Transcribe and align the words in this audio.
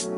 Big 0.00 0.12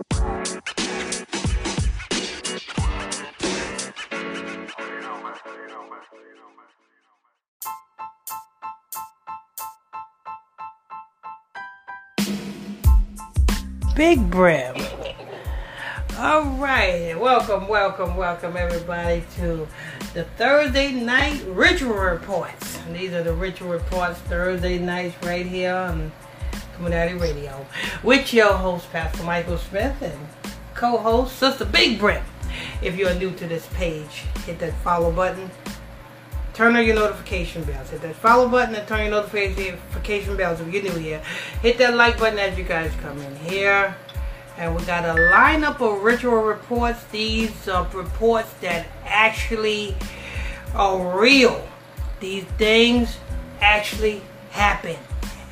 Brim. 14.30 14.76
All 16.16 16.44
right, 16.44 17.14
welcome, 17.18 17.66
welcome, 17.66 18.16
welcome 18.16 18.56
everybody 18.56 19.24
to 19.34 19.66
the 20.14 20.22
Thursday 20.36 20.92
night 20.92 21.42
ritual 21.48 21.94
reports. 21.94 22.78
These 22.92 23.14
are 23.14 23.24
the 23.24 23.34
ritual 23.34 23.70
reports 23.70 24.20
Thursday 24.20 24.78
nights 24.78 25.16
right 25.24 25.44
here 25.44 25.74
on 25.74 26.12
Community 26.82 27.14
Radio 27.14 27.64
with 28.02 28.34
your 28.34 28.54
host 28.54 28.90
Pastor 28.90 29.22
Michael 29.22 29.56
Smith 29.56 30.02
and 30.02 30.18
co-host 30.74 31.38
Sister 31.38 31.64
Big 31.64 31.96
Brim. 31.96 32.24
If 32.82 32.96
you're 32.96 33.14
new 33.14 33.30
to 33.36 33.46
this 33.46 33.68
page, 33.74 34.24
hit 34.44 34.58
that 34.58 34.74
follow 34.82 35.12
button 35.12 35.48
turn 36.54 36.74
on 36.74 36.84
your 36.84 36.96
notification 36.96 37.62
bells. 37.62 37.90
Hit 37.90 38.02
that 38.02 38.16
follow 38.16 38.48
button 38.48 38.74
and 38.74 38.86
turn 38.88 39.02
your 39.02 39.10
notification 39.10 40.36
bells 40.36 40.60
if 40.60 40.72
you're 40.72 40.82
new 40.82 40.98
here. 40.98 41.22
Hit 41.62 41.78
that 41.78 41.94
like 41.94 42.18
button 42.18 42.40
as 42.40 42.58
you 42.58 42.64
guys 42.64 42.90
come 43.00 43.18
in 43.18 43.36
here. 43.36 43.94
And 44.58 44.74
we 44.74 44.82
got 44.82 45.04
a 45.04 45.20
lineup 45.20 45.80
of 45.80 46.02
ritual 46.02 46.42
reports. 46.42 47.04
These 47.12 47.68
are 47.68 47.88
reports 47.94 48.52
that 48.60 48.86
actually 49.06 49.94
are 50.74 51.18
real. 51.18 51.64
These 52.18 52.44
things 52.58 53.18
actually 53.60 54.20
happen. 54.50 54.96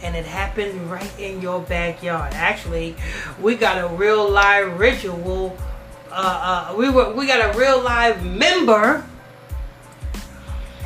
And 0.03 0.17
it 0.17 0.25
happened 0.25 0.91
right 0.91 1.13
in 1.19 1.43
your 1.43 1.61
backyard. 1.61 2.33
Actually, 2.35 2.97
we 3.41 3.55
got 3.55 3.77
a 3.79 3.95
real 3.95 4.29
live 4.29 4.79
ritual. 4.79 5.57
Uh, 6.11 6.71
uh, 6.73 6.75
we 6.77 6.89
were 6.89 7.13
we 7.13 7.27
got 7.27 7.55
a 7.55 7.59
real 7.59 7.83
live 7.83 8.25
member 8.25 9.05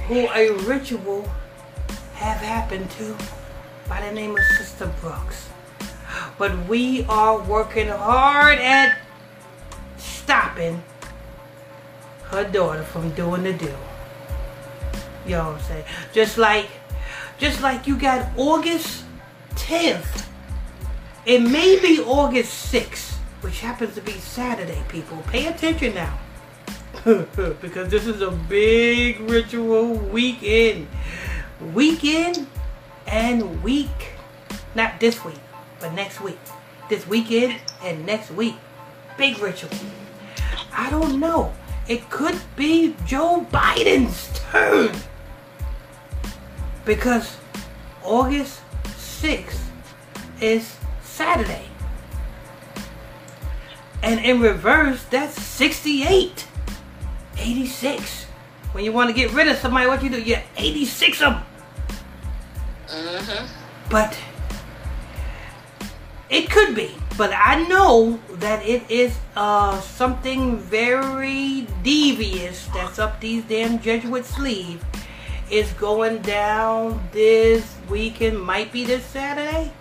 who 0.07 0.29
a 0.35 0.51
ritual 0.65 1.31
have 2.15 2.39
happened 2.39 2.91
to 2.93 3.17
by 3.89 4.01
the 4.01 4.13
name 4.13 4.37
of 4.37 4.45
Sister 4.59 4.93
Brooks. 5.01 5.49
But 6.39 6.67
we 6.69 7.05
are 7.05 7.41
working 7.41 7.89
hard 7.89 8.59
at 8.59 8.99
stopping 9.97 10.83
her 12.25 12.45
daughter 12.45 12.83
from 12.83 13.11
doing 13.11 13.45
the 13.45 13.53
deal. 13.53 13.79
You 15.27 15.33
know 15.33 15.45
what 15.45 15.55
I'm 15.57 15.61
saying? 15.63 15.85
Just 16.13 16.39
like 16.39 16.69
just 17.39 17.63
like 17.63 17.87
you 17.87 17.97
got 17.97 18.29
August 18.37 19.05
10th. 19.57 20.27
It 21.27 21.41
may 21.41 21.81
be 21.81 22.01
August 22.01 22.73
6th, 22.73 23.15
which 23.41 23.61
happens 23.61 23.95
to 23.95 24.03
be 24.03 24.13
Saturday, 24.13 24.83
people. 24.89 25.19
Pay 25.29 25.47
attention 25.47 25.95
now. 25.95 26.19
because 27.05 27.89
this 27.91 28.07
is 28.07 28.23
a 28.23 28.31
big 28.31 29.21
ritual 29.21 29.95
weekend. 29.95 30.87
Weekend 31.73 32.47
and 33.07 33.63
week. 33.63 34.13
Not 34.75 35.01
this 35.01 35.25
week, 35.25 35.41
but 35.81 35.93
next 35.93 36.21
week. 36.21 36.39
This 36.89 37.07
weekend 37.07 37.61
and 37.83 38.05
next 38.07 38.31
week. 38.31 38.57
Big 39.17 39.39
ritual. 39.39 39.71
I 40.73 40.91
don't 40.91 41.21
know. 41.21 41.53
It 41.89 42.09
could 42.11 42.39
be 42.57 42.97
Joe 43.07 43.47
Biden's 43.51 44.31
turn. 44.39 44.95
Because 46.85 47.37
August 48.03 48.61
6th 49.23 49.61
is 50.41 50.77
Saturday. 51.03 51.67
And 54.03 54.21
in 54.21 54.41
reverse, 54.41 55.03
that's 55.05 55.41
68. 55.41 56.47
86. 57.39 58.25
When 58.73 58.85
you 58.85 58.93
want 58.93 59.09
to 59.09 59.15
get 59.15 59.33
rid 59.33 59.49
of 59.49 59.57
somebody, 59.57 59.87
what 59.87 60.03
you 60.03 60.11
do? 60.11 60.21
You 60.21 60.39
86 60.57 61.19
them. 61.21 61.43
Mm-hmm. 62.89 63.47
But 63.89 64.19
it 66.29 66.51
could 66.51 66.75
be. 66.75 66.95
But 67.17 67.33
I 67.33 67.65
know 67.69 68.21
that 68.33 68.67
it 68.67 68.83
is 68.91 69.17
uh, 69.37 69.81
something 69.81 70.59
very 70.59 71.67
devious 71.83 72.67
that's 72.75 72.99
up 72.99 73.21
these 73.21 73.45
damn 73.45 73.79
Jesuit 73.79 74.25
sleeve. 74.25 74.85
Is 75.51 75.73
going 75.75 76.23
down 76.23 77.07
this 77.13 77.75
weekend. 77.89 78.41
Might 78.41 78.73
be 78.73 78.85
this 78.85 79.05
Saturday. 79.05 79.73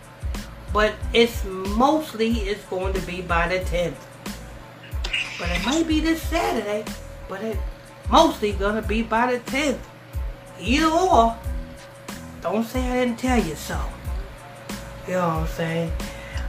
But 0.74 0.94
it's 1.14 1.44
mostly 1.46 2.32
it's 2.32 2.64
going 2.66 2.94
to 2.94 3.02
be 3.02 3.22
by 3.22 3.48
the 3.48 3.60
10th. 3.60 3.96
But 5.40 5.50
it 5.50 5.66
might 5.66 5.88
be 5.88 6.00
this 6.00 6.22
Saturday 6.22 6.84
but 7.28 7.44
it 7.44 7.58
mostly 8.10 8.52
gonna 8.54 8.82
be 8.82 9.02
by 9.02 9.34
the 9.34 9.40
10th. 9.52 9.80
Either 10.60 10.86
or. 10.88 11.36
Don't 12.42 12.64
say 12.64 12.82
I 12.88 13.06
didn't 13.06 13.20
tell 13.20 13.42
you 13.42 13.56
so. 13.56 13.80
You 15.08 15.14
know 15.14 15.28
what 15.28 15.36
I'm 15.36 15.48
saying? 15.48 15.92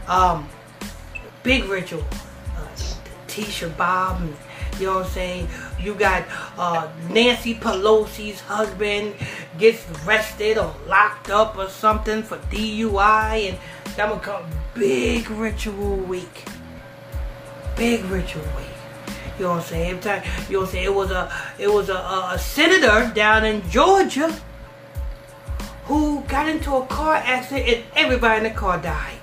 Um, 0.06 0.48
big 1.42 1.64
ritual. 1.64 2.04
Uh, 2.56 2.66
Tisha 3.28 3.70
B'Av, 3.70 4.20
and, 4.20 4.36
you 4.78 4.86
know 4.86 4.96
what 4.96 5.06
I'm 5.06 5.12
saying? 5.12 5.48
You 5.84 5.94
got 5.94 6.24
uh, 6.56 6.88
Nancy 7.10 7.54
Pelosi's 7.54 8.40
husband 8.40 9.14
gets 9.58 9.84
arrested 10.06 10.56
or 10.56 10.74
locked 10.86 11.28
up 11.28 11.58
or 11.58 11.68
something 11.68 12.22
for 12.22 12.38
DUI, 12.38 13.50
and 13.50 13.58
that 13.96 14.10
would 14.10 14.22
come 14.22 14.44
big 14.72 15.28
ritual 15.28 15.96
week. 15.96 16.46
Big 17.76 18.02
ritual 18.06 18.42
week. 18.56 18.64
You 19.38 19.44
know 19.44 19.50
what 19.50 19.56
I'm 19.56 19.62
saying? 19.62 20.00
Time, 20.00 20.22
you 20.48 20.54
know 20.54 20.60
what 20.60 20.68
I'm 20.68 20.72
saying? 20.72 20.84
It 20.86 20.94
was 20.94 21.10
a, 21.10 21.32
it 21.58 21.70
was 21.70 21.88
a, 21.90 21.96
a, 21.96 22.38
senator 22.38 23.12
down 23.14 23.44
in 23.44 23.68
Georgia 23.68 24.34
who 25.84 26.22
got 26.22 26.48
into 26.48 26.74
a 26.76 26.86
car 26.86 27.16
accident 27.16 27.68
and 27.68 27.84
everybody 27.94 28.38
in 28.38 28.44
the 28.44 28.58
car 28.58 28.78
died. 28.78 29.18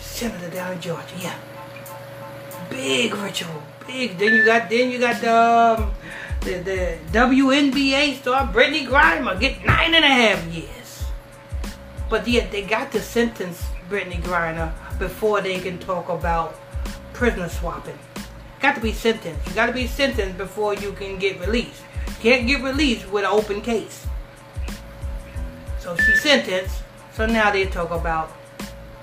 Senator 0.00 0.50
down 0.50 0.72
in 0.72 0.80
Georgia, 0.80 1.14
yeah. 1.20 1.38
Big 2.70 3.14
ritual, 3.14 3.62
big. 3.86 4.18
Then 4.18 4.34
you 4.34 4.44
got, 4.44 4.70
then 4.70 4.90
you 4.90 4.98
got 4.98 5.20
the, 5.20 5.34
um, 5.34 5.94
the, 6.40 6.58
the 6.58 6.98
WNBA 7.12 8.20
star 8.20 8.52
Brittney 8.52 8.86
Griner 8.86 9.38
get 9.38 9.64
nine 9.64 9.94
and 9.94 10.04
a 10.04 10.08
half 10.08 10.44
years. 10.52 11.04
But 12.08 12.26
yet 12.26 12.50
they 12.50 12.62
got 12.62 12.92
to 12.92 13.00
sentence 13.00 13.62
Brittney 13.88 14.20
Griner 14.22 14.72
before 14.98 15.40
they 15.40 15.60
can 15.60 15.78
talk 15.78 16.08
about 16.08 16.58
prisoner 17.12 17.48
swapping. 17.48 17.98
Got 18.60 18.76
to 18.76 18.80
be 18.80 18.92
sentenced. 18.92 19.48
You 19.48 19.54
got 19.54 19.66
to 19.66 19.72
be 19.72 19.86
sentenced 19.86 20.38
before 20.38 20.74
you 20.74 20.92
can 20.92 21.18
get 21.18 21.40
released. 21.40 21.82
Can't 22.20 22.46
get 22.46 22.62
released 22.62 23.10
with 23.10 23.24
an 23.24 23.30
open 23.30 23.60
case. 23.60 24.06
So 25.80 25.96
she 25.96 26.14
sentenced. 26.16 26.82
So 27.12 27.26
now 27.26 27.50
they 27.50 27.66
talk 27.66 27.90
about, 27.90 28.32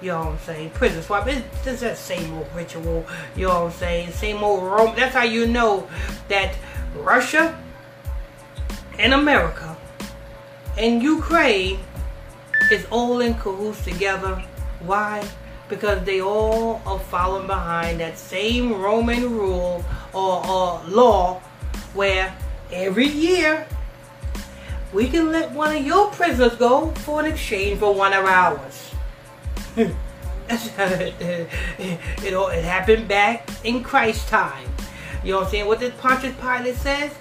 you 0.01 0.09
know 0.09 0.19
what 0.19 0.27
I'm 0.27 0.39
saying, 0.39 0.69
prison 0.71 1.01
swap. 1.01 1.27
It's 1.27 1.63
just 1.63 1.81
that 1.81 1.97
same 1.97 2.33
old 2.33 2.47
ritual. 2.55 3.05
You 3.35 3.47
know 3.47 3.63
what 3.63 3.73
I'm 3.73 3.77
saying? 3.79 4.11
Same 4.11 4.43
old 4.43 4.63
Rome. 4.63 4.95
That's 4.95 5.13
how 5.13 5.23
you 5.23 5.47
know 5.47 5.87
that 6.27 6.55
Russia 6.95 7.57
and 8.97 9.13
America 9.13 9.77
and 10.77 11.01
Ukraine 11.03 11.79
is 12.71 12.85
all 12.91 13.19
in 13.19 13.33
cahoots 13.35 13.83
together. 13.83 14.43
Why? 14.81 15.27
because 15.69 16.03
they 16.03 16.19
all 16.19 16.81
are 16.85 16.99
following 16.99 17.47
behind 17.47 17.99
that 17.99 18.17
same 18.17 18.73
Roman 18.73 19.31
rule 19.31 19.85
or, 20.13 20.45
or 20.45 20.81
law 20.87 21.39
where 21.93 22.35
every 22.73 23.07
year 23.07 23.67
we 24.91 25.07
can 25.07 25.31
let 25.31 25.51
one 25.51 25.75
of 25.75 25.85
your 25.85 26.09
prisoners 26.11 26.55
go 26.55 26.89
for 27.05 27.19
an 27.19 27.27
exchange 27.27 27.79
for 27.79 27.93
one 27.93 28.11
of 28.11 28.25
ours. 28.25 28.88
It, 29.75 29.91
it, 31.21 31.99
it, 32.23 32.63
happened 32.63 33.07
back 33.07 33.47
in 33.63 33.83
Christ's 33.83 34.27
time. 34.29 34.67
You 35.23 35.33
know 35.33 35.39
what 35.39 35.45
I'm 35.45 35.51
saying? 35.51 35.67
What 35.67 35.79
did 35.79 35.97
Pontius 35.99 36.35
Pilate 36.41 36.75
says? 36.75 37.11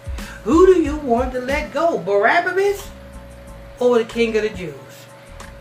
Who 0.45 0.67
do 0.73 0.81
you 0.81 0.97
want 0.97 1.33
to 1.33 1.41
let 1.41 1.73
go? 1.73 1.99
Barabbas 1.99 2.89
or 3.79 3.99
the 3.99 4.05
king 4.05 4.37
of 4.37 4.45
the 4.45 4.49
Jews? 4.51 4.75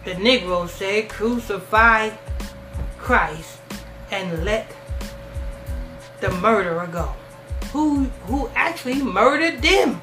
The 0.06 0.14
Negroes 0.16 0.72
said, 0.72 1.10
crucify 1.10 2.12
Christ 2.98 3.60
and 4.12 4.46
let 4.46 4.72
the 6.22 6.32
murderer 6.32 6.88
go. 6.88 7.14
Who 7.74 8.06
who 8.28 8.50
actually 8.56 9.02
murdered 9.02 9.62
them. 9.62 10.02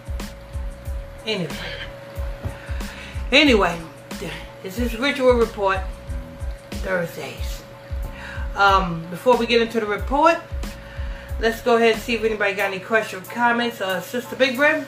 Anyway. 1.25 1.57
Anyway, 3.33 3.81
this 4.63 4.79
is 4.79 4.99
Ritual 4.99 5.33
Report 5.33 5.81
Thursdays. 6.85 7.63
Um, 8.55 9.05
before 9.11 9.37
we 9.37 9.47
get 9.47 9.61
into 9.61 9.81
the 9.81 9.87
report, 9.87 10.39
let's 11.41 11.61
go 11.63 11.77
ahead 11.77 11.95
and 11.95 12.03
see 12.03 12.15
if 12.15 12.23
anybody 12.23 12.55
got 12.55 12.73
any 12.73 12.79
questions 12.79 13.27
or 13.27 13.31
comments. 13.31 13.81
Uh, 13.81 14.01
Sister 14.01 14.37
Big 14.37 14.57
Brim? 14.57 14.87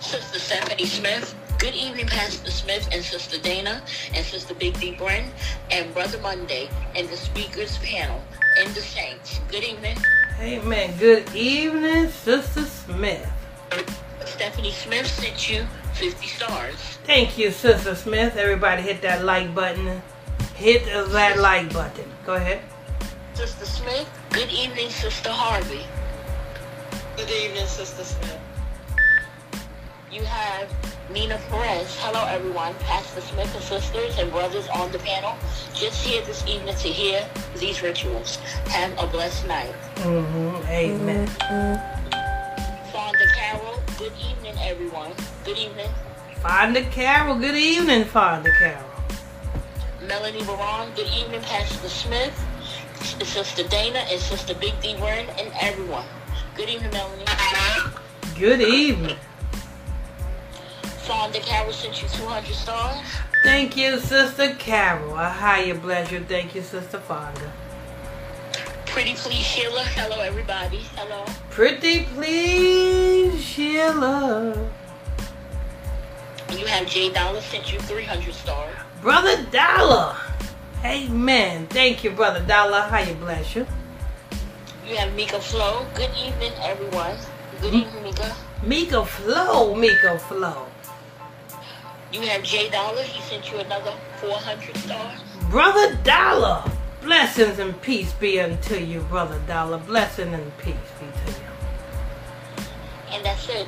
Sister 0.00 0.38
Stephanie 0.38 0.86
Smith 0.86 1.34
Good 1.62 1.76
evening, 1.76 2.08
Pastor 2.08 2.50
Smith 2.50 2.88
and 2.90 3.04
Sister 3.04 3.38
Dana 3.38 3.80
and 4.14 4.26
Sister 4.26 4.52
Big 4.52 4.76
D 4.80 4.96
Bren 4.96 5.28
and 5.70 5.94
Brother 5.94 6.18
Monday 6.18 6.68
and 6.96 7.08
the 7.08 7.16
speakers 7.16 7.78
panel 7.78 8.20
and 8.58 8.68
the 8.74 8.80
saints. 8.80 9.40
Good 9.48 9.62
evening. 9.62 9.96
Amen. 10.40 10.92
Good 10.98 11.32
evening, 11.36 12.08
Sister 12.08 12.64
Smith. 12.64 13.30
Stephanie 14.24 14.72
Smith 14.72 15.06
sent 15.06 15.48
you 15.48 15.64
50 15.92 16.26
stars. 16.26 16.74
Thank 17.04 17.38
you, 17.38 17.52
Sister 17.52 17.94
Smith. 17.94 18.36
Everybody 18.36 18.82
hit 18.82 19.00
that 19.02 19.24
like 19.24 19.54
button. 19.54 20.02
Hit 20.62 20.84
that 20.84 21.40
like 21.40 21.72
button. 21.72 22.08
Go 22.24 22.34
ahead. 22.34 22.60
Sister 23.34 23.64
Smith, 23.66 24.08
good 24.30 24.48
evening, 24.48 24.90
Sister 24.90 25.30
Harvey. 25.30 25.82
Good 27.16 27.28
evening, 27.30 27.66
Sister 27.66 28.04
Smith. 28.04 28.38
You 30.12 30.22
have 30.22 30.72
Nina 31.10 31.40
Perez. 31.50 31.96
Hello, 31.98 32.24
everyone. 32.28 32.74
Pastor 32.74 33.22
Smith 33.22 33.52
and 33.52 33.64
sisters 33.64 34.16
and 34.20 34.30
brothers 34.30 34.68
on 34.68 34.92
the 34.92 35.00
panel. 35.00 35.34
Just 35.74 36.06
here 36.06 36.24
this 36.26 36.46
evening 36.46 36.76
to 36.76 36.88
hear 36.88 37.28
these 37.56 37.82
rituals. 37.82 38.36
Have 38.68 38.92
a 39.00 39.08
blessed 39.08 39.48
night. 39.48 39.74
Mm-hmm. 39.96 40.68
Amen. 40.68 41.26
Fonda 42.92 43.26
Carroll, 43.34 43.82
good 43.98 44.12
evening, 44.30 44.54
everyone. 44.60 45.10
Good 45.44 45.58
evening. 45.58 45.90
Fonda 46.36 46.84
Carroll, 46.84 47.34
good 47.34 47.56
evening, 47.56 48.04
Fonda 48.04 48.52
Carroll. 48.60 48.91
Melanie 50.06 50.42
Baron, 50.44 50.90
good 50.96 51.06
evening, 51.06 51.40
Pastor 51.42 51.88
Smith, 51.88 52.34
Sister 53.22 53.62
Dana, 53.68 54.00
and 54.10 54.20
Sister 54.20 54.54
Big 54.54 54.74
D 54.80 54.94
Wern, 54.94 55.28
and 55.38 55.52
everyone. 55.60 56.06
Good 56.56 56.68
evening, 56.68 56.90
Melanie. 56.90 57.24
Good 58.38 58.60
evening. 58.60 59.16
Fonda 61.04 61.38
Carroll 61.40 61.72
sent 61.72 62.02
you 62.02 62.08
200 62.08 62.52
stars. 62.52 62.98
Thank 63.44 63.76
you, 63.76 63.98
Sister 64.00 64.54
Carol. 64.58 65.16
A 65.16 65.28
higher 65.28 65.74
bless 65.74 66.10
you. 66.10 66.24
Thank 66.24 66.54
you, 66.54 66.62
Sister 66.62 66.98
Fonda. 66.98 67.52
Pretty 68.86 69.14
Please 69.14 69.44
Sheila, 69.46 69.84
hello, 69.84 70.20
everybody. 70.20 70.80
Hello. 70.96 71.24
Pretty 71.50 72.04
please, 72.14 73.42
Sheila. 73.42 74.68
You 76.50 76.66
have 76.66 76.86
Jay 76.86 77.10
Dollar 77.10 77.40
sent 77.40 77.72
you 77.72 77.78
300 77.78 78.34
stars. 78.34 78.76
Brother 79.02 79.44
Dollar. 79.50 80.16
Amen. 80.84 81.66
Thank 81.66 82.04
you, 82.04 82.12
Brother 82.12 82.38
Dollar. 82.46 82.82
How 82.82 83.00
you 83.00 83.14
bless 83.14 83.56
you? 83.56 83.66
You 84.86 84.94
have 84.94 85.12
Mika 85.14 85.40
Flow. 85.40 85.84
Good 85.94 86.12
evening, 86.16 86.52
everyone. 86.60 87.16
Good 87.60 87.70
hmm? 87.70 87.76
evening, 87.78 88.02
Mika. 88.04 88.36
Mika 88.64 89.04
Flow, 89.04 89.74
Mika 89.74 90.20
Flow. 90.20 90.68
You 92.12 92.20
have 92.20 92.44
Jay 92.44 92.70
Dollar. 92.70 93.02
He 93.02 93.20
sent 93.22 93.50
you 93.50 93.58
another 93.58 93.92
400 94.20 94.76
stars. 94.76 95.20
Brother 95.50 95.98
Dollar. 96.04 96.62
Blessings 97.00 97.58
and 97.58 97.82
peace 97.82 98.12
be 98.12 98.38
unto 98.38 98.76
you, 98.76 99.00
Brother 99.00 99.40
Dollar. 99.48 99.78
Blessing 99.78 100.32
and 100.32 100.56
peace 100.58 100.76
be 101.00 101.06
to 101.06 101.40
you. 101.40 101.46
And 103.10 103.24
that's 103.26 103.48
it. 103.48 103.66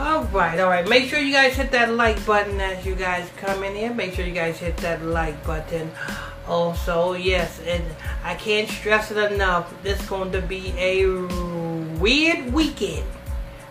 All 0.00 0.24
right, 0.32 0.58
all 0.58 0.70
right. 0.70 0.88
Make 0.88 1.10
sure 1.10 1.18
you 1.18 1.30
guys 1.30 1.56
hit 1.56 1.70
that 1.72 1.92
like 1.92 2.24
button 2.24 2.58
as 2.58 2.86
you 2.86 2.94
guys 2.94 3.28
come 3.36 3.62
in 3.62 3.76
here. 3.76 3.92
Make 3.92 4.14
sure 4.14 4.24
you 4.24 4.32
guys 4.32 4.58
hit 4.58 4.78
that 4.78 5.02
like 5.02 5.44
button. 5.44 5.90
Also, 6.48 7.12
yes, 7.12 7.60
and 7.66 7.84
I 8.24 8.34
can't 8.34 8.66
stress 8.66 9.10
it 9.10 9.18
enough. 9.30 9.70
This 9.82 10.00
is 10.00 10.08
going 10.08 10.32
to 10.32 10.40
be 10.40 10.72
a 10.78 11.04
weird 11.98 12.50
weekend 12.50 13.04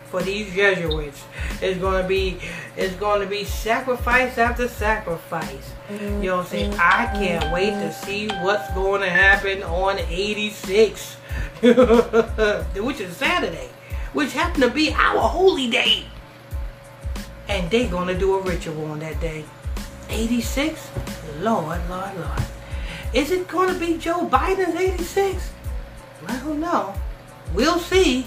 for 0.05 0.21
these 0.21 0.53
Jesuits. 0.53 1.23
It's 1.63 1.79
going 1.79 1.99
to 1.99 2.07
be, 2.07 2.37
it's 2.77 2.93
going 2.97 3.21
to 3.21 3.27
be 3.27 3.43
sacrifice 3.43 4.37
after 4.37 4.67
sacrifice. 4.67 5.71
You 5.89 6.09
know 6.09 6.37
what 6.37 6.45
I'm 6.45 6.51
saying? 6.51 6.73
I 6.75 7.07
can't 7.11 7.51
wait 7.51 7.71
to 7.71 7.91
see 7.91 8.27
what's 8.43 8.71
going 8.75 9.01
to 9.01 9.09
happen 9.09 9.63
on 9.63 9.97
86, 9.97 11.15
which 11.63 12.99
is 12.99 13.17
Saturday, 13.17 13.69
which 14.13 14.33
happened 14.33 14.65
to 14.65 14.69
be 14.69 14.93
our 14.93 15.27
holy 15.27 15.71
day. 15.71 16.05
And 17.49 17.69
they 17.71 17.87
gonna 17.87 18.17
do 18.17 18.35
a 18.35 18.41
ritual 18.41 18.85
on 18.85 18.99
that 18.99 19.19
day. 19.19 19.43
86? 20.09 20.89
Lord, 21.39 21.81
Lord, 21.89 22.15
Lord. 22.15 22.43
Is 23.13 23.31
it 23.31 23.47
gonna 23.47 23.77
be 23.77 23.97
Joe 23.97 24.27
Biden's 24.27 24.75
86? 24.75 25.51
I 26.27 26.37
don't 26.37 26.59
know. 26.59 26.93
We'll 27.53 27.79
see. 27.79 28.25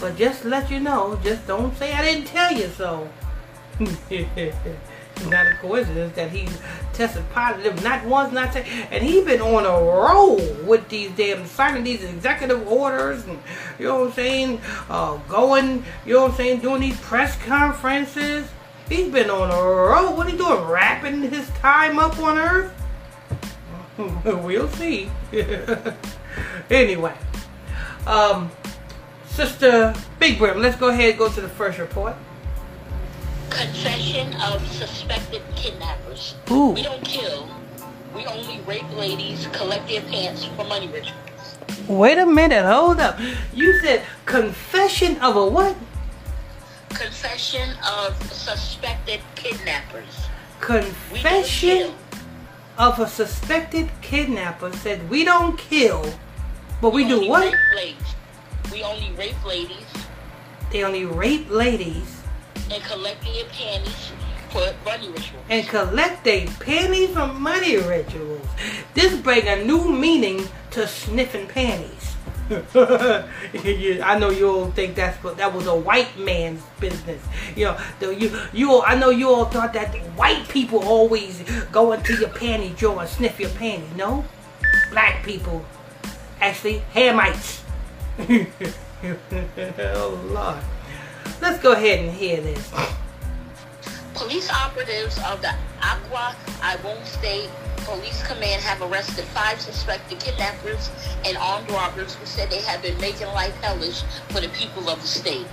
But 0.00 0.16
just 0.16 0.44
let 0.44 0.70
you 0.70 0.80
know, 0.80 1.18
just 1.22 1.46
don't 1.46 1.76
say 1.76 1.92
I 1.92 2.02
didn't 2.02 2.26
tell 2.26 2.52
you 2.52 2.68
so. 2.68 3.08
not 5.28 5.46
a 5.46 5.54
coincidence 5.60 6.14
that 6.16 6.30
he 6.30 6.48
tested 6.92 7.24
positive 7.30 7.82
not 7.82 8.04
once, 8.04 8.32
not 8.32 8.54
and 8.56 9.02
he 9.02 9.22
been 9.22 9.40
on 9.40 9.64
a 9.64 9.84
roll 9.84 10.36
with 10.64 10.88
these 10.88 11.10
damn 11.12 11.46
signing 11.46 11.84
these 11.84 12.02
executive 12.02 12.66
orders 12.68 13.24
and 13.24 13.38
you 13.78 13.86
know 13.86 14.00
what 14.00 14.06
I'm 14.08 14.12
saying, 14.12 14.60
uh, 14.88 15.16
going, 15.28 15.84
you 16.04 16.14
know 16.14 16.22
what 16.22 16.30
I'm 16.32 16.36
saying, 16.36 16.60
doing 16.60 16.80
these 16.80 17.00
press 17.00 17.36
conferences. 17.44 18.48
He's 18.88 19.10
been 19.10 19.30
on 19.30 19.50
a 19.50 19.62
roll. 19.62 20.14
What 20.14 20.28
he 20.28 20.36
doing? 20.36 20.62
Wrapping 20.64 21.22
his 21.22 21.48
time 21.50 21.98
up 21.98 22.18
on 22.18 22.38
Earth? 22.38 22.72
we'll 24.24 24.68
see. 24.68 25.10
anyway, 26.70 27.14
um, 28.06 28.50
Sister 29.26 29.94
Big 30.18 30.38
Brim, 30.38 30.60
let's 30.60 30.76
go 30.76 30.88
ahead 30.88 31.10
and 31.10 31.18
go 31.18 31.30
to 31.30 31.40
the 31.40 31.48
first 31.48 31.78
report. 31.78 32.14
Confession 33.54 34.34
of 34.42 34.66
suspected 34.72 35.42
kidnappers. 35.54 36.34
Ooh. 36.50 36.70
We 36.70 36.82
don't 36.82 37.04
kill. 37.04 37.48
We 38.12 38.26
only 38.26 38.60
rape 38.62 38.90
ladies, 38.96 39.46
collect 39.52 39.88
their 39.88 40.02
pants 40.02 40.44
for 40.44 40.64
money 40.64 40.88
rituals. 40.88 41.58
Wait 41.86 42.18
a 42.18 42.26
minute, 42.26 42.64
hold 42.64 42.98
up. 42.98 43.18
You 43.52 43.78
said 43.80 44.02
confession 44.26 45.18
of 45.18 45.36
a 45.36 45.46
what? 45.46 45.76
Confession 46.90 47.76
of 47.86 48.20
suspected 48.32 49.20
kidnappers. 49.36 50.26
Confession 50.60 51.94
of 52.76 52.98
a 52.98 53.06
suspected 53.06 53.88
kidnapper 54.02 54.72
said 54.72 55.08
we 55.08 55.24
don't 55.24 55.56
kill, 55.56 56.04
but 56.80 56.92
we 56.92 57.06
do 57.06 57.16
only 57.16 57.28
what? 57.28 57.54
Rape. 57.76 57.96
We 58.72 58.82
only 58.82 59.12
rape 59.12 59.44
ladies 59.44 59.86
They 60.72 60.82
only 60.82 61.04
rape 61.04 61.50
ladies 61.50 62.23
and 62.70 62.82
collect 62.82 63.22
their 63.24 63.44
panties 63.46 64.12
for 64.50 64.72
money 64.84 65.08
rituals. 65.08 65.44
and 65.50 65.66
collect 65.68 66.24
their 66.24 66.46
panties 66.60 67.10
from 67.10 67.40
money 67.42 67.76
rituals. 67.76 68.46
This 68.94 69.20
bring 69.20 69.46
a 69.48 69.64
new 69.64 69.90
meaning 69.90 70.46
to 70.70 70.86
sniffing 70.86 71.46
panties. 71.48 72.14
I 72.50 74.18
know 74.20 74.28
you 74.28 74.48
all 74.50 74.70
think 74.72 74.96
that's 74.96 75.16
what 75.24 75.38
that 75.38 75.52
was 75.54 75.66
a 75.66 75.74
white 75.74 76.18
man's 76.18 76.62
business. 76.78 77.22
You 77.56 77.66
know, 77.66 77.78
the, 78.00 78.14
you 78.14 78.38
you 78.52 78.70
all, 78.70 78.84
I 78.86 78.96
know 78.96 79.08
you 79.08 79.30
all 79.30 79.46
thought 79.46 79.72
that 79.72 79.94
white 80.14 80.46
people 80.48 80.80
always 80.84 81.42
go 81.72 81.92
into 81.92 82.14
your 82.14 82.28
panty 82.28 82.76
drawer 82.76 83.00
and 83.00 83.08
sniff 83.08 83.40
your 83.40 83.48
panties. 83.50 83.88
No, 83.96 84.24
black 84.90 85.24
people 85.24 85.64
actually 86.40 86.82
Hamites. 86.94 87.62
oh 89.78 90.20
Lord, 90.30 90.56
let's 91.40 91.62
go 91.62 91.72
ahead 91.72 92.00
and 92.00 92.10
hear 92.10 92.40
this. 92.40 92.72
Police 94.14 94.50
operatives 94.50 95.18
of 95.26 95.42
the 95.42 95.52
Akwa 95.80 96.34
Ibom 96.60 97.04
State 97.04 97.50
Police 97.84 98.22
Command 98.26 98.62
have 98.62 98.80
arrested 98.80 99.24
five 99.26 99.60
suspected 99.60 100.18
kidnappers 100.18 100.90
and 101.26 101.36
armed 101.36 101.70
robbers 101.70 102.14
who 102.14 102.24
said 102.24 102.48
they 102.48 102.62
have 102.62 102.80
been 102.80 102.98
making 102.98 103.26
life 103.28 103.54
hellish 103.60 104.02
for 104.30 104.40
the 104.40 104.48
people 104.48 104.88
of 104.88 105.00
the 105.02 105.06
state. 105.06 105.46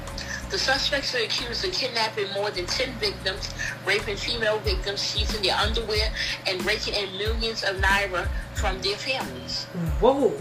The 0.50 0.58
suspects 0.58 1.14
are 1.16 1.24
accused 1.24 1.66
of 1.66 1.74
kidnapping 1.74 2.32
more 2.34 2.52
than 2.52 2.66
10 2.66 2.94
victims, 3.00 3.50
raping 3.86 4.18
female 4.18 4.60
victims, 4.60 5.02
seizing 5.02 5.42
their 5.42 5.56
underwear, 5.56 6.12
and 6.48 6.64
raking 6.66 6.94
in 6.94 7.18
millions 7.18 7.64
of 7.64 7.78
naira 7.78 8.30
from 8.56 8.82
their 8.82 8.98
families. 8.98 9.66
Whoa, 10.00 10.34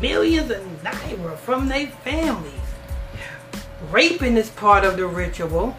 millions 0.00 0.50
of 0.50 0.62
naira 0.82 1.36
from 1.38 1.68
their 1.68 1.88
families. 1.88 2.61
Raping 3.90 4.36
is 4.36 4.50
part 4.50 4.84
of 4.84 4.96
the 4.96 5.06
ritual. 5.06 5.76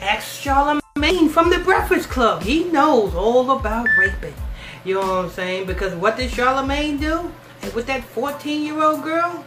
Ask 0.00 0.40
Charlemagne 0.40 1.28
from 1.28 1.50
the 1.50 1.58
Breakfast 1.58 2.08
Club. 2.08 2.42
He 2.42 2.64
knows 2.64 3.14
all 3.14 3.50
about 3.50 3.86
raping. 3.98 4.34
You 4.84 4.94
know 4.94 5.00
what 5.00 5.24
I'm 5.24 5.30
saying? 5.30 5.66
Because 5.66 5.94
what 5.94 6.16
did 6.16 6.30
Charlemagne 6.30 6.98
do? 6.98 7.32
And 7.62 7.72
with 7.72 7.86
that 7.86 8.04
14 8.04 8.62
year 8.62 8.82
old 8.82 9.02
girl? 9.02 9.44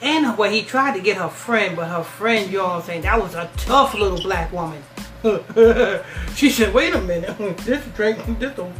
And 0.00 0.38
well, 0.38 0.50
he 0.50 0.62
tried 0.62 0.94
to 0.94 1.00
get 1.00 1.16
her 1.16 1.28
friend, 1.28 1.76
but 1.76 1.88
her 1.88 2.02
friend, 2.02 2.50
you 2.50 2.58
know 2.58 2.64
what 2.64 2.76
I'm 2.76 2.82
saying, 2.82 3.02
that 3.02 3.20
was 3.20 3.34
a 3.34 3.50
tough 3.56 3.94
little 3.94 4.20
black 4.20 4.52
woman. 4.52 4.82
she 6.34 6.48
said, 6.48 6.72
wait 6.72 6.94
a 6.94 7.00
minute, 7.00 7.36
this 7.58 7.84
drink, 7.94 8.38
this 8.38 8.54
don't 8.56 8.74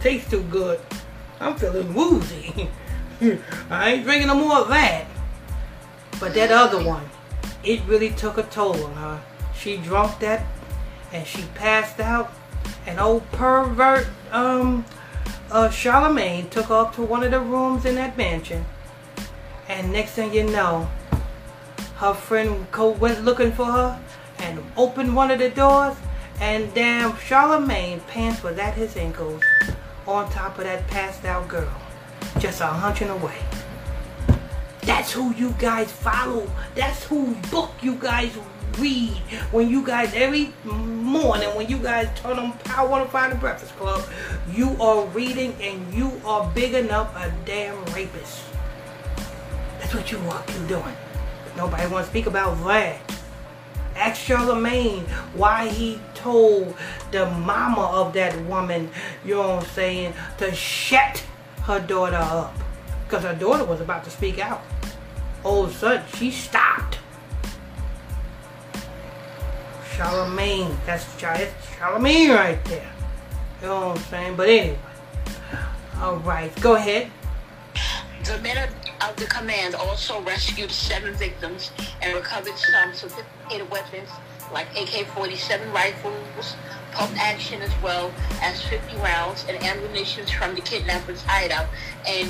taste 0.00 0.30
too 0.30 0.42
good. 0.44 0.80
I'm 1.40 1.56
feeling 1.56 1.92
woozy. 1.92 2.70
I 3.70 3.92
ain't 3.92 4.04
drinking 4.04 4.28
no 4.28 4.34
more 4.34 4.58
of 4.58 4.68
that. 4.68 5.06
But 6.18 6.34
that 6.34 6.50
other 6.52 6.82
one, 6.82 7.04
it 7.64 7.80
really 7.86 8.10
took 8.10 8.38
a 8.38 8.42
toll 8.44 8.82
on 8.84 8.94
her. 8.94 9.22
She 9.54 9.76
drunk 9.76 10.18
that, 10.20 10.44
and 11.12 11.26
she 11.26 11.42
passed 11.54 12.00
out. 12.00 12.32
And 12.86 12.98
old 12.98 13.30
pervert, 13.32 14.08
um, 14.30 14.84
uh, 15.50 15.70
Charlemagne 15.70 16.48
took 16.48 16.70
off 16.70 16.96
to 16.96 17.02
one 17.02 17.22
of 17.22 17.30
the 17.30 17.40
rooms 17.40 17.84
in 17.84 17.94
that 17.96 18.16
mansion. 18.16 18.64
And 19.68 19.92
next 19.92 20.12
thing 20.12 20.34
you 20.34 20.44
know, 20.44 20.88
her 21.96 22.14
friend 22.14 22.66
went 22.98 23.24
looking 23.24 23.52
for 23.52 23.66
her 23.66 24.00
and 24.38 24.62
opened 24.76 25.14
one 25.14 25.30
of 25.30 25.38
the 25.38 25.50
doors. 25.50 25.96
And 26.40 26.72
damn, 26.74 27.16
Charlemagne 27.18 28.00
pants 28.08 28.42
was 28.42 28.58
at 28.58 28.74
his 28.74 28.96
ankles 28.96 29.42
on 30.06 30.28
top 30.30 30.58
of 30.58 30.64
that 30.64 30.86
passed 30.88 31.24
out 31.24 31.46
girl. 31.46 31.72
Just 32.38 32.60
a 32.60 32.66
hunching 32.66 33.08
away. 33.08 33.38
That's 34.82 35.12
who 35.12 35.34
you 35.34 35.54
guys 35.58 35.90
follow. 35.90 36.50
That's 36.74 37.04
who 37.04 37.34
book 37.50 37.70
you 37.80 37.94
guys 37.96 38.36
read 38.78 39.16
when 39.50 39.68
you 39.68 39.84
guys 39.84 40.12
every 40.14 40.52
morning 40.64 41.48
when 41.50 41.68
you 41.68 41.78
guys 41.78 42.08
turn 42.18 42.38
on 42.38 42.52
Power 42.58 42.88
105 42.88 43.30
The 43.30 43.36
Breakfast 43.36 43.76
Club. 43.76 44.04
You 44.52 44.76
are 44.80 45.04
reading 45.08 45.54
and 45.60 45.92
you 45.92 46.20
are 46.24 46.50
big 46.54 46.74
enough 46.74 47.14
a 47.16 47.32
damn 47.44 47.76
rapist. 47.86 48.42
That's 49.78 49.94
what 49.94 50.10
you 50.10 50.18
are 50.18 50.44
you 50.48 50.66
doing. 50.66 50.96
Nobody 51.56 51.86
want 51.88 52.04
to 52.06 52.10
speak 52.10 52.26
about 52.26 52.56
that. 52.66 53.00
Ask 53.94 54.22
Charlemagne 54.22 55.04
why 55.34 55.68
he 55.68 56.00
told 56.14 56.74
the 57.10 57.26
mama 57.26 57.82
of 57.82 58.14
that 58.14 58.34
woman, 58.46 58.90
you 59.24 59.34
know 59.34 59.56
what 59.56 59.64
I'm 59.64 59.70
saying, 59.70 60.14
to 60.38 60.54
shut 60.54 61.22
her 61.64 61.78
daughter 61.78 62.16
up. 62.16 62.56
Because 63.04 63.24
her 63.24 63.34
daughter 63.34 63.64
was 63.64 63.82
about 63.82 64.04
to 64.04 64.10
speak 64.10 64.38
out. 64.38 64.62
All 65.44 65.64
of 65.64 65.70
a 65.70 65.74
sudden, 65.74 66.02
she 66.16 66.30
stopped. 66.30 66.98
Charlemagne, 69.96 70.76
that's 70.86 71.06
Charlemagne 71.20 72.30
right 72.30 72.64
there. 72.64 72.92
You 73.60 73.68
know 73.68 73.88
what 73.88 73.98
I'm 73.98 74.04
saying? 74.04 74.36
But 74.36 74.48
anyway. 74.48 74.78
Alright, 75.98 76.60
go 76.60 76.74
ahead. 76.74 77.10
The 78.24 78.38
men 78.38 78.68
of 79.00 79.16
the 79.16 79.26
command 79.26 79.74
also 79.74 80.20
rescued 80.22 80.70
seven 80.70 81.14
victims 81.14 81.70
and 82.00 82.14
recovered 82.14 82.56
some 82.56 82.94
sophisticated 82.94 83.68
weapons 83.70 84.08
like 84.52 84.68
AK-47 84.76 85.72
rifles, 85.72 86.56
pump 86.92 87.16
action 87.18 87.62
as 87.62 87.70
well 87.82 88.12
as 88.40 88.62
50 88.62 88.96
rounds 88.98 89.44
and 89.48 89.62
ammunition 89.62 90.26
from 90.26 90.54
the 90.54 90.60
kidnappers' 90.60 91.22
hideout 91.22 91.68
in 92.08 92.28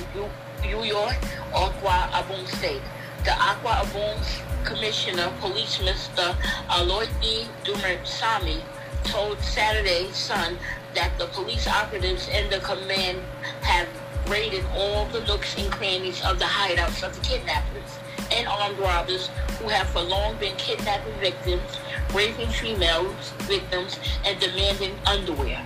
New 0.63 0.85
York, 0.85 1.17
Akwa 1.53 2.11
Ibom 2.11 2.47
State. 2.47 2.83
The 3.25 3.31
Akwa 3.31 3.85
Ibom 3.85 4.65
Commissioner, 4.65 5.33
Police 5.41 5.79
Mr. 5.79 6.35
Aloydi 6.69 7.45
uh, 7.45 7.65
Dumersami, 7.65 8.61
told 9.05 9.39
Saturday 9.41 10.11
Sun 10.11 10.59
that 10.95 11.17
the 11.19 11.27
police 11.27 11.69
operatives 11.69 12.29
in 12.29 12.51
the 12.51 12.59
command 12.59 13.21
have 13.61 13.89
raided 14.29 14.65
all 14.75 15.07
the 15.07 15.21
nooks 15.25 15.57
and 15.57 15.71
crannies 15.71 16.21
of 16.25 16.41
the 16.41 16.45
hideouts 16.45 17.05
of 17.05 17.15
the 17.15 17.21
kidnappers 17.21 17.99
and 18.33 18.49
armed 18.49 18.79
robbers 18.79 19.29
who 19.61 19.69
have 19.69 19.89
for 19.91 20.01
long 20.03 20.37
been 20.39 20.57
kidnapping 20.57 21.15
victims, 21.21 21.79
raping 22.13 22.49
females 22.49 23.31
victims, 23.43 24.01
and 24.25 24.41
demanding 24.41 24.99
underwear. 25.07 25.65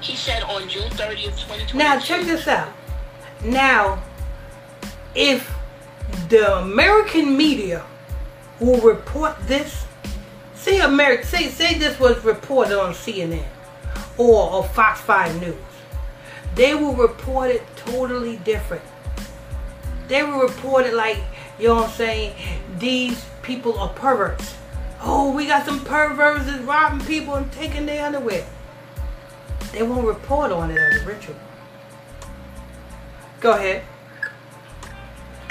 He 0.00 0.16
said 0.16 0.42
on 0.42 0.68
June 0.68 0.90
30th, 0.90 1.38
2022. 1.46 1.78
Now, 1.78 2.00
check 2.00 2.26
this 2.26 2.48
out. 2.48 2.72
Now, 3.44 4.02
if 5.14 5.48
the 6.28 6.58
American 6.58 7.36
media 7.36 7.84
will 8.60 8.80
report 8.80 9.36
this, 9.46 9.84
say 10.54 10.80
America, 10.80 11.26
say, 11.26 11.48
say 11.48 11.78
this 11.78 11.98
was 11.98 12.22
reported 12.24 12.80
on 12.80 12.92
CNN 12.92 13.44
or, 14.16 14.50
or 14.50 14.64
Fox 14.64 15.00
5 15.00 15.40
News, 15.40 15.54
they 16.54 16.74
will 16.74 16.94
report 16.94 17.50
it 17.50 17.62
totally 17.76 18.36
different. 18.38 18.82
They 20.08 20.22
will 20.22 20.40
report 20.40 20.86
it 20.86 20.94
like, 20.94 21.18
you 21.58 21.68
know 21.68 21.76
what 21.76 21.88
I'm 21.88 21.90
saying, 21.90 22.34
these 22.78 23.24
people 23.42 23.78
are 23.78 23.88
perverts. 23.90 24.54
Oh, 25.00 25.32
we 25.32 25.46
got 25.46 25.66
some 25.66 25.84
perverts 25.84 26.46
that's 26.46 26.62
robbing 26.62 27.04
people 27.06 27.34
and 27.34 27.50
taking 27.52 27.86
their 27.86 28.06
underwear. 28.06 28.46
They 29.72 29.82
won't 29.82 30.06
report 30.06 30.52
on 30.52 30.70
it 30.70 30.78
as 30.78 31.02
a 31.02 31.06
ritual. 31.06 31.36
Go 33.40 33.52
ahead. 33.52 33.84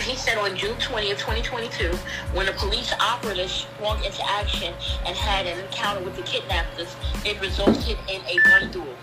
He 0.01 0.15
said 0.15 0.39
on 0.39 0.57
June 0.57 0.75
20th, 0.77 1.19
2022, 1.19 1.95
when 2.33 2.47
a 2.47 2.51
police 2.53 2.91
operatives 2.99 3.51
sprung 3.51 4.03
into 4.03 4.27
action 4.27 4.73
and 5.05 5.15
had 5.15 5.45
an 5.45 5.59
encounter 5.59 6.03
with 6.03 6.15
the 6.15 6.23
kidnappers, 6.23 6.95
it 7.23 7.39
resulted 7.39 7.97
in 8.09 8.19
a 8.25 8.37
gun 8.49 8.71
duel. 8.71 8.95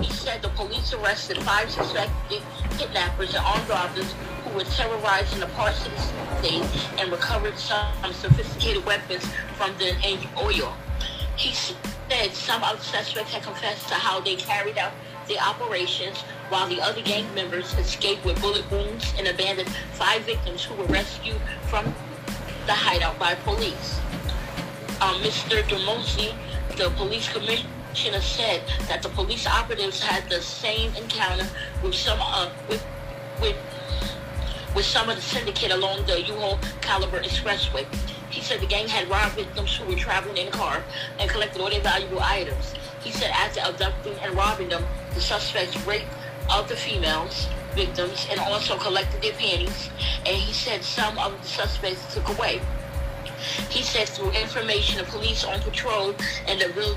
He 0.00 0.12
said 0.12 0.42
the 0.42 0.50
police 0.50 0.92
arrested 0.92 1.38
five 1.42 1.70
suspected 1.70 2.42
kidnappers 2.76 3.34
and 3.34 3.44
armed 3.46 3.68
robbers 3.68 4.12
who 4.44 4.50
were 4.54 4.64
terrorizing 4.64 5.40
the 5.40 5.46
the 5.46 5.98
state 6.38 7.00
and 7.00 7.10
recovered 7.10 7.58
some 7.58 8.12
sophisticated 8.12 8.84
weapons 8.84 9.26
from 9.56 9.72
the 9.78 9.96
oil. 10.38 10.74
He 11.36 11.54
said 11.54 12.34
some 12.34 12.62
of 12.62 12.76
the 12.76 12.84
suspects 12.84 13.32
had 13.32 13.42
confessed 13.42 13.88
to 13.88 13.94
how 13.94 14.20
they 14.20 14.36
carried 14.36 14.76
out 14.76 14.92
the 15.28 15.38
operations 15.38 16.18
while 16.48 16.68
the 16.68 16.80
other 16.80 17.02
gang 17.02 17.32
members 17.34 17.74
escaped 17.78 18.24
with 18.24 18.40
bullet 18.40 18.68
wounds 18.70 19.12
and 19.18 19.26
abandoned 19.26 19.68
five 19.94 20.22
victims 20.22 20.64
who 20.64 20.74
were 20.74 20.86
rescued 20.86 21.40
from 21.68 21.84
the 22.66 22.72
hideout 22.72 23.18
by 23.18 23.34
police. 23.34 23.98
Um, 25.00 25.20
Mr. 25.20 25.62
Demosi, 25.62 26.34
the 26.76 26.90
police 26.90 27.28
commissioner, 27.28 28.20
said 28.20 28.62
that 28.88 29.02
the 29.02 29.08
police 29.10 29.46
operatives 29.46 30.00
had 30.00 30.28
the 30.28 30.40
same 30.40 30.94
encounter 30.96 31.46
with 31.82 31.94
some 31.94 32.18
uh, 32.20 32.50
with 32.68 32.84
with 33.40 33.56
with 34.74 34.84
some 34.84 35.08
of 35.08 35.16
the 35.16 35.22
syndicate 35.22 35.70
along 35.70 36.04
the 36.06 36.12
Uyo 36.12 36.60
Calabar 36.82 37.20
Expressway. 37.20 37.86
He 38.30 38.42
said 38.42 38.60
the 38.60 38.66
gang 38.66 38.88
had 38.88 39.08
robbed 39.08 39.34
victims 39.34 39.74
who 39.76 39.86
were 39.86 39.96
traveling 39.96 40.36
in 40.36 40.48
a 40.48 40.50
car 40.50 40.82
and 41.18 41.30
collected 41.30 41.60
all 41.60 41.70
their 41.70 41.80
valuable 41.80 42.20
items. 42.20 42.74
He 43.06 43.12
said 43.12 43.30
after 43.30 43.60
abducting 43.60 44.18
and 44.20 44.34
robbing 44.34 44.68
them, 44.68 44.84
the 45.14 45.20
suspects 45.20 45.76
raped 45.86 46.10
of 46.52 46.68
the 46.68 46.74
females 46.74 47.46
victims 47.72 48.26
and 48.28 48.40
also 48.40 48.76
collected 48.78 49.22
their 49.22 49.32
panties. 49.34 49.90
And 50.26 50.34
he 50.34 50.52
said 50.52 50.82
some 50.82 51.16
of 51.16 51.40
the 51.40 51.46
suspects 51.46 52.12
took 52.12 52.28
away. 52.36 52.60
He 53.70 53.84
said 53.84 54.08
through 54.08 54.32
information, 54.32 54.98
the 54.98 55.04
police 55.04 55.44
on 55.44 55.60
patrol 55.60 56.16
and 56.48 56.60
the 56.60 56.96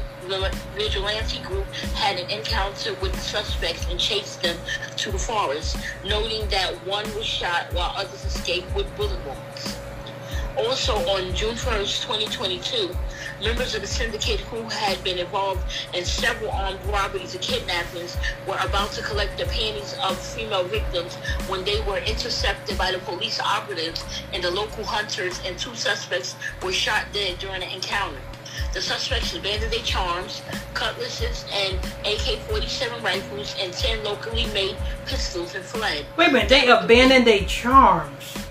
vigilante 0.76 1.44
group 1.44 1.68
had 1.94 2.18
an 2.18 2.28
encounter 2.32 2.96
with 2.96 3.14
the 3.14 3.20
suspects 3.20 3.86
and 3.92 4.00
chased 4.00 4.42
them 4.42 4.58
to 4.98 5.12
the 5.12 5.20
forest, 5.20 5.78
noting 6.04 6.48
that 6.48 6.74
one 6.88 7.06
was 7.14 7.28
shot 7.28 7.72
while 7.72 7.94
others 7.96 8.26
escaped 8.26 8.74
with 8.74 8.88
bullet 8.98 9.24
wounds. 9.28 9.78
Also 10.68 10.94
on 11.08 11.34
June 11.36 11.56
1st, 11.56 12.02
2022, 12.04 12.94
members 13.42 13.76
of 13.76 13.82
the 13.82 13.88
syndicate 13.88 14.42
who 14.42 14.62
had 14.64 15.02
been 15.06 15.18
involved 15.18 15.62
in 15.94 16.04
several 16.04 16.52
armed 16.52 16.80
robberies 16.88 17.34
and 17.34 17.42
kidnappings 17.42 18.18
were 18.46 18.58
about 18.62 18.92
to 18.92 19.02
collect 19.02 19.38
the 19.38 19.46
panties 19.46 19.96
of 20.04 20.20
female 20.20 20.66
victims 20.66 21.16
when 21.48 21.64
they 21.64 21.80
were 21.82 22.00
intercepted 22.00 22.78
by 22.78 22.92
the 22.92 23.00
police 23.00 23.40
operatives 23.40 24.04
and 24.34 24.44
the 24.44 24.52
local 24.52 24.84
hunters 24.84 25.40
and 25.46 25.58
two 25.58 25.74
suspects 25.76 26.36
were 26.62 26.74
shot 26.74 27.06
dead 27.14 27.40
during 27.40 27.62
the 27.62 27.74
encounter. 27.74 28.20
The 28.74 28.82
suspects 28.82 29.34
abandoned 29.34 29.72
their 29.72 29.80
charms, 29.84 30.42
cutlasses, 30.74 31.46
and 31.54 31.78
AK-47 32.06 33.02
rifles 33.02 33.56
and 33.60 33.72
10 33.72 34.04
locally 34.04 34.46
made 34.48 34.76
pistols 35.06 35.56
and 35.56 35.64
fled. 35.64 36.06
Wait 36.18 36.30
a 36.30 36.32
minute, 36.34 36.50
they 36.50 36.68
abandoned 36.68 37.26
their 37.26 37.46
charms? 37.46 38.49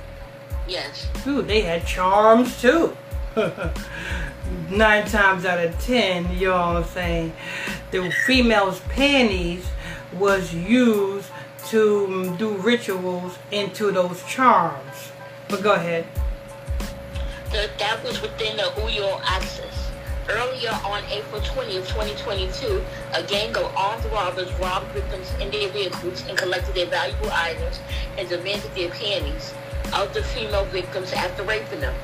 Yes. 0.68 1.08
Ooh, 1.26 1.40
they 1.40 1.62
had 1.62 1.86
charms 1.86 2.60
too. 2.60 2.94
Nine 4.70 5.06
times 5.06 5.44
out 5.44 5.64
of 5.64 5.78
ten, 5.80 6.30
you 6.38 6.48
know 6.48 6.56
what 6.56 6.76
I'm 6.76 6.84
saying, 6.84 7.32
the 7.90 8.10
female's 8.26 8.80
panties 8.80 9.66
was 10.12 10.54
used 10.54 11.30
to 11.68 12.34
do 12.36 12.50
rituals 12.56 13.38
into 13.50 13.90
those 13.92 14.22
charms. 14.24 15.12
But 15.48 15.62
go 15.62 15.74
ahead. 15.74 16.06
The, 17.50 17.70
that 17.78 18.02
was 18.04 18.20
within 18.20 18.56
the 18.56 18.64
Uyo 18.76 19.20
axis. 19.24 19.90
Earlier 20.28 20.70
on 20.84 21.02
April 21.10 21.40
20th, 21.40 21.88
2022, 21.88 22.84
a 23.14 23.22
gang 23.22 23.56
of 23.56 23.64
armed 23.74 24.04
robbers 24.12 24.52
robbed 24.60 24.88
victims 24.88 25.32
in 25.40 25.50
their 25.50 25.70
vehicles 25.70 26.22
and 26.28 26.36
collected 26.36 26.74
their 26.74 26.86
valuable 26.86 27.30
items 27.30 27.80
and 28.18 28.28
demanded 28.28 28.74
their 28.74 28.90
panties 28.90 29.54
of 29.94 30.12
the 30.14 30.22
female 30.22 30.64
victims 30.66 31.12
after 31.12 31.42
raping 31.42 31.80
them. 31.80 31.94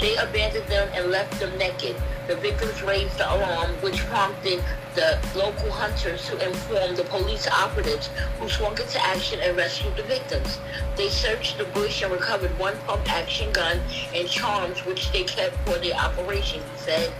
They 0.00 0.16
abandoned 0.16 0.66
them 0.68 0.88
and 0.94 1.10
left 1.10 1.38
them 1.40 1.56
naked. 1.58 1.96
The 2.26 2.36
victims 2.36 2.82
raised 2.82 3.18
the 3.18 3.32
alarm, 3.32 3.72
which 3.82 3.98
prompted 4.06 4.62
the 4.94 5.18
local 5.34 5.70
hunters 5.70 6.26
to 6.28 6.46
inform 6.46 6.96
the 6.96 7.04
police 7.04 7.46
operatives 7.48 8.08
who 8.38 8.48
swung 8.48 8.78
into 8.78 9.04
action 9.04 9.40
and 9.42 9.56
rescued 9.56 9.96
the 9.96 10.04
victims. 10.04 10.58
They 10.96 11.08
searched 11.08 11.58
the 11.58 11.64
bush 11.64 12.02
and 12.02 12.12
recovered 12.12 12.56
one 12.58 12.76
pump-action 12.86 13.52
gun 13.52 13.80
and 14.14 14.28
charms 14.28 14.84
which 14.86 15.10
they 15.12 15.24
kept 15.24 15.56
for 15.66 15.78
their 15.78 15.94
operation, 15.94 16.60
he 16.60 16.78
said. 16.78 17.12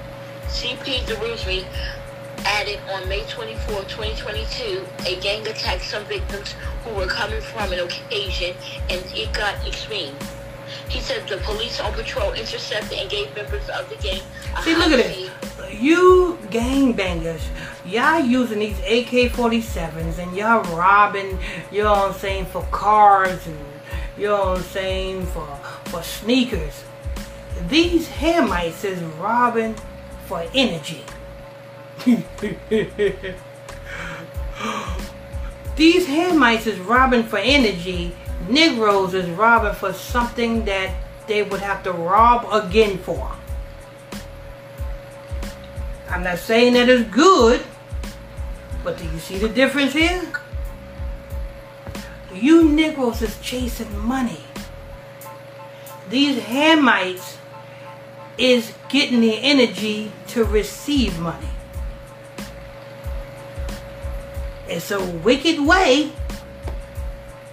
CP 0.47 1.01
Daruzmi 1.07 1.65
added 2.45 2.79
on 2.93 3.09
May 3.09 3.25
24, 3.25 3.83
2022, 3.83 4.85
a 5.07 5.21
gang 5.21 5.47
attacked 5.47 5.83
some 5.85 6.05
victims 6.05 6.55
who 6.85 6.95
were 6.95 7.07
coming 7.07 7.41
from 7.41 7.73
an 7.73 7.81
occasion 7.81 8.55
and 8.91 9.03
it 9.15 9.33
got 9.33 9.55
extreme. 9.67 10.15
He 10.89 11.01
said 11.01 11.27
the 11.29 11.39
police 11.39 11.81
on 11.81 11.93
patrol 11.93 12.33
intercepted 12.33 12.99
and 12.99 13.11
gave 13.11 13.35
members 13.35 13.69
of 13.69 13.89
the 13.89 13.97
gang 13.97 14.21
a 14.57 14.63
See, 14.63 14.75
look 14.77 14.93
at 14.93 15.01
it. 15.01 15.31
You 15.73 16.39
gangbangers, 16.51 17.43
y'all 17.85 18.21
using 18.21 18.61
these 18.61 18.79
AK-47s 18.81 20.19
and 20.19 20.37
y'all 20.37 20.63
robbing, 20.77 21.39
you 21.73 21.83
know 21.83 21.93
what 21.93 22.13
I'm 22.13 22.15
saying, 22.15 22.47
for 22.47 22.63
cars 22.71 23.47
and, 23.47 23.59
you 24.17 24.29
know 24.29 24.51
what 24.51 24.59
I'm 24.59 24.65
saying, 24.65 25.27
for, 25.27 25.47
for 25.87 26.03
sneakers. 26.03 26.85
These 27.69 28.09
Hamites 28.09 28.85
is 28.85 29.01
robbing 29.19 29.75
for 30.27 30.45
energy. 30.55 31.05
These 35.77 36.07
Hamites 36.07 36.67
is 36.67 36.79
robbing 36.81 37.25
for 37.25 37.39
energy. 37.39 38.15
Negroes 38.49 39.15
is 39.15 39.29
robbing 39.31 39.75
for 39.75 39.93
something 39.93 40.65
that 40.67 40.95
they 41.27 41.43
would 41.43 41.61
have 41.61 41.83
to 41.85 41.93
rob 41.93 42.47
again 42.53 42.99
for. 42.99 43.33
I'm 46.09 46.23
not 46.23 46.39
saying 46.39 46.75
that 46.75 46.89
it's 46.89 47.09
good, 47.11 47.63
but 48.85 48.99
do 48.99 49.05
you 49.05 49.19
see 49.19 49.39
the 49.39 49.49
difference 49.49 49.95
here? 49.95 50.23
You 52.33 52.69
Negroes 52.69 53.23
is 53.23 53.39
chasing 53.41 53.99
money. 53.99 54.45
These 56.11 56.39
Hamites 56.43 57.37
is 58.37 58.73
getting 58.89 59.21
the 59.21 59.35
energy 59.35 60.13
to 60.29 60.45
receive 60.45 61.19
money. 61.19 61.49
It's 64.69 64.91
a 64.91 65.05
wicked 65.05 65.61
way, 65.61 66.13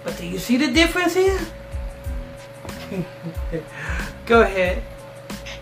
but 0.02 0.16
do 0.16 0.26
you 0.26 0.38
see 0.38 0.56
the 0.56 0.72
difference 0.72 1.14
here? 1.14 1.40
Go 4.26 4.42
ahead. 4.42 4.82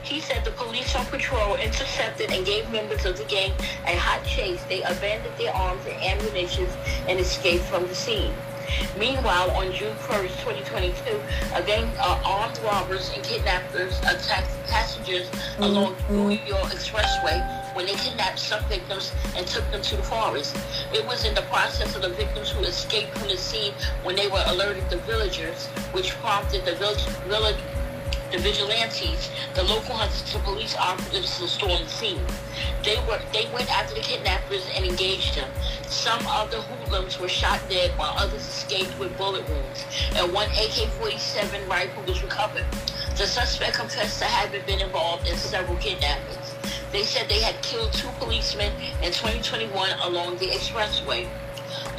He 0.03 0.21
said 0.21 0.45
the 0.45 0.51
police 0.53 0.95
on 0.95 1.07
patrol 1.07 1.57
intercepted 1.57 2.33
and 2.33 2.45
gave 2.45 2.71
members 2.71 3.05
of 3.05 3.17
the 3.17 3.25
gang 3.25 3.53
a 3.87 3.97
hot 3.97 4.25
chase. 4.25 4.63
They 4.69 4.83
abandoned 4.83 5.37
their 5.39 5.55
arms 5.55 5.85
and 5.87 5.95
ammunition 6.03 6.67
and 7.09 7.21
escaped 7.21 7.65
from 7.65 7.87
the 7.87 7.95
scene. 7.95 8.33
Meanwhile, 8.99 9.51
on 9.53 9.73
June 9.73 9.95
1st, 9.97 10.31
2022, 10.43 11.21
a 11.55 11.63
gang 11.63 11.85
of 11.99 12.21
armed 12.25 12.59
robbers 12.65 13.11
and 13.15 13.23
kidnappers 13.25 13.99
attacked 14.01 14.51
passengers 14.67 15.29
along 15.59 15.95
the 15.95 16.15
mm-hmm. 16.15 16.29
New 16.29 16.41
York 16.47 16.71
Expressway 16.71 17.60
when 17.75 17.87
they 17.87 17.95
kidnapped 17.95 18.39
some 18.39 18.63
victims 18.65 19.13
and 19.37 19.47
took 19.47 19.69
them 19.71 19.83
to 19.83 19.97
the 19.97 20.03
forest. 20.03 20.57
It 20.93 21.07
was 21.07 21.25
in 21.25 21.35
the 21.35 21.43
process 21.43 21.95
of 21.97 22.03
the 22.03 22.11
victims 22.11 22.51
who 22.51 22.61
escaped 22.65 23.17
from 23.19 23.29
the 23.29 23.37
scene 23.37 23.73
when 24.03 24.17
they 24.17 24.29
were 24.29 24.43
alerted 24.47 24.89
the 24.91 24.99
villagers, 24.99 25.67
which 25.93 26.11
prompted 26.21 26.65
the 26.65 26.75
village, 26.77 27.05
village 27.29 27.57
the 28.31 28.39
vigilantes, 28.39 29.29
the 29.55 29.63
local 29.65 29.95
hunters, 29.97 30.35
and 30.35 30.45
police 30.45 30.77
operatives 30.77 31.39
to 31.39 31.49
storm 31.49 31.83
the 31.83 31.89
scene. 31.89 32.21
They 32.85 32.97
were 33.09 33.21
they 33.33 33.51
went 33.53 33.69
after 33.71 33.95
the 33.95 34.01
kidnappers 34.01 34.65
and 34.77 34.85
engaged 34.85 35.35
them. 35.37 35.51
Some 35.89 36.25
of 36.29 36.51
the 36.51 36.63
hoodlums 36.63 37.19
were 37.19 37.29
shot 37.29 37.61
dead 37.69 37.91
while 37.99 38.15
others 38.17 38.47
escaped 38.47 38.97
with 38.99 39.17
bullet 39.19 39.49
wounds, 39.49 39.85
and 40.15 40.33
one 40.33 40.49
AK-47 40.51 41.69
rifle 41.69 42.03
was 42.05 42.23
recovered. 42.23 42.65
The 43.17 43.27
suspect 43.27 43.77
confessed 43.77 44.21
to 44.21 44.25
having 44.27 44.65
been 44.65 44.81
involved 44.81 45.29
in 45.29 45.37
several 45.37 45.77
kidnappings. 45.79 46.40
They 46.93 47.05
said 47.05 47.29
they 47.29 47.41
had 47.41 47.63
killed 47.63 47.93
two 47.93 48.09
policemen 48.19 48.73
in 49.01 49.13
2021 49.13 49.91
along 50.03 50.39
the 50.39 50.47
expressway. 50.47 51.29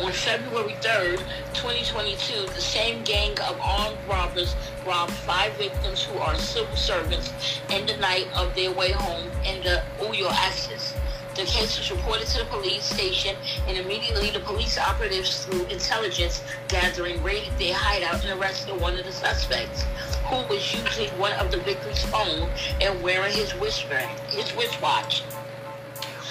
On 0.02 0.12
February 0.12 0.76
3rd, 0.82 1.20
2022, 1.54 2.48
the 2.48 2.60
same 2.60 3.02
gang 3.04 3.32
of 3.40 3.58
armed 3.62 3.98
robbers 4.10 4.54
robbed 4.86 5.14
five 5.14 5.54
victims 5.54 6.04
who 6.04 6.20
are 6.20 6.36
civil 6.36 6.76
servants 6.76 7.32
in 7.70 7.86
the 7.86 7.96
night 7.98 8.28
of 8.36 8.54
their 8.54 8.72
way 8.72 8.92
home 8.92 9.30
in 9.46 9.64
the 9.64 9.82
Uyo 10.00 10.30
Axis. 10.30 10.94
The 11.36 11.44
case 11.44 11.78
was 11.78 11.90
reported 11.90 12.28
to 12.28 12.40
the 12.40 12.46
police 12.46 12.84
station, 12.84 13.38
and 13.66 13.78
immediately 13.78 14.32
the 14.32 14.42
police 14.42 14.78
operatives, 14.78 15.46
through 15.46 15.66
intelligence 15.68 16.44
gathering, 16.68 17.24
raided 17.24 17.58
their 17.58 17.74
hideout 17.74 18.26
and 18.26 18.40
arrested 18.40 18.80
one 18.82 18.98
of 18.98 19.06
the 19.06 19.14
suspects, 19.14 19.86
who 20.26 20.36
was 20.54 20.74
using 20.74 21.08
one 21.18 21.32
of 21.34 21.50
the 21.50 21.58
victims' 21.60 22.04
phone 22.04 22.50
and 22.82 23.02
wearing 23.02 23.34
his 23.34 23.56
wristband, 23.56 24.20
his 24.30 24.54
wristwatch. 24.56 25.24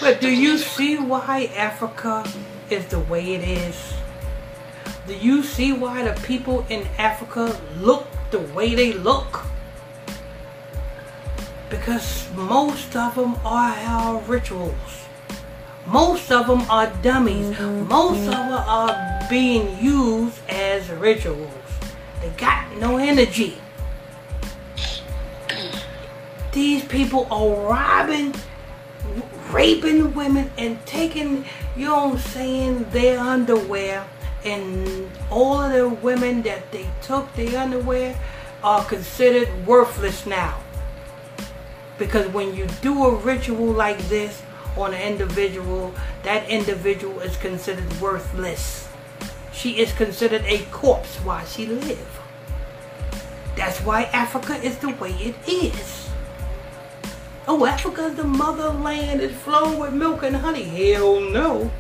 But 0.00 0.20
do 0.20 0.28
you 0.28 0.58
see 0.58 0.98
why 0.98 1.50
Africa 1.56 2.30
is 2.68 2.86
the 2.86 3.00
way 3.00 3.34
it 3.34 3.42
is? 3.42 3.94
Do 5.06 5.16
you 5.16 5.42
see 5.42 5.72
why 5.72 6.02
the 6.02 6.20
people 6.22 6.66
in 6.68 6.86
Africa 6.98 7.58
look 7.78 8.06
the 8.30 8.40
way 8.40 8.74
they 8.74 8.92
look? 8.92 9.44
Because 11.70 12.28
most 12.34 12.94
of 12.96 13.14
them 13.14 13.36
are 13.44 13.72
our 13.72 14.20
rituals. 14.22 15.06
Most 15.86 16.30
of 16.30 16.46
them 16.48 16.62
are 16.70 16.92
dummies. 17.02 17.56
Mm-hmm. 17.56 17.88
Most 17.88 18.18
of 18.18 18.26
them 18.26 18.50
mm-hmm. 18.50 18.68
are 18.68 19.28
being 19.30 19.82
used 19.82 20.38
as 20.48 20.88
rituals. 20.90 21.50
They 22.20 22.30
got 22.30 22.76
no 22.76 22.98
energy. 22.98 23.56
These 26.52 26.84
people 26.84 27.26
are 27.30 27.68
robbing 27.68 28.34
raping 29.52 30.14
women 30.14 30.50
and 30.56 30.84
taking, 30.86 31.44
you 31.76 31.86
know 31.86 32.08
what 32.08 32.14
I'm 32.14 32.18
saying, 32.18 32.86
their 32.90 33.18
underwear. 33.18 34.06
And 34.44 35.10
all 35.30 35.60
of 35.60 35.72
the 35.72 35.88
women 35.88 36.42
that 36.42 36.70
they 36.72 36.88
took 37.02 37.32
their 37.34 37.60
underwear 37.60 38.18
are 38.62 38.84
considered 38.84 39.66
worthless 39.66 40.26
now. 40.26 40.60
Because 42.00 42.26
when 42.28 42.56
you 42.56 42.66
do 42.80 43.04
a 43.04 43.14
ritual 43.14 43.66
like 43.66 43.98
this 44.08 44.40
on 44.74 44.94
an 44.94 45.02
individual, 45.02 45.92
that 46.22 46.48
individual 46.48 47.20
is 47.20 47.36
considered 47.36 48.00
worthless. 48.00 48.88
She 49.52 49.78
is 49.78 49.92
considered 49.92 50.42
a 50.46 50.64
corpse 50.72 51.16
while 51.16 51.44
she 51.44 51.66
live. 51.66 52.20
That's 53.54 53.80
why 53.80 54.04
Africa 54.04 54.54
is 54.64 54.78
the 54.78 54.88
way 54.92 55.10
it 55.10 55.34
is. 55.46 56.08
Oh, 57.46 57.66
Africa's 57.66 58.14
the 58.14 58.24
motherland. 58.24 59.20
It's 59.20 59.34
flowing 59.34 59.78
with 59.78 59.92
milk 59.92 60.22
and 60.22 60.36
honey. 60.36 60.62
Hell 60.62 61.20
no. 61.20 61.70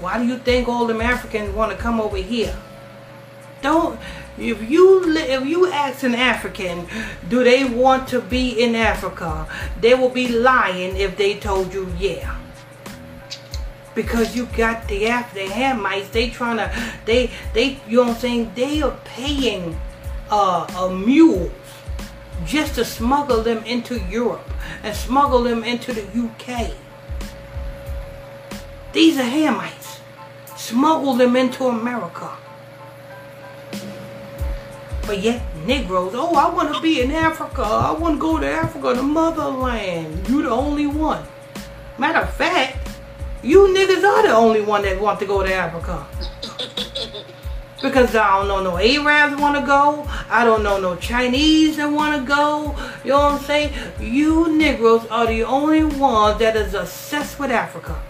Why 0.00 0.18
do 0.18 0.26
you 0.26 0.36
think 0.36 0.68
all 0.68 0.86
them 0.86 1.00
Africans 1.00 1.54
want 1.54 1.72
to 1.72 1.78
come 1.78 1.98
over 1.98 2.18
here? 2.18 2.54
Don't. 3.62 3.98
If 4.38 4.70
you 4.70 5.16
if 5.16 5.46
you 5.46 5.72
ask 5.72 6.02
an 6.02 6.14
African, 6.14 6.86
do 7.28 7.42
they 7.42 7.64
want 7.64 8.06
to 8.08 8.20
be 8.20 8.62
in 8.62 8.74
Africa? 8.74 9.46
They 9.80 9.94
will 9.94 10.10
be 10.10 10.28
lying 10.28 10.96
if 10.96 11.16
they 11.16 11.38
told 11.38 11.72
you 11.72 11.90
yeah. 11.98 12.36
Because 13.94 14.36
you 14.36 14.44
got 14.56 14.86
the 14.88 15.06
Af- 15.06 15.32
the 15.32 15.46
Hamites, 15.46 16.10
they 16.12 16.28
trying 16.28 16.58
to 16.58 16.70
they 17.06 17.30
they 17.54 17.80
you 17.88 17.96
know 17.96 18.02
what 18.02 18.14
I'm 18.16 18.20
saying? 18.20 18.52
They 18.54 18.82
are 18.82 18.96
paying 19.04 19.80
uh, 20.30 20.66
a 20.78 20.94
mule 20.94 21.50
just 22.44 22.74
to 22.74 22.84
smuggle 22.84 23.42
them 23.42 23.64
into 23.64 23.98
Europe 24.00 24.48
and 24.82 24.94
smuggle 24.94 25.42
them 25.42 25.64
into 25.64 25.94
the 25.94 26.02
UK. 26.02 26.72
These 28.92 29.18
are 29.18 29.22
Hamites. 29.22 30.00
Smuggle 30.56 31.14
them 31.14 31.36
into 31.36 31.66
America. 31.66 32.36
But 35.06 35.20
yet, 35.20 35.40
Negroes, 35.64 36.12
oh, 36.14 36.34
I 36.34 36.52
want 36.52 36.74
to 36.74 36.80
be 36.80 37.00
in 37.00 37.12
Africa. 37.12 37.62
I 37.62 37.92
want 37.92 38.16
to 38.16 38.20
go 38.20 38.40
to 38.40 38.46
Africa, 38.46 38.94
the 38.94 39.02
motherland. 39.02 40.28
You 40.28 40.42
the 40.42 40.50
only 40.50 40.86
one. 40.86 41.22
Matter 41.96 42.18
of 42.18 42.34
fact, 42.34 42.76
you 43.42 43.68
niggas 43.68 44.02
are 44.02 44.22
the 44.22 44.32
only 44.32 44.62
one 44.62 44.82
that 44.82 45.00
want 45.00 45.20
to 45.20 45.26
go 45.26 45.42
to 45.42 45.54
Africa. 45.54 46.06
Because 47.82 48.16
I 48.16 48.38
don't 48.38 48.48
know 48.48 48.62
no 48.62 48.78
Arabs 48.78 49.40
want 49.40 49.60
to 49.60 49.64
go. 49.64 50.08
I 50.30 50.44
don't 50.44 50.62
know 50.62 50.80
no 50.80 50.96
Chinese 50.96 51.76
that 51.76 51.92
want 51.92 52.18
to 52.18 52.26
go. 52.26 52.74
You 53.04 53.10
know 53.10 53.18
what 53.18 53.32
I'm 53.34 53.38
saying? 53.40 53.72
You 54.00 54.48
Negroes 54.50 55.06
are 55.06 55.26
the 55.26 55.44
only 55.44 55.84
ones 55.84 56.38
that 56.38 56.56
is 56.56 56.72
obsessed 56.72 57.38
with 57.38 57.50
Africa. 57.50 58.00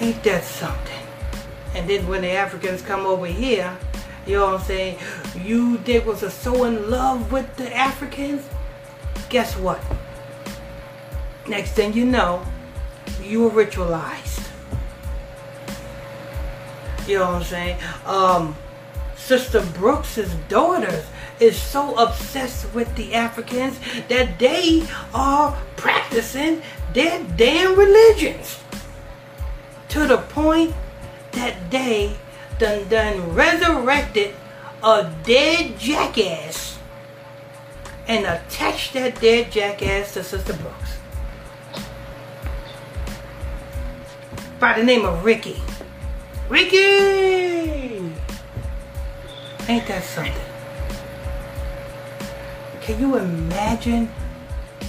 Ain't 0.00 0.22
that 0.24 0.42
something? 0.42 0.95
And 1.76 1.90
then 1.90 2.08
when 2.08 2.22
the 2.22 2.30
Africans 2.30 2.80
come 2.80 3.04
over 3.04 3.26
here, 3.26 3.76
you 4.26 4.38
know 4.38 4.46
what 4.46 4.60
I'm 4.60 4.66
saying? 4.66 4.98
You 5.44 5.78
Negroes 5.86 6.22
are 6.22 6.30
so 6.30 6.64
in 6.64 6.90
love 6.90 7.30
with 7.30 7.54
the 7.56 7.70
Africans. 7.76 8.48
Guess 9.28 9.58
what? 9.58 9.78
Next 11.46 11.72
thing 11.72 11.92
you 11.92 12.06
know, 12.06 12.42
you 13.22 13.46
are 13.46 13.50
ritualized. 13.50 14.48
You 17.06 17.18
know 17.18 17.26
what 17.26 17.34
I'm 17.34 17.44
saying? 17.44 17.78
Um, 18.06 18.56
Sister 19.14 19.60
Brooks's 19.74 20.34
daughters 20.48 21.04
is 21.40 21.60
so 21.60 21.94
obsessed 21.98 22.72
with 22.72 22.96
the 22.96 23.12
Africans 23.12 23.78
that 24.08 24.38
they 24.38 24.88
are 25.12 25.54
practicing 25.76 26.62
their 26.94 27.22
damn 27.36 27.78
religions 27.78 28.60
to 29.90 30.06
the 30.06 30.16
point 30.16 30.74
that 31.36 31.70
day 31.70 32.16
done 32.58 32.88
done 32.88 33.34
resurrected 33.34 34.34
a 34.82 35.12
dead 35.24 35.78
jackass 35.78 36.78
and 38.08 38.24
attached 38.24 38.94
that 38.94 39.20
dead 39.20 39.52
jackass 39.52 40.14
to 40.14 40.24
Sister 40.24 40.54
Brooks. 40.54 40.98
By 44.58 44.78
the 44.78 44.82
name 44.84 45.04
of 45.04 45.24
Ricky. 45.24 45.60
Ricky! 46.48 48.12
Ain't 49.68 49.86
that 49.88 50.04
something? 50.04 50.32
Can 52.80 53.00
you 53.00 53.16
imagine 53.16 54.08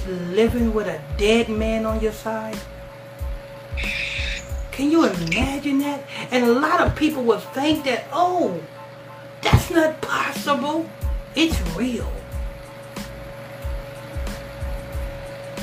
living 0.08 0.74
with 0.74 0.88
a 0.88 1.02
dead 1.18 1.50
man 1.50 1.86
on 1.86 2.00
your 2.00 2.12
side? 2.14 2.58
Can 4.78 4.92
you 4.92 5.06
imagine 5.06 5.80
that? 5.80 6.04
And 6.30 6.44
a 6.46 6.52
lot 6.52 6.82
of 6.82 6.96
people 6.96 7.24
would 7.24 7.42
think 7.42 7.84
that, 7.86 8.06
oh, 8.14 8.62
that's 9.42 9.72
not 9.72 10.00
possible. 10.02 10.88
It's 11.36 11.60
real. 11.76 12.12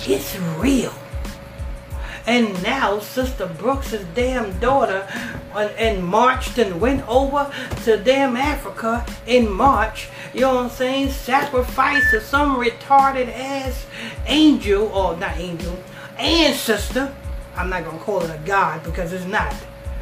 It's 0.05 0.37
real. 0.59 0.93
And 2.27 2.61
now 2.65 2.99
Sister 2.99 3.47
Brooks's 3.47 4.05
damn 4.17 4.59
daughter 4.59 5.07
uh, 5.55 5.69
and 5.79 6.05
marched 6.05 6.59
and 6.59 6.81
went 6.81 7.09
over 7.09 7.53
to 7.85 7.97
damn 7.99 8.37
Africa 8.37 9.07
in 9.29 9.49
March. 9.49 10.09
You 10.33 10.41
know 10.41 10.57
what 10.57 10.65
I'm 10.65 10.71
saying? 10.71 11.11
Sacrifice 11.11 12.11
to 12.11 12.21
some 12.21 12.57
retarded 12.57 13.33
ass 13.33 13.87
angel, 14.27 14.89
or 14.89 15.17
not 15.17 15.37
angel, 15.37 15.79
ancestor. 16.19 17.15
I'm 17.57 17.71
not 17.71 17.85
gonna 17.85 17.99
call 17.99 18.23
it 18.23 18.31
a 18.31 18.41
god 18.45 18.83
because 18.83 19.13
it's 19.13 19.25
not. 19.25 19.55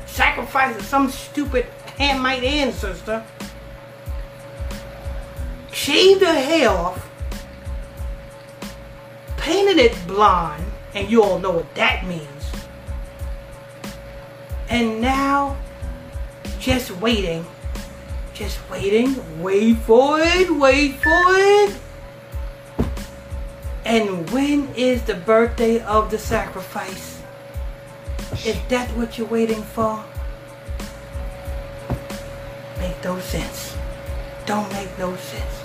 Sacrifice 0.07 0.77
to 0.77 0.83
some 0.83 1.11
stupid 1.11 1.67
Hamite 1.99 2.45
ancestor. 2.45 3.25
Shaved 5.73 6.23
her 6.23 6.35
hair 6.35 6.69
off, 6.69 7.11
painted 9.37 9.79
it 9.79 9.97
blonde, 10.07 10.65
and 10.95 11.11
you 11.11 11.23
all 11.23 11.38
know 11.38 11.51
what 11.51 11.75
that 11.75 12.07
means. 12.07 12.29
And 14.69 15.01
now, 15.01 15.57
just 16.59 16.91
waiting, 17.01 17.45
just 18.33 18.59
waiting, 18.71 19.43
wait 19.43 19.77
for 19.79 20.21
it, 20.21 20.51
wait 20.51 20.95
for 20.97 21.25
it. 21.29 21.77
And 23.85 24.31
when 24.31 24.73
is 24.75 25.03
the 25.03 25.15
birthday 25.15 25.81
of 25.83 26.11
the 26.11 26.19
sacrifice? 26.19 27.12
Is 28.44 28.59
that 28.70 28.90
what 28.96 29.18
you're 29.18 29.28
waiting 29.28 29.62
for? 29.62 30.02
Make 32.78 33.05
no 33.05 33.20
sense. 33.20 33.76
Don't 34.46 34.70
make 34.72 34.98
no 34.98 35.14
sense. 35.14 35.62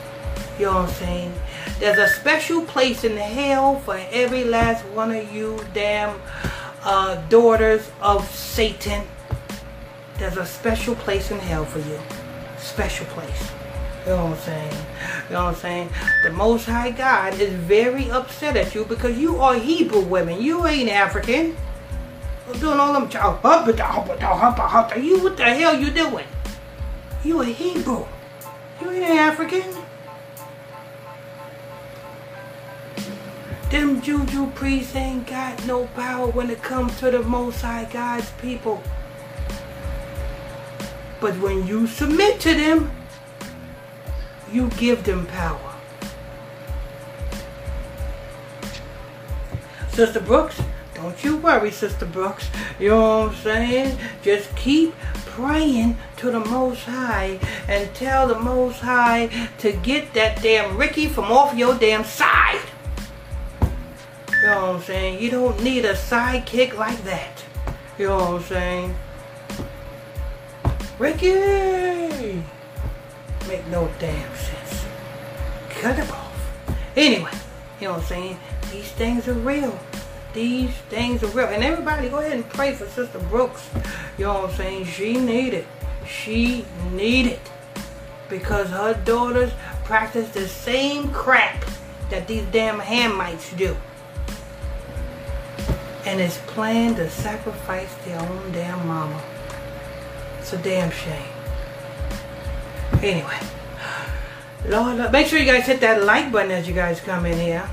You 0.60 0.66
know 0.66 0.74
what 0.74 0.90
I'm 0.90 0.96
saying? 0.96 1.34
There's 1.80 1.98
a 1.98 2.08
special 2.08 2.62
place 2.62 3.04
in 3.04 3.18
hell 3.18 3.80
for 3.80 4.00
every 4.12 4.44
last 4.44 4.86
one 4.90 5.12
of 5.12 5.34
you 5.34 5.60
damn 5.74 6.22
uh, 6.84 7.16
daughters 7.30 7.90
of 8.00 8.30
Satan. 8.30 9.08
There's 10.20 10.38
a 10.38 10.46
special 10.46 10.94
place 10.94 11.32
in 11.32 11.40
hell 11.40 11.66
for 11.66 11.80
you. 11.80 12.00
Special 12.60 13.08
place. 13.08 13.52
You 14.06 14.12
know 14.12 14.26
what 14.26 14.34
I'm 14.34 14.38
saying? 14.38 14.72
You 15.30 15.34
know 15.34 15.44
what 15.46 15.50
I'm 15.50 15.56
saying? 15.56 15.90
The 16.24 16.32
Most 16.32 16.66
High 16.66 16.92
God 16.92 17.40
is 17.40 17.54
very 17.54 18.12
upset 18.12 18.56
at 18.56 18.76
you 18.76 18.86
because 18.86 19.18
you 19.18 19.38
are 19.38 19.56
Hebrew 19.56 20.02
women. 20.02 20.42
You 20.42 20.68
ain't 20.68 20.90
African. 20.90 21.58
You're 22.48 22.56
doing 22.56 22.80
all 22.80 22.94
them. 22.94 23.10
Child. 23.10 23.40
Oh, 23.44 23.66
oh, 23.68 24.90
oh, 24.94 24.98
you 24.98 25.22
what 25.22 25.38
the 25.38 25.44
hell 25.44 25.80
you 25.80 25.92
doing? 25.92 26.26
You 27.24 27.42
a 27.42 27.46
Hebrew. 27.46 28.06
You 28.82 28.92
ain't 28.92 29.20
African. 29.20 29.64
Them 33.70 34.02
juju 34.02 34.50
priests 34.52 34.96
ain't 34.96 35.28
got 35.28 35.66
no 35.66 35.88
power 35.88 36.28
when 36.28 36.50
it 36.50 36.64
comes 36.64 36.98
to 37.00 37.12
the 37.12 37.22
Most 37.22 37.62
High 37.62 37.84
God's 37.92 38.32
people. 38.42 38.82
But 41.20 41.38
when 41.40 41.68
you 41.68 41.86
submit 41.86 42.40
to 42.42 42.54
them, 42.54 42.92
you 44.54 44.70
give 44.78 45.04
them 45.04 45.26
power. 45.26 45.74
Sister 49.90 50.22
Brooks, 50.22 50.62
don't 50.98 51.24
you 51.24 51.38
worry, 51.38 51.72
Sister 51.72 52.06
Brooks. 52.06 52.50
You 52.80 52.90
know 52.90 53.20
what 53.20 53.30
I'm 53.30 53.36
saying? 53.36 53.98
Just 54.24 54.54
keep 54.56 54.94
praying 55.26 55.96
to 56.18 56.32
the 56.32 56.40
Most 56.40 56.84
High 56.84 57.40
and 57.68 57.94
tell 57.94 58.28
the 58.28 58.40
Most 58.40 58.80
High 58.80 59.28
to 59.60 59.72
get 59.72 60.14
that 60.16 60.42
damn 60.42 60.76
Ricky 60.76 61.08
from 61.08 61.26
off 61.26 61.56
your 61.56 61.76
damn 61.76 62.04
side. 62.04 62.62
You 64.42 64.48
know 64.48 64.62
what 64.62 64.76
I'm 64.78 64.82
saying? 64.82 65.22
You 65.22 65.30
don't 65.30 65.62
need 65.64 65.86
a 65.86 65.94
sidekick 65.94 66.76
like 66.76 67.04
that. 67.04 67.44
You 68.00 68.08
know 68.08 68.18
what 68.18 68.42
I'm 68.42 68.44
saying? 68.44 68.96
Ricky! 70.98 72.44
Make 73.48 73.68
no 73.68 73.90
damn 74.00 74.36
sense. 74.36 74.86
Cut 75.70 75.96
him 75.96 76.10
off. 76.10 76.52
Anyway, 76.96 77.32
you 77.80 77.88
know 77.88 77.94
what 77.94 78.02
I'm 78.02 78.08
saying? 78.08 78.40
These 78.72 78.92
things 78.94 79.28
are 79.28 79.34
real. 79.34 79.80
These 80.38 80.70
things 80.92 81.24
are 81.24 81.28
real. 81.30 81.48
And 81.48 81.64
everybody 81.64 82.10
go 82.10 82.20
ahead 82.20 82.34
and 82.34 82.48
pray 82.48 82.76
for 82.76 82.86
Sister 82.86 83.18
Brooks. 83.18 83.68
You 84.20 84.26
know 84.26 84.36
what 84.36 84.52
I'm 84.52 84.56
saying? 84.56 84.86
She 84.86 85.18
needed. 85.18 85.66
She 86.08 86.64
needed. 86.92 87.40
Because 88.30 88.70
her 88.70 88.94
daughters 89.04 89.52
practice 89.84 90.30
the 90.30 90.48
same 90.48 91.10
crap 91.10 91.66
that 92.12 92.28
these 92.28 92.46
damn 92.52 92.80
Hamites 92.80 93.58
do 93.58 93.76
and 96.06 96.22
is 96.22 96.38
planning 96.46 96.96
to 96.98 97.10
sacrifice 97.10 97.92
their 98.06 98.20
own 98.20 98.52
damn 98.52 98.86
mama. 98.86 99.20
It's 100.40 100.54
a 100.54 100.60
damn 100.60 100.92
shame. 100.92 101.34
Anyway, 103.02 103.40
Lord, 104.68 105.00
Lord, 105.00 105.12
make 105.12 105.26
sure 105.26 105.40
you 105.40 105.46
guys 105.46 105.66
hit 105.66 105.80
that 105.80 106.04
like 106.04 106.32
button 106.32 106.52
as 106.52 106.68
you 106.68 106.76
guys 106.76 107.00
come 107.00 107.26
in 107.26 107.40
here. 107.40 107.68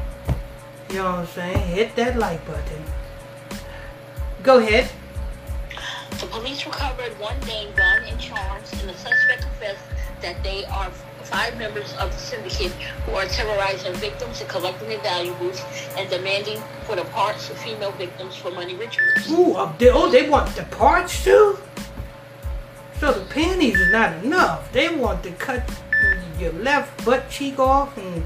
You 0.95 1.01
know 1.01 1.11
what 1.11 1.19
I'm 1.19 1.27
saying? 1.27 1.59
Hit 1.75 1.97
that 1.97 2.17
like 2.17 2.47
button. 2.47 2.85
Go 4.45 4.59
ahead. 4.59 4.89
The 6.21 6.27
police 6.27 6.65
recovered 6.65 7.11
one 7.19 7.37
name 7.49 7.75
gun 7.75 8.05
and 8.05 8.21
charms, 8.21 8.73
and 8.75 8.89
the 8.89 8.95
suspect 8.95 9.43
confessed 9.43 9.83
that 10.23 10.41
they 10.45 10.65
are 10.67 10.93
five 11.25 11.59
members 11.59 11.93
of 11.95 12.13
the 12.13 12.17
syndicate 12.17 12.71
who 13.07 13.13
are 13.17 13.27
terrorizing 13.27 13.93
victims 13.95 14.41
and 14.41 14.49
collecting 14.49 14.89
their 14.89 15.01
valuables 15.01 15.65
and 15.97 16.09
demanding 16.09 16.63
for 16.85 16.95
the 16.95 17.05
parts 17.07 17.51
of 17.51 17.57
female 17.57 17.91
victims 17.99 18.37
for 18.37 18.53
money 18.53 18.77
rituals. 18.77 19.29
Ooh, 19.33 19.55
uh, 19.55 19.77
they, 19.79 19.91
oh, 19.91 20.09
they 20.13 20.29
want 20.29 20.55
the 20.55 20.63
parts 20.63 21.25
too? 21.25 21.59
So 23.01 23.13
the 23.15 23.25
panties 23.35 23.81
is 23.81 23.91
not 23.91 24.23
enough. 24.23 24.71
They 24.71 24.95
want 24.95 25.25
to 25.25 25.33
cut 25.33 25.69
your 26.39 26.53
left 26.53 27.05
butt 27.05 27.29
cheek 27.29 27.59
off 27.59 27.99
and 27.99 28.25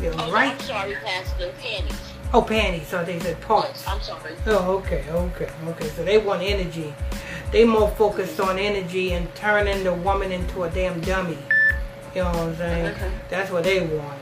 your 0.00 0.12
Oh, 0.14 0.26
no, 0.26 0.32
right. 0.32 0.52
I'm 0.52 0.60
sorry, 0.60 0.94
Pastor. 0.94 1.52
Panties. 1.60 2.12
Oh, 2.32 2.42
panties. 2.42 2.86
So 2.86 3.04
they 3.04 3.18
said 3.20 3.40
parts. 3.40 3.86
I'm 3.86 4.00
sorry. 4.00 4.34
Oh, 4.46 4.76
okay, 4.78 5.04
okay, 5.08 5.48
okay. 5.66 5.88
So 5.88 6.04
they 6.04 6.18
want 6.18 6.42
energy. 6.42 6.94
They 7.52 7.64
more 7.64 7.90
focused 7.90 8.40
on 8.40 8.58
energy 8.58 9.12
and 9.12 9.32
turning 9.34 9.84
the 9.84 9.94
woman 9.94 10.32
into 10.32 10.64
a 10.64 10.70
damn 10.70 11.00
dummy. 11.00 11.38
You 12.14 12.22
know 12.22 12.30
what 12.30 12.36
I'm 12.36 12.56
saying? 12.56 12.86
Okay. 12.86 13.10
That's 13.28 13.50
what 13.50 13.64
they 13.64 13.80
want. 13.86 14.18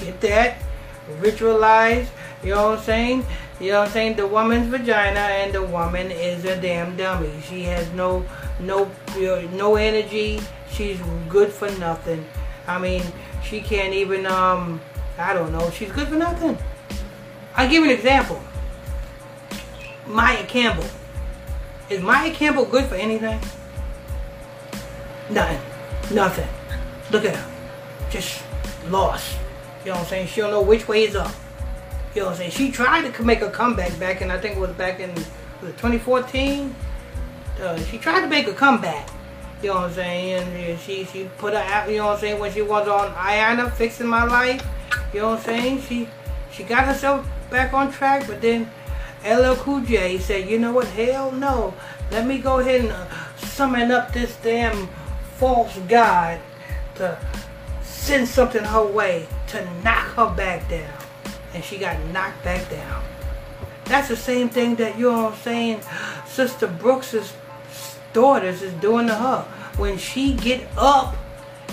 Get 0.00 0.20
that 0.20 0.58
ritualize, 1.20 2.06
You 2.42 2.54
know 2.54 2.70
what 2.70 2.78
I'm 2.78 2.84
saying? 2.84 3.26
You 3.60 3.72
know 3.72 3.80
what 3.80 3.88
I'm 3.88 3.92
saying? 3.92 4.16
The 4.16 4.26
woman's 4.26 4.66
vagina 4.68 5.20
and 5.20 5.52
the 5.52 5.62
woman 5.62 6.10
is 6.10 6.44
a 6.44 6.60
damn 6.60 6.96
dummy. 6.96 7.30
She 7.48 7.62
has 7.64 7.90
no, 7.92 8.24
no, 8.60 8.90
you 9.16 9.26
know, 9.26 9.40
no 9.52 9.76
energy. 9.76 10.40
She's 10.70 11.00
good 11.28 11.52
for 11.52 11.70
nothing. 11.78 12.24
I 12.66 12.78
mean, 12.78 13.02
she 13.44 13.60
can't 13.60 13.94
even 13.94 14.26
um, 14.26 14.80
I 15.18 15.32
don't 15.34 15.52
know. 15.52 15.70
She's 15.70 15.92
good 15.92 16.08
for 16.08 16.16
nothing. 16.16 16.58
I'll 17.56 17.68
give 17.68 17.84
you 17.84 17.90
an 17.90 17.96
example. 17.96 18.40
Maia 20.06 20.44
Campbell. 20.46 20.88
Is 21.88 22.02
Maia 22.02 22.32
Campbell 22.32 22.64
good 22.64 22.86
for 22.86 22.96
anything? 22.96 23.40
Nothing. 25.30 25.60
Nothing. 26.14 26.48
Look 27.10 27.24
at 27.24 27.36
her. 27.36 27.50
Just 28.10 28.42
lost. 28.88 29.36
You 29.84 29.90
know 29.90 29.96
what 29.96 30.00
I'm 30.00 30.06
saying? 30.06 30.26
She 30.28 30.40
don't 30.40 30.50
know 30.50 30.62
which 30.62 30.88
way 30.88 31.04
is 31.04 31.14
up. 31.14 31.32
You 32.14 32.22
know 32.22 32.26
what 32.26 32.32
I'm 32.32 32.38
saying? 32.38 32.50
She 32.52 32.70
tried 32.70 33.12
to 33.12 33.22
make 33.22 33.42
a 33.42 33.50
comeback 33.50 33.98
back 33.98 34.22
in, 34.22 34.30
I 34.30 34.38
think 34.38 34.56
it 34.56 34.60
was 34.60 34.70
back 34.72 35.00
in 35.00 35.12
was 35.14 35.70
it 35.70 35.78
2014. 35.78 36.74
Uh, 37.60 37.78
she 37.84 37.98
tried 37.98 38.20
to 38.20 38.26
make 38.26 38.46
a 38.46 38.52
comeback. 38.52 39.08
You 39.64 39.70
know 39.70 39.76
what 39.76 39.84
I'm 39.84 39.92
saying? 39.94 40.42
And 40.54 40.78
she 40.78 41.06
she 41.06 41.24
put 41.38 41.54
her 41.54 41.58
out. 41.58 41.88
You 41.88 41.96
know 41.96 42.08
what 42.08 42.16
I'm 42.16 42.20
saying? 42.20 42.38
When 42.38 42.52
she 42.52 42.60
was 42.60 42.86
on 42.86 43.10
Iyanla 43.14 43.72
fixing 43.72 44.06
my 44.06 44.24
life. 44.24 44.62
You 45.14 45.20
know 45.20 45.30
what 45.30 45.38
I'm 45.38 45.44
saying? 45.44 45.80
She 45.88 46.06
she 46.52 46.64
got 46.64 46.84
herself 46.84 47.26
back 47.48 47.72
on 47.72 47.90
track, 47.90 48.26
but 48.26 48.42
then 48.42 48.70
LL 49.24 49.54
Cool 49.54 49.80
J 49.80 50.18
said, 50.18 50.50
you 50.50 50.58
know 50.58 50.72
what? 50.72 50.86
Hell 50.88 51.32
no. 51.32 51.72
Let 52.10 52.26
me 52.26 52.40
go 52.40 52.58
ahead 52.58 52.82
and 52.82 52.92
uh, 52.92 53.06
summon 53.38 53.90
up 53.90 54.12
this 54.12 54.36
damn 54.42 54.86
false 55.38 55.78
god 55.88 56.40
to 56.96 57.18
send 57.82 58.28
something 58.28 58.62
her 58.62 58.86
way 58.86 59.26
to 59.46 59.66
knock 59.82 60.08
her 60.16 60.34
back 60.36 60.68
down. 60.68 60.92
And 61.54 61.64
she 61.64 61.78
got 61.78 61.98
knocked 62.12 62.44
back 62.44 62.68
down. 62.68 63.02
That's 63.86 64.08
the 64.08 64.16
same 64.16 64.50
thing 64.50 64.74
that, 64.74 64.98
you 64.98 65.10
know 65.10 65.22
what 65.22 65.32
I'm 65.32 65.40
saying, 65.40 65.80
Sister 66.26 66.66
Brooks's 66.66 67.32
daughters 68.14 68.62
is 68.62 68.72
doing 68.74 69.06
to 69.08 69.14
her. 69.14 69.42
When 69.76 69.98
she 69.98 70.32
get 70.32 70.66
up 70.78 71.16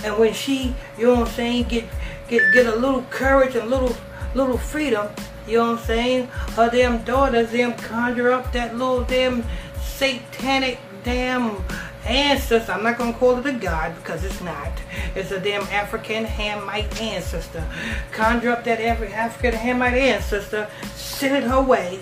and 0.04 0.18
when 0.18 0.34
she, 0.34 0.76
you 0.98 1.06
know 1.06 1.14
what 1.14 1.30
I'm 1.30 1.34
saying, 1.34 1.64
get 1.66 1.86
get 2.28 2.52
get 2.54 2.66
a 2.66 2.76
little 2.76 3.04
courage 3.10 3.56
and 3.56 3.70
little 3.70 3.96
little 4.36 4.58
freedom, 4.58 5.08
you 5.48 5.58
know 5.58 5.72
what 5.72 5.80
I'm 5.80 5.86
saying? 5.86 6.28
Her 6.28 6.70
damn 6.70 7.04
daughters, 7.04 7.52
them 7.52 7.74
conjure 7.76 8.32
up 8.32 8.52
that 8.52 8.76
little 8.76 9.04
damn 9.04 9.46
satanic 9.82 10.80
damn 11.04 11.64
ancestor. 12.06 12.72
I'm 12.72 12.84
not 12.84 12.98
gonna 12.98 13.14
call 13.14 13.38
it 13.38 13.46
a 13.46 13.54
god 13.54 13.96
because 13.96 14.24
it's 14.24 14.42
not. 14.42 14.72
It's 15.16 15.32
a 15.32 15.40
damn 15.40 15.64
African 15.64 16.26
Hamite 16.26 17.00
ancestor. 17.02 17.66
Conjure 18.12 18.52
up 18.52 18.64
that 18.64 18.80
Af- 18.80 19.14
African 19.14 19.60
Hamite 19.60 19.94
ancestor, 19.94 20.70
send 20.96 21.36
it 21.36 21.44
her 21.44 21.62
way, 21.62 22.00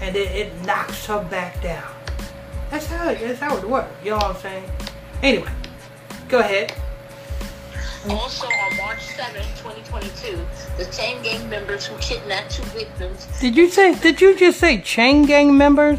and 0.00 0.16
it, 0.16 0.30
it 0.32 0.64
knocks 0.64 1.06
her 1.06 1.22
back 1.24 1.62
down. 1.62 1.95
That's 2.70 2.86
how 2.86 3.08
it, 3.08 3.20
that's 3.20 3.40
how 3.40 3.56
it 3.56 3.68
works. 3.68 3.92
You 4.04 4.10
know 4.10 4.16
what 4.16 4.36
I'm 4.36 4.36
saying? 4.36 4.70
Anyway, 5.22 5.52
go 6.28 6.40
ahead. 6.40 6.74
Also, 8.08 8.46
on 8.46 8.76
March 8.76 9.02
7, 9.02 9.34
2022, 9.56 10.46
the 10.76 10.84
same 10.92 11.20
gang 11.22 11.48
members 11.50 11.86
who 11.86 11.96
kidnapped 11.98 12.52
two 12.52 12.62
victims, 12.66 13.26
Did 13.40 13.56
you 13.56 13.68
say? 13.68 13.98
Did 13.98 14.20
you 14.20 14.36
just 14.36 14.60
say 14.60 14.80
chain 14.80 15.24
gang 15.24 15.56
members? 15.56 15.98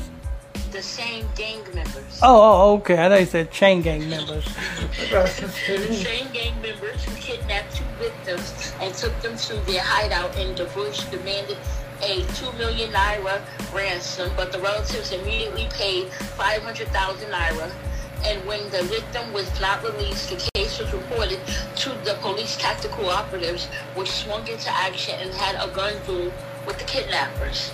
the 0.72 0.84
same 0.84 1.26
gang 1.36 1.64
members, 1.74 2.20
Oh, 2.22 2.36
oh, 2.36 2.62
oh 2.62 2.74
okay. 2.78 3.04
I 3.04 3.10
thought 3.10 3.20
you 3.20 3.26
said 3.26 3.52
chain 3.52 3.82
gang 3.82 4.08
members. 4.10 4.46
the 5.10 5.28
same 5.28 6.32
gang 6.32 6.62
members 6.62 7.04
who 7.04 7.16
kidnapped 7.16 7.76
two 7.76 7.86
victims 7.98 8.74
and 8.80 8.94
took 8.94 9.20
them 9.22 9.36
to 9.38 9.54
their 9.66 9.82
hideout 9.82 10.38
in 10.38 10.56
the 10.56 10.66
bush 10.66 11.04
demanded 11.06 11.58
a 12.02 12.24
2 12.36 12.52
million 12.54 12.92
naira 12.92 13.42
ransom, 13.74 14.32
but 14.36 14.52
the 14.52 14.60
relatives 14.60 15.12
immediately 15.12 15.68
paid 15.72 16.08
500,000 16.12 17.30
naira. 17.30 17.72
And 18.26 18.46
when 18.46 18.64
the 18.72 18.84
victim 18.84 19.32
was 19.32 19.48
not 19.62 19.84
released, 19.84 20.30
the 20.30 20.50
case 20.56 20.80
was 20.80 20.92
reported 20.92 21.40
to 21.76 21.90
the 22.04 22.18
police 22.22 22.58
tactical 22.58 23.10
operatives, 23.10 23.66
which 23.96 24.10
swung 24.10 24.48
into 24.48 24.70
action 24.70 25.16
and 25.20 25.32
had 25.34 25.56
a 25.56 25.72
gun 25.74 25.94
duel 26.06 26.32
with 26.66 26.78
the 26.80 26.86
kidnappers. 26.86 27.72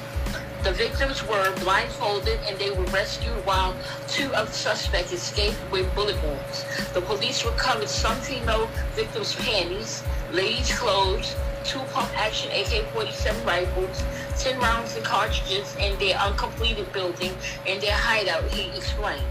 The 0.63 0.71
victims 0.71 1.27
were 1.27 1.53
blindfolded 1.59 2.39
and 2.47 2.57
they 2.57 2.71
were 2.71 2.85
rescued 2.85 3.45
while 3.45 3.75
two 4.07 4.33
of 4.33 4.47
the 4.47 4.53
suspects 4.53 5.11
escaped 5.11 5.57
with 5.71 5.93
bullet 5.93 6.21
wounds. 6.23 6.63
The 6.93 7.01
police 7.01 7.43
recovered 7.43 7.89
some 7.89 8.15
female 8.21 8.69
victims' 8.93 9.35
panties, 9.35 10.03
ladies' 10.31 10.73
clothes, 10.77 11.35
two 11.63 11.79
pump-action 11.91 12.51
AK-47 12.51 13.45
rifles, 13.45 14.03
10 14.37 14.59
rounds 14.59 14.95
of 14.95 15.03
cartridges 15.03 15.75
in 15.77 15.97
their 15.99 16.17
uncompleted 16.17 16.91
building 16.91 17.31
in 17.65 17.79
their 17.79 17.95
hideout, 17.95 18.43
he 18.51 18.69
explained. 18.75 19.23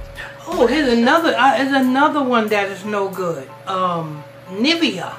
Oh, 0.46 0.66
here's 0.66 0.92
another. 0.92 1.34
Uh, 1.36 1.56
here's 1.56 1.72
another 1.72 2.22
one 2.22 2.48
that 2.48 2.68
is 2.68 2.84
no 2.84 3.08
good. 3.08 3.48
Um, 3.66 4.24
Nivea. 4.48 5.14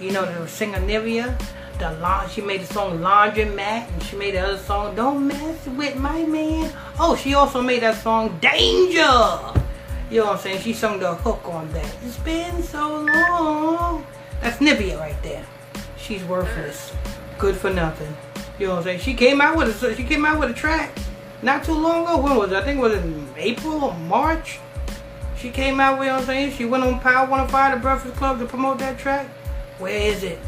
You 0.00 0.12
know 0.12 0.24
the 0.24 0.48
singer 0.48 0.78
Nivea. 0.78 1.40
The 1.78 1.92
lawn. 1.98 2.28
She 2.28 2.40
made 2.40 2.62
the 2.62 2.72
song 2.72 2.98
Laundromat, 2.98 3.90
and 3.92 4.02
she 4.02 4.16
made 4.16 4.34
the 4.34 4.40
other 4.40 4.58
song 4.58 4.94
Don't 4.94 5.26
Mess 5.26 5.66
with 5.66 5.96
My 5.96 6.24
Man. 6.24 6.72
Oh, 6.98 7.16
she 7.16 7.34
also 7.34 7.62
made 7.62 7.82
that 7.82 7.96
song 8.02 8.38
Danger. 8.40 9.58
You 10.10 10.20
know 10.20 10.26
what 10.26 10.36
I'm 10.36 10.38
saying? 10.38 10.60
She 10.62 10.72
sung 10.72 10.98
the 11.00 11.14
hook 11.14 11.42
on 11.44 11.70
that. 11.72 11.96
It's 12.04 12.18
been 12.18 12.62
so 12.62 13.02
long. 13.02 14.06
That's 14.40 14.58
Nivea 14.58 14.98
right 14.98 15.20
there. 15.22 15.44
She's 16.08 16.24
worthless. 16.24 16.94
Good 17.36 17.54
for 17.54 17.68
nothing. 17.68 18.16
You 18.58 18.68
know 18.68 18.76
what 18.76 18.78
I'm 18.78 18.84
saying? 18.84 19.00
She 19.00 19.12
came 19.12 19.42
out 19.42 19.58
with 19.58 19.82
a 19.82 19.94
she 19.94 20.04
came 20.04 20.24
out 20.24 20.40
with 20.40 20.50
a 20.50 20.54
track 20.54 20.90
not 21.42 21.62
too 21.62 21.74
long 21.74 22.04
ago. 22.04 22.16
When 22.22 22.34
was 22.34 22.50
it? 22.50 22.56
I 22.56 22.64
think 22.64 22.78
it 22.78 22.82
was 22.82 22.94
in 22.94 23.28
April 23.36 23.84
or 23.84 23.94
March. 23.94 24.58
She 25.36 25.50
came 25.50 25.78
out 25.80 25.98
with, 25.98 26.06
you 26.06 26.12
know 26.12 26.14
what 26.14 26.22
I'm 26.22 26.26
saying? 26.26 26.52
She 26.52 26.64
went 26.64 26.82
on 26.82 26.98
Power 27.00 27.28
105, 27.28 27.74
the 27.74 27.80
Breakfast 27.82 28.16
Club, 28.16 28.38
to 28.38 28.46
promote 28.46 28.78
that 28.78 28.98
track. 28.98 29.26
Where 29.78 30.00
is 30.00 30.22
it? 30.22 30.38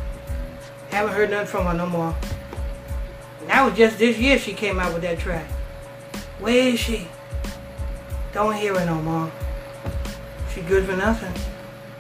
Haven't 0.88 1.12
heard 1.12 1.30
nothing 1.30 1.46
from 1.46 1.66
her 1.66 1.74
no 1.74 1.86
more. 1.86 2.16
That 3.46 3.62
was 3.62 3.76
just 3.76 3.98
this 3.98 4.16
year 4.16 4.38
she 4.38 4.54
came 4.54 4.80
out 4.80 4.94
with 4.94 5.02
that 5.02 5.18
track. 5.18 5.46
Where 6.40 6.68
is 6.68 6.80
she? 6.80 7.06
Don't 8.32 8.54
hear 8.54 8.78
her 8.78 8.86
no 8.86 9.02
more. 9.02 9.30
She 10.54 10.62
good 10.62 10.86
for 10.86 10.96
nothing. 10.96 11.34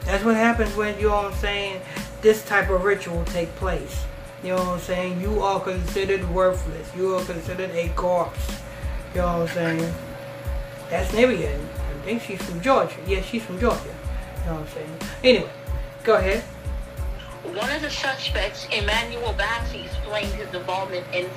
That's 0.06 0.24
what 0.24 0.34
happens 0.34 0.74
when, 0.74 0.98
you 0.98 1.08
know 1.08 1.16
what 1.16 1.26
I'm 1.26 1.34
saying, 1.34 1.82
this 2.22 2.44
type 2.44 2.70
of 2.70 2.84
ritual 2.84 3.24
take 3.24 3.54
place. 3.56 4.04
You 4.42 4.50
know 4.50 4.56
what 4.56 4.68
I'm 4.68 4.80
saying? 4.80 5.20
You 5.20 5.42
are 5.42 5.60
considered 5.60 6.28
worthless. 6.30 6.88
You 6.96 7.14
are 7.16 7.24
considered 7.24 7.70
a 7.70 7.88
corpse. 7.90 8.60
You 9.14 9.20
know 9.20 9.40
what 9.40 9.48
I'm 9.50 9.54
saying? 9.54 9.94
That's 10.88 11.12
Nivea. 11.12 11.54
I 11.54 12.04
think 12.04 12.22
she's 12.22 12.42
from 12.42 12.60
Georgia. 12.60 12.96
Yeah, 13.06 13.20
she's 13.22 13.42
from 13.42 13.60
Georgia. 13.60 13.84
You 13.84 14.46
know 14.46 14.54
what 14.54 14.60
I'm 14.62 14.68
saying? 14.68 14.96
Anyway, 15.22 15.50
go 16.02 16.16
ahead. 16.16 16.42
One 17.54 17.68
of 17.72 17.82
the 17.82 17.90
suspects, 17.90 18.68
Emmanuel 18.70 19.34
Bassey, 19.34 19.84
explained 19.84 20.32
his 20.34 20.54
involvement 20.54 21.04
in 21.12 21.28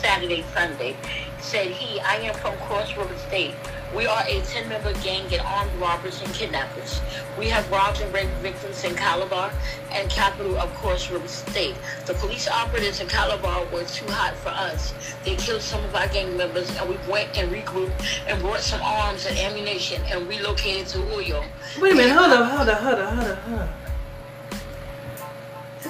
Saturday, 0.00 0.44
Sunday. 0.52 0.96
Said 1.40 1.68
he, 1.68 2.00
I 2.00 2.16
am 2.16 2.34
from 2.34 2.56
Cross 2.58 2.96
River 2.96 3.16
State. 3.28 3.54
We 3.94 4.06
are 4.06 4.22
a 4.22 4.40
10-member 4.40 4.94
gang 4.94 5.32
and 5.32 5.40
armed 5.42 5.72
robbers 5.80 6.20
and 6.22 6.34
kidnappers. 6.34 7.00
We 7.38 7.46
have 7.48 7.70
robbed 7.70 8.00
and 8.00 8.12
raped 8.12 8.32
victims 8.42 8.82
in 8.82 8.96
Calabar 8.96 9.52
and 9.92 10.10
capital 10.10 10.58
of 10.58 10.74
Cross 10.74 11.08
River 11.10 11.28
State. 11.28 11.76
The 12.04 12.14
police 12.14 12.48
operatives 12.48 13.00
in 13.00 13.06
Calabar 13.06 13.64
were 13.66 13.84
too 13.84 14.10
hot 14.10 14.34
for 14.36 14.50
us. 14.50 14.92
They 15.24 15.36
killed 15.36 15.62
some 15.62 15.84
of 15.84 15.94
our 15.94 16.08
gang 16.08 16.36
members 16.36 16.68
and 16.76 16.88
we 16.88 16.96
went 17.08 17.38
and 17.38 17.50
regrouped 17.50 17.92
and 18.26 18.40
brought 18.42 18.60
some 18.60 18.82
arms 18.82 19.24
and 19.24 19.38
ammunition 19.38 20.02
and 20.10 20.28
relocated 20.28 20.88
to 20.88 20.98
Uyo. 20.98 21.44
Wait 21.80 21.92
a 21.92 21.94
minute, 21.94 22.16
hold 22.16 22.32
up, 22.32 22.50
hold 22.50 22.68
up, 22.68 22.80
hold 22.80 22.98
up, 22.98 23.14
hold 23.14 23.26
up, 23.28 23.38
hold 23.38 23.60
up. 23.60 23.79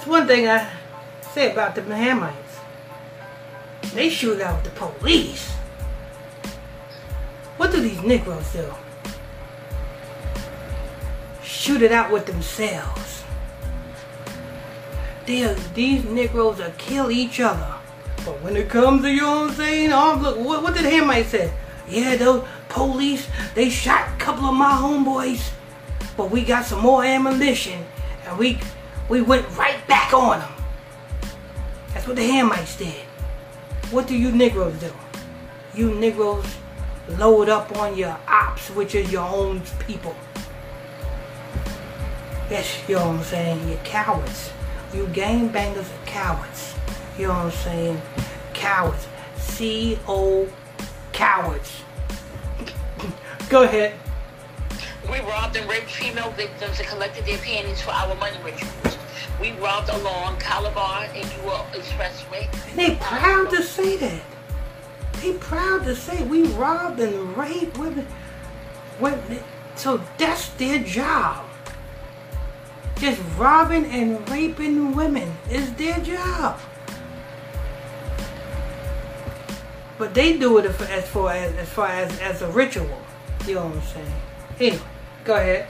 That's 0.01 0.09
one 0.09 0.27
thing 0.27 0.49
I 0.49 0.67
say 1.35 1.53
about 1.53 1.75
the 1.75 1.83
Hamites. 1.83 2.33
They 3.93 4.09
shoot 4.09 4.41
out 4.41 4.65
the 4.65 4.71
police. 4.71 5.47
What 7.59 7.71
do 7.71 7.83
these 7.83 8.01
Negroes 8.01 8.51
do? 8.51 8.73
Shoot 11.43 11.83
it 11.83 11.93
out 11.93 12.11
with 12.11 12.25
themselves. 12.25 13.25
They 15.27 15.45
are, 15.45 15.53
these 15.75 16.03
Negroes 16.07 16.61
will 16.61 16.73
kill 16.79 17.11
each 17.11 17.39
other. 17.39 17.75
But 18.25 18.41
when 18.41 18.57
it 18.57 18.71
comes 18.71 19.03
to, 19.03 19.13
you 19.13 19.27
I'm 19.27 19.53
saying? 19.53 19.93
Oh, 19.93 20.19
look, 20.19 20.39
what, 20.39 20.63
what 20.63 20.73
did 20.73 20.87
Hamite 20.87 21.27
say? 21.27 21.53
Yeah, 21.87 22.17
those 22.17 22.49
police, 22.71 23.29
they 23.55 23.69
shot 23.69 24.15
a 24.15 24.17
couple 24.17 24.47
of 24.47 24.55
my 24.55 24.71
homeboys. 24.71 25.53
But 26.17 26.31
we 26.31 26.43
got 26.43 26.65
some 26.65 26.81
more 26.81 27.05
ammunition. 27.05 27.85
And 28.25 28.39
we 28.39 28.61
we 29.11 29.20
went 29.20 29.44
right 29.59 29.85
back 29.88 30.14
on 30.14 30.38
them. 30.38 30.53
That's 31.92 32.07
what 32.07 32.14
the 32.14 32.23
Hamites 32.23 32.79
did. 32.79 33.05
What 33.90 34.07
do 34.07 34.16
you 34.16 34.31
Negroes 34.31 34.79
do? 34.79 34.92
You 35.75 35.92
Negroes 35.96 36.46
load 37.18 37.49
up 37.49 37.77
on 37.77 37.96
your 37.96 38.16
ops, 38.29 38.70
which 38.70 38.94
is 38.94 39.11
your 39.11 39.29
own 39.29 39.62
people. 39.81 40.14
Yes, 42.49 42.81
you 42.88 42.94
know 42.94 43.09
what 43.09 43.16
I'm 43.16 43.25
saying? 43.25 43.68
You're 43.68 43.79
cowards. 43.79 44.53
You 44.94 45.07
gangbangers 45.07 45.87
are 45.87 46.07
cowards. 46.07 46.75
You 47.18 47.27
know 47.27 47.35
what 47.35 47.46
I'm 47.46 47.51
saying? 47.51 48.03
Cowards. 48.55 49.09
C-O 49.37 50.49
cowards. 51.12 51.83
Go 53.49 53.64
ahead. 53.64 53.94
We 55.11 55.18
robbed 55.20 55.57
and 55.57 55.68
raped 55.68 55.90
female 55.90 56.31
victims 56.33 56.79
and 56.79 56.88
collected 56.88 57.27
their 57.27 57.38
panties 57.38 57.81
for 57.81 57.90
our 57.90 58.14
money 58.14 58.37
rituals. 58.44 59.00
We 59.41 59.53
robbed 59.53 59.89
along 59.89 60.39
Calabar 60.39 61.05
and 61.05 61.25
Uyo 61.25 61.65
Expressway. 61.73 62.49
They 62.75 62.97
proud 62.97 63.51
to 63.51 63.63
say 63.63 63.97
that. 63.97 64.23
They 65.21 65.35
proud 65.35 65.85
to 65.85 65.95
say 65.95 66.23
we 66.25 66.45
robbed 66.45 67.01
and 67.01 67.37
raped 67.37 67.79
women. 67.79 68.07
women. 68.99 69.43
So 69.77 70.03
that's 70.19 70.49
their 70.51 70.79
job. 70.83 71.45
Just 72.97 73.21
robbing 73.39 73.87
and 73.87 74.29
raping 74.29 74.95
women 74.95 75.33
is 75.51 75.73
their 75.75 75.99
job. 76.01 76.61
But 79.97 80.15
they 80.15 80.39
do 80.39 80.59
it 80.59 80.67
as 80.67 81.09
far 81.09 81.33
as 81.33 81.55
as 81.57 81.69
far 81.69 81.89
as, 81.89 82.19
as 82.21 82.43
a 82.43 82.49
ritual. 82.51 83.03
You 83.47 83.55
know 83.55 83.67
what 83.67 83.77
I'm 83.77 83.83
saying? 83.83 84.13
Anyway, 84.59 84.83
go 85.25 85.35
ahead. 85.35 85.67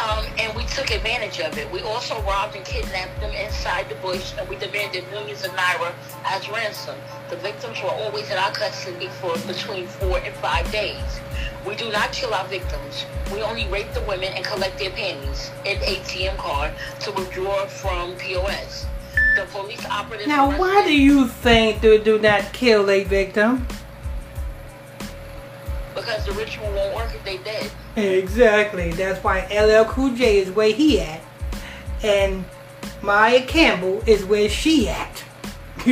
Um, 0.00 0.24
and 0.38 0.56
we 0.56 0.64
took 0.64 0.90
advantage 0.90 1.40
of 1.40 1.58
it. 1.58 1.70
We 1.70 1.82
also 1.82 2.20
robbed 2.22 2.56
and 2.56 2.64
kidnapped 2.64 3.20
them 3.20 3.32
inside 3.32 3.88
the 3.90 3.96
bush, 3.96 4.32
and 4.38 4.48
we 4.48 4.56
demanded 4.56 5.04
millions 5.10 5.44
of 5.44 5.50
naira 5.50 5.92
as 6.24 6.48
ransom. 6.48 6.98
The 7.28 7.36
victims 7.36 7.82
were 7.82 7.90
always 7.90 8.30
in 8.30 8.38
our 8.38 8.50
custody 8.50 9.08
for 9.20 9.36
between 9.46 9.86
four 9.86 10.18
and 10.18 10.34
five 10.36 10.70
days. 10.72 11.20
We 11.66 11.74
do 11.76 11.92
not 11.92 12.12
kill 12.12 12.32
our 12.32 12.46
victims. 12.46 13.04
We 13.30 13.42
only 13.42 13.68
rape 13.68 13.92
the 13.92 14.00
women 14.02 14.32
and 14.32 14.42
collect 14.42 14.78
their 14.78 14.90
panties 14.90 15.50
and 15.66 15.78
ATM 15.80 16.38
card 16.38 16.72
to 17.00 17.12
withdraw 17.12 17.66
from 17.66 18.14
POS. 18.16 18.86
The 19.36 19.44
police 19.52 19.84
operatives. 19.84 20.28
Now, 20.28 20.58
why 20.58 20.82
do 20.84 20.96
you 20.96 21.28
think 21.28 21.82
they 21.82 21.98
do 21.98 22.18
not 22.18 22.52
kill 22.54 22.90
a 22.90 23.04
victim? 23.04 23.66
Because 26.00 26.24
the 26.24 26.32
ritual 26.32 26.66
won't 26.72 26.94
work 26.94 27.14
if 27.14 27.22
they 27.24 27.38
dead. 27.38 27.70
Exactly. 27.96 28.92
That's 28.92 29.22
why 29.22 29.46
LL 29.50 29.84
Cool 29.90 30.14
J 30.14 30.38
is 30.38 30.50
where 30.50 30.72
he 30.72 31.00
at, 31.00 31.20
and 32.02 32.44
Maia 33.02 33.44
Campbell 33.46 34.02
is 34.06 34.24
where 34.24 34.48
she 34.48 34.88
at. 34.88 35.24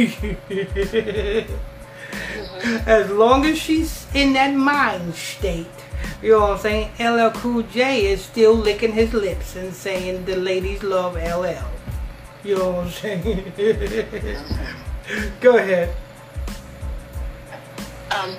as 2.86 3.10
long 3.10 3.46
as 3.46 3.58
she's 3.58 4.06
in 4.14 4.32
that 4.34 4.54
mind 4.54 5.14
state, 5.14 5.66
you 6.22 6.32
know 6.32 6.40
what 6.40 6.50
I'm 6.50 6.58
saying? 6.58 6.90
LL 6.98 7.30
Cool 7.30 7.62
J 7.62 8.06
is 8.06 8.24
still 8.24 8.54
licking 8.54 8.92
his 8.92 9.12
lips 9.14 9.56
and 9.56 9.72
saying 9.72 10.24
the 10.24 10.36
ladies 10.36 10.82
love 10.82 11.14
LL. 11.14 11.64
You 12.44 12.56
know 12.56 12.70
what 12.70 12.84
I'm 12.84 12.90
saying? 12.90 13.52
Go 15.40 15.56
ahead. 15.56 15.94
Um, 18.10 18.36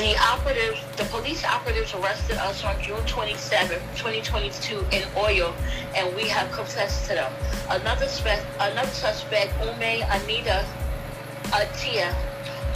the 0.00 0.16
operatives, 0.16 0.80
the 0.96 1.04
police 1.04 1.44
operatives 1.44 1.92
arrested 1.92 2.38
us 2.38 2.64
on 2.64 2.80
June 2.80 3.04
27, 3.04 3.78
2022 3.96 4.78
in 4.92 5.02
Uyo, 5.12 5.52
and 5.94 6.16
we 6.16 6.22
have 6.22 6.50
confessed 6.52 7.02
to 7.02 7.16
them. 7.16 7.32
Another, 7.68 8.06
another 8.60 8.90
suspect, 8.92 9.52
Ume 9.60 10.00
Anita 10.08 10.64
Atia, 11.52 12.14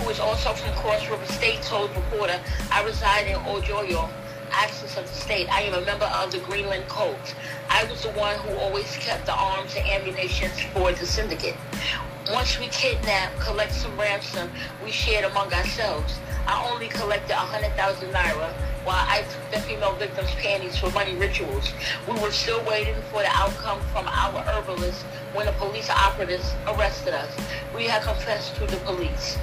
who 0.00 0.10
is 0.10 0.20
also 0.20 0.52
from 0.52 0.74
Cross 0.74 1.08
River 1.08 1.24
State, 1.32 1.62
told 1.62 1.88
reporter, 1.96 2.38
I 2.70 2.84
reside 2.84 3.26
in 3.26 3.36
Ojoyo, 3.36 4.10
access 4.50 4.98
of 4.98 5.06
the 5.06 5.14
state. 5.14 5.50
I 5.50 5.62
am 5.62 5.82
a 5.82 5.86
member 5.86 6.04
of 6.04 6.30
the 6.30 6.40
Greenland 6.40 6.86
Code. 6.88 7.16
I 7.70 7.84
was 7.84 8.02
the 8.02 8.10
one 8.10 8.36
who 8.40 8.54
always 8.58 8.94
kept 8.98 9.24
the 9.24 9.34
arms 9.34 9.74
and 9.76 9.88
ammunition 9.88 10.50
for 10.74 10.92
the 10.92 11.06
syndicate. 11.06 11.56
Once 12.30 12.58
we 12.60 12.66
kidnap, 12.66 13.34
collect 13.40 13.72
some 13.72 13.98
ransom, 13.98 14.50
we 14.84 14.90
shared 14.90 15.24
among 15.24 15.52
ourselves. 15.54 16.18
I 16.46 16.70
only 16.70 16.88
collected 16.88 17.34
100,000 17.34 18.12
naira 18.12 18.52
while 18.84 19.04
I 19.08 19.22
took 19.22 19.50
the 19.50 19.60
female 19.60 19.94
victims' 19.94 20.30
panties 20.34 20.76
for 20.76 20.90
money 20.90 21.14
rituals. 21.14 21.72
We 22.06 22.20
were 22.20 22.30
still 22.30 22.62
waiting 22.64 22.96
for 23.10 23.22
the 23.22 23.30
outcome 23.30 23.80
from 23.92 24.06
our 24.06 24.40
herbalist 24.42 25.02
when 25.32 25.46
the 25.46 25.52
police 25.52 25.88
operatives 25.88 26.52
arrested 26.66 27.14
us. 27.14 27.30
We 27.74 27.84
had 27.84 28.02
confessed 28.02 28.56
to 28.56 28.66
the 28.66 28.76
police. 28.78 29.36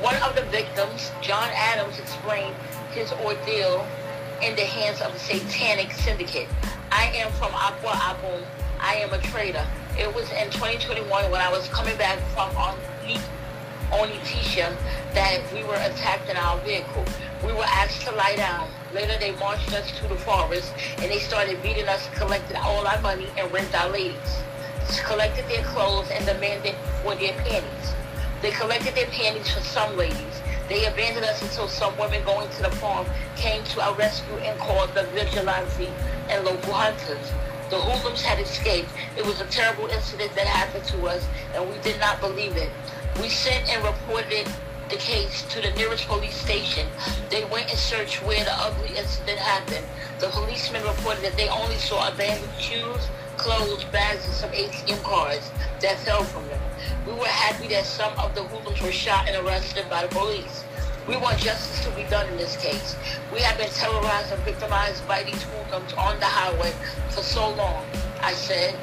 One 0.00 0.16
of 0.16 0.34
the 0.34 0.42
victims, 0.44 1.12
John 1.20 1.48
Adams, 1.52 1.98
explained 1.98 2.54
his 2.92 3.12
ordeal 3.12 3.86
in 4.42 4.56
the 4.56 4.64
hands 4.64 5.00
of 5.00 5.14
a 5.14 5.18
satanic 5.18 5.92
syndicate. 5.92 6.48
I 6.90 7.06
am 7.16 7.30
from 7.32 7.50
Akwa 7.52 7.92
Ibom. 7.92 8.42
I 8.80 8.96
am 8.96 9.12
a 9.12 9.18
trader. 9.18 9.66
It 9.98 10.14
was 10.14 10.30
in 10.32 10.50
2021 10.50 11.30
when 11.30 11.40
I 11.40 11.50
was 11.50 11.68
coming 11.68 11.96
back 11.96 12.18
from 12.34 12.50
Onitsha 13.90 14.76
that 15.14 15.40
we 15.52 15.62
were 15.64 15.74
attacked 15.74 16.28
in 16.28 16.36
our 16.36 16.58
vehicle. 16.60 17.04
We 17.44 17.52
were 17.52 17.64
asked 17.64 18.02
to 18.02 18.12
lie 18.14 18.36
down. 18.36 18.68
Later, 18.94 19.16
they 19.18 19.32
marched 19.36 19.72
us 19.72 19.90
to 20.00 20.08
the 20.08 20.16
forest 20.16 20.72
and 20.98 21.10
they 21.10 21.18
started 21.18 21.62
beating 21.62 21.88
us, 21.88 22.08
collected 22.14 22.56
all 22.56 22.86
our 22.86 23.00
money, 23.00 23.28
and 23.38 23.52
raped 23.52 23.74
our 23.74 23.90
ladies. 23.90 24.42
Collected 25.04 25.46
their 25.48 25.64
clothes 25.64 26.08
and 26.10 26.24
demanded 26.24 26.74
for 27.02 27.14
their 27.16 27.32
panties. 27.32 27.94
They 28.42 28.50
collected 28.52 28.94
their 28.94 29.06
panties 29.06 29.50
for 29.52 29.60
some 29.60 29.96
ladies. 29.96 30.42
They 30.68 30.86
abandoned 30.86 31.26
us 31.26 31.42
until 31.42 31.68
some 31.68 31.96
women 31.98 32.24
going 32.24 32.48
to 32.50 32.62
the 32.62 32.70
farm 32.70 33.06
came 33.36 33.62
to 33.64 33.80
our 33.80 33.94
rescue 33.94 34.36
and 34.38 34.58
called 34.58 34.94
the 34.94 35.04
vigilante 35.14 35.88
and 36.28 36.44
local 36.44 36.72
hunters. 36.72 37.32
The 37.70 37.78
hoodlums 37.78 38.22
had 38.22 38.38
escaped. 38.38 38.88
It 39.16 39.26
was 39.26 39.40
a 39.40 39.46
terrible 39.46 39.86
incident 39.86 40.34
that 40.34 40.46
happened 40.46 40.84
to 40.84 41.06
us, 41.06 41.26
and 41.54 41.68
we 41.68 41.76
did 41.82 41.98
not 41.98 42.20
believe 42.20 42.56
it. 42.56 42.70
We 43.20 43.30
sent 43.30 43.68
and 43.70 43.82
reported 43.82 44.46
the 44.90 44.96
case 44.96 45.42
to 45.50 45.62
the 45.62 45.70
nearest 45.70 46.06
police 46.06 46.36
station. 46.36 46.86
They 47.30 47.44
went 47.46 47.70
and 47.70 47.78
searched 47.78 48.22
where 48.22 48.44
the 48.44 48.52
ugly 48.52 48.96
incident 48.96 49.38
happened. 49.38 49.86
The 50.20 50.28
policemen 50.28 50.82
reported 50.82 51.24
that 51.24 51.36
they 51.36 51.48
only 51.48 51.76
saw 51.76 52.08
abandoned 52.12 52.52
shoes, 52.60 53.08
clothes, 53.38 53.84
bags, 53.84 54.24
and 54.26 54.34
some 54.34 54.50
ATM 54.50 55.02
cards 55.02 55.50
that 55.80 55.98
fell 56.00 56.24
from 56.24 56.46
them. 56.48 56.60
We 57.06 57.14
were 57.14 57.26
happy 57.26 57.68
that 57.68 57.86
some 57.86 58.12
of 58.18 58.34
the 58.34 58.42
hoodlums 58.42 58.82
were 58.82 58.92
shot 58.92 59.28
and 59.28 59.46
arrested 59.46 59.88
by 59.88 60.02
the 60.02 60.08
police. 60.08 60.64
We 61.08 61.16
want 61.16 61.38
justice 61.38 61.84
to 61.86 61.90
be 61.96 62.02
done 62.10 62.28
in 62.28 62.36
this 62.36 62.56
case. 62.56 62.96
We 63.32 63.40
have 63.40 63.56
been 63.56 63.70
terrorized 63.70 64.32
and 64.32 64.42
victimized 64.42 65.06
by 65.08 65.22
these 65.22 65.42
hoodlums 65.42 65.92
on 65.94 66.20
the 66.20 66.26
highway 66.26 66.72
for 67.10 67.22
so 67.22 67.48
long, 67.54 67.86
I 68.20 68.34
said. 68.34 68.78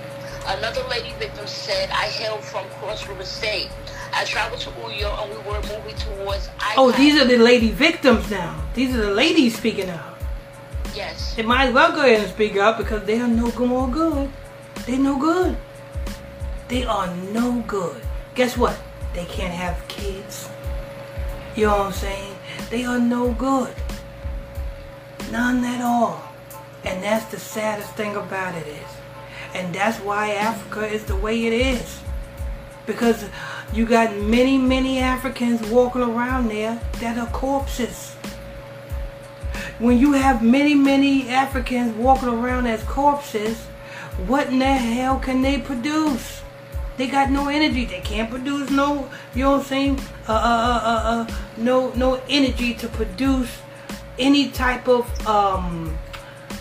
Another 0.48 0.84
lady 0.90 1.14
victim 1.20 1.48
said, 1.48 1.90
I 1.92 2.08
hail 2.08 2.38
from 2.38 2.68
Cross 2.80 3.08
River 3.08 3.26
State. 3.26 3.70
I 4.14 4.26
traveled 4.26 4.62
to 4.62 4.70
Uyo 4.70 5.24
and 5.24 5.32
we 5.32 5.38
were 5.38 5.62
moving 5.62 5.96
towards 5.96 6.50
I 6.60 6.76
Oh, 6.78 6.92
these 6.92 7.20
are 7.20 7.26
the 7.26 7.38
lady 7.38 7.72
victims 7.72 8.30
now. 8.30 8.64
These 8.76 8.96
are 8.96 9.02
the 9.02 9.12
ladies 9.12 9.58
speaking 9.58 9.90
out. 9.90 10.18
Yes. 10.96 11.36
They 11.36 11.42
might 11.42 11.68
as 11.68 11.74
well 11.74 11.92
go 11.92 12.02
ahead 12.02 12.20
and 12.20 12.30
speak 12.30 12.56
up 12.58 12.78
because 12.78 13.04
they 13.06 13.20
are 13.20 13.28
no 13.28 13.52
more 13.54 13.90
good. 13.90 14.30
They 14.86 14.98
no 14.98 15.18
good. 15.18 15.58
They 16.68 16.86
are 16.86 17.14
no 17.34 17.64
good. 17.66 18.02
Guess 18.36 18.58
what? 18.58 18.78
They 19.14 19.26
can't 19.26 19.54
have 19.54 19.88
kids. 19.88 20.50
You 21.56 21.66
know 21.66 21.78
what 21.78 21.88
I'm 21.88 21.94
saying? 21.94 22.36
They 22.70 22.86
are 22.86 23.00
no 23.00 23.34
good. 23.34 23.74
None 25.32 25.64
at 25.66 25.82
all. 25.82 26.22
And 26.84 27.02
that's 27.02 27.26
the 27.26 27.40
saddest 27.40 27.92
thing 27.96 28.16
about 28.16 28.56
it 28.56 28.68
is. 28.68 28.90
And 29.54 29.74
that's 29.74 30.00
why 30.00 30.34
Africa 30.34 30.86
is 30.86 31.04
the 31.06 31.16
way 31.16 31.46
it 31.46 31.54
is. 31.54 32.03
Because 32.86 33.26
you 33.74 33.86
got 33.86 34.16
many, 34.18 34.58
many 34.58 35.00
Africans 35.00 35.62
walking 35.70 36.02
around 36.02 36.50
there 36.50 36.80
that 37.00 37.18
are 37.18 37.28
corpses. 37.28 38.14
When 39.80 39.98
you 39.98 40.14
have 40.14 40.42
many, 40.42 40.76
many 40.76 41.30
Africans 41.30 41.96
walking 41.96 42.30
around 42.30 42.68
as 42.68 42.84
corpses, 42.84 43.60
what 44.28 44.48
in 44.48 44.60
the 44.60 44.66
hell 44.66 45.20
can 45.20 45.42
they 45.42 45.60
produce? 45.60 46.42
They 46.98 47.08
got 47.08 47.32
no 47.32 47.48
energy. 47.48 47.86
They 47.86 48.02
can't 48.02 48.30
produce 48.30 48.70
no, 48.70 49.10
you 49.34 49.44
know 49.44 49.52
what 49.52 49.60
I'm 49.62 49.66
saying? 49.66 50.00
Uh, 50.28 50.34
uh, 50.34 50.36
uh, 50.36 50.82
uh, 50.86 51.26
uh 51.30 51.36
no, 51.58 51.92
no 51.94 52.22
energy 52.30 52.76
to 52.76 52.88
produce 52.88 53.50
any 54.20 54.50
type 54.50 54.88
of 54.88 55.28
um, 55.28 55.98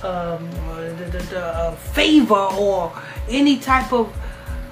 um, 0.02 0.50
the, 0.98 1.08
the, 1.12 1.18
the 1.18 1.44
uh, 1.44 1.70
favor 1.72 2.34
or 2.34 2.92
any 3.28 3.58
type 3.58 3.92
of 3.92 4.12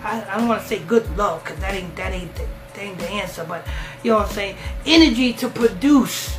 I, 0.02 0.24
I 0.28 0.38
don't 0.38 0.48
want 0.48 0.62
to 0.62 0.66
say 0.66 0.78
good 0.80 1.16
love 1.16 1.44
because 1.44 1.58
that 1.60 1.74
ain't 1.74 1.94
that 1.96 2.12
ain't 2.12 2.34
the, 2.34 2.46
that 2.74 2.82
ain't 2.82 2.98
the 2.98 3.08
answer. 3.08 3.44
But 3.44 3.66
you 4.02 4.10
know 4.10 4.18
what 4.18 4.28
I'm 4.28 4.34
saying? 4.34 4.56
Energy 4.86 5.32
to 5.34 5.48
produce. 5.48 6.36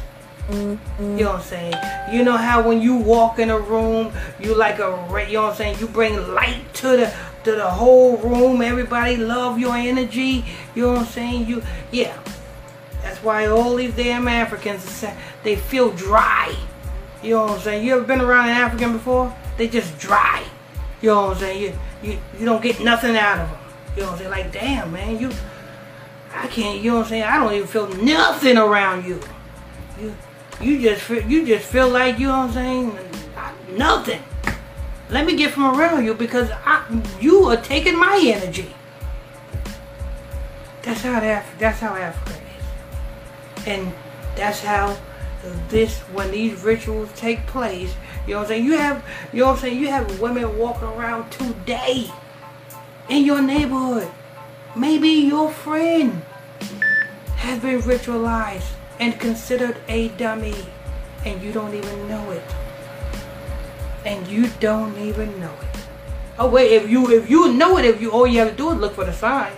Mm-hmm. 0.48 1.18
You 1.18 1.26
know 1.26 1.32
what 1.32 1.42
I'm 1.42 1.42
saying? 1.44 1.74
You 2.12 2.24
know 2.24 2.38
how 2.38 2.68
when 2.68 2.82
you 2.82 2.96
walk 2.96 3.40
in 3.40 3.50
a 3.50 3.60
room, 3.60 4.12
you 4.40 4.56
like 4.56 4.80
a 4.80 4.90
you 5.28 5.34
know 5.34 5.44
what 5.44 5.52
I'm 5.52 5.56
saying? 5.56 5.80
You 5.80 5.88
bring 5.88 6.16
light 6.34 6.74
to 6.76 6.88
the 6.98 7.14
to 7.44 7.52
the 7.52 7.70
whole 7.70 8.18
room. 8.18 8.62
Everybody 8.62 9.18
love 9.18 9.60
your 9.60 9.76
energy. 9.76 10.46
You 10.76 10.84
know 10.84 10.94
what 10.94 11.00
I'm 11.02 11.06
saying? 11.06 11.48
You 11.48 11.64
yeah. 11.92 12.18
That's 13.02 13.18
why 13.24 13.48
all 13.48 13.76
these 13.76 13.96
damn 13.96 14.28
Africans 14.28 15.06
they 15.44 15.56
feel 15.56 15.92
dry. 15.92 16.56
You 17.24 17.36
know 17.36 17.44
what 17.44 17.52
I'm 17.52 17.60
saying? 17.62 17.86
You 17.86 17.96
ever 17.96 18.04
been 18.04 18.22
around 18.22 18.50
an 18.50 18.58
African 18.58 18.94
before? 18.94 19.36
They 19.58 19.68
just 19.68 19.98
dry. 20.00 20.44
You 21.02 21.10
know 21.10 21.28
what 21.28 21.38
I'm 21.38 21.40
saying? 21.40 21.62
You 21.62 21.80
you, 22.12 22.20
you 22.40 22.46
don't 22.46 22.62
get 22.62 22.80
nothing 22.82 23.16
out 23.16 23.40
of 23.40 23.50
them. 23.50 23.60
You 23.96 24.02
know 24.02 24.08
what 24.08 24.14
I'm 24.14 24.20
saying? 24.20 24.32
Like 24.32 24.52
damn 24.52 24.92
man, 24.92 25.20
you 25.20 25.32
I 26.34 26.48
can't. 26.48 26.82
You 26.82 26.92
know 26.92 26.98
what 26.98 27.04
I'm 27.04 27.10
saying? 27.10 27.24
I 27.24 27.38
don't 27.38 27.54
even 27.54 27.68
feel 27.68 27.88
nothing 27.88 28.58
around 28.58 29.06
you. 29.06 29.20
You 30.00 30.16
you 30.62 30.82
just 30.82 31.02
feel, 31.02 31.24
you 31.24 31.46
just 31.46 31.66
feel 31.66 31.90
like 31.90 32.20
you 32.20 32.28
know 32.28 32.40
what 32.40 32.50
I'm 32.50 32.54
saying? 32.54 32.98
Nothing. 33.72 34.22
Let 35.10 35.26
me 35.26 35.36
get 35.36 35.52
from 35.52 35.78
around 35.78 36.06
you 36.06 36.14
because 36.14 36.50
I, 36.66 36.86
you 37.20 37.46
are 37.46 37.58
taking 37.58 37.98
my 37.98 38.22
energy. 38.24 38.74
That's 40.84 41.02
how 41.02 41.22
Af- 41.22 41.56
that's 41.60 41.80
how 41.80 41.96
Africa 41.96 42.40
is, 42.58 43.68
and 43.68 43.94
that's 44.36 44.62
how 44.62 44.98
this 45.70 46.00
when 46.14 46.32
these 46.32 46.62
rituals 46.64 47.10
take 47.16 47.46
place. 47.48 47.94
You 48.28 48.36
know 48.36 48.40
what 48.42 48.44
I'm 48.44 48.48
saying? 48.50 48.66
You 48.66 48.78
have 48.78 49.04
you 49.34 49.40
know 49.42 49.48
what 49.48 49.54
I'm 49.56 49.60
saying? 49.62 49.80
You 49.80 49.88
have 49.90 50.20
women 50.22 50.58
walking 50.58 50.88
around 50.90 51.32
today 51.32 52.12
in 53.10 53.26
your 53.26 53.42
neighborhood. 53.42 54.12
Maybe 54.76 55.10
your 55.10 55.52
friend 55.52 56.24
has 57.38 57.60
been 57.62 57.82
ritualized 57.82 58.72
and 59.00 59.20
considered 59.20 59.78
a 59.88 60.10
dummy, 60.10 60.56
and 61.26 61.42
you 61.42 61.52
don't 61.52 61.74
even 61.74 62.08
know 62.08 62.32
it. 62.32 62.44
and 64.06 64.28
you 64.28 64.48
don't 64.60 64.98
even 64.98 65.40
know 65.40 65.54
it. 65.62 65.80
Oh 66.40 66.50
wait, 66.50 66.72
if 66.74 66.90
you 66.90 67.10
if 67.12 67.30
you 67.30 67.54
know 67.54 67.78
it, 67.78 67.86
if 67.86 68.02
you 68.02 68.12
all 68.12 68.28
you 68.28 68.40
have 68.40 68.52
to 68.52 68.56
do 68.56 68.72
is 68.72 68.78
look 68.80 68.96
for 68.96 69.06
the 69.06 69.14
signs. 69.14 69.56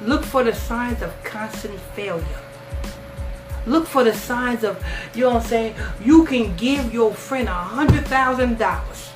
Look 0.00 0.24
for 0.24 0.44
the 0.44 0.54
signs 0.54 1.02
of 1.02 1.12
constant 1.24 1.78
failure. 1.94 2.42
Look 3.68 3.86
for 3.86 4.04
the 4.04 4.12
signs 4.14 4.64
of, 4.64 4.82
you 5.14 5.22
know 5.22 5.34
what 5.34 5.42
I'm 5.42 5.48
saying? 5.48 5.74
You 6.02 6.24
can 6.24 6.56
give 6.56 6.92
your 6.92 7.14
friend 7.14 7.48
a 7.48 7.52
hundred 7.52 8.06
thousand 8.06 8.58
dollars 8.58 9.08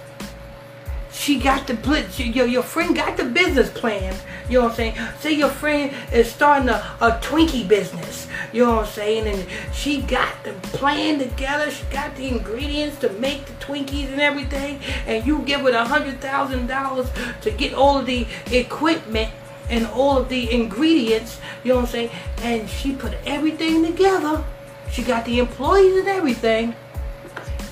she 1.23 1.39
got 1.39 1.69
the 1.69 2.09
she, 2.11 2.25
your, 2.31 2.47
your 2.47 2.65
friend 2.65 2.97
got 2.97 3.17
the 3.17 3.25
business 3.25 3.71
plan. 3.71 4.15
You 4.49 4.59
know 4.59 4.65
what 4.65 4.71
I'm 4.71 4.77
saying? 4.77 4.97
Say 5.21 5.33
your 5.35 5.51
friend 5.51 5.95
is 6.13 6.31
starting 6.31 6.69
a, 6.69 6.97
a 7.01 7.13
Twinkie 7.23 7.69
business. 7.69 8.27
You 8.53 8.65
know 8.65 8.77
what 8.77 8.87
I'm 8.87 8.93
saying? 8.93 9.27
And 9.29 9.47
she 9.73 10.03
got 10.03 10.43
the 10.43 10.53
plan 10.53 11.21
together. 11.21 11.71
She 11.71 11.85
got 11.93 12.17
the 12.17 12.27
ingredients 12.27 12.99
to 13.01 13.11
make 13.11 13.45
the 13.47 13.53
Twinkies 13.65 14.11
and 14.11 14.21
everything. 14.21 14.81
And 15.07 15.25
you 15.25 15.41
give 15.43 15.65
it 15.67 15.75
a 15.75 15.85
hundred 15.85 16.21
thousand 16.21 16.67
dollars 16.67 17.09
to 17.43 17.51
get 17.53 17.73
all 17.73 18.03
the 18.03 18.27
equipment 18.51 19.31
and 19.73 19.87
all 19.87 20.19
of 20.19 20.29
the 20.29 20.53
ingredients. 20.53 21.41
You 21.65 21.71
know 21.71 21.77
what 21.77 21.87
I'm 21.87 21.91
saying? 21.91 22.11
And 22.43 22.69
she 22.69 22.95
put 22.95 23.15
everything 23.27 23.85
together. 23.85 24.45
She 24.91 25.03
got 25.03 25.25
the 25.25 25.39
employees 25.39 25.97
and 26.01 26.09
everything. 26.09 26.77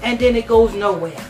And 0.02 0.18
then 0.18 0.34
it 0.34 0.46
goes 0.46 0.74
nowhere. 0.74 1.22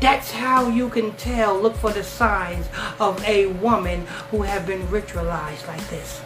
That's 0.00 0.30
how 0.30 0.68
you 0.68 0.88
can 0.90 1.12
tell, 1.14 1.60
look 1.60 1.74
for 1.74 1.90
the 1.90 2.04
signs 2.04 2.68
of 3.00 3.22
a 3.24 3.46
woman 3.46 4.06
who 4.30 4.42
have 4.42 4.64
been 4.64 4.82
ritualized 4.86 5.66
like 5.66 5.84
this. 5.88 6.20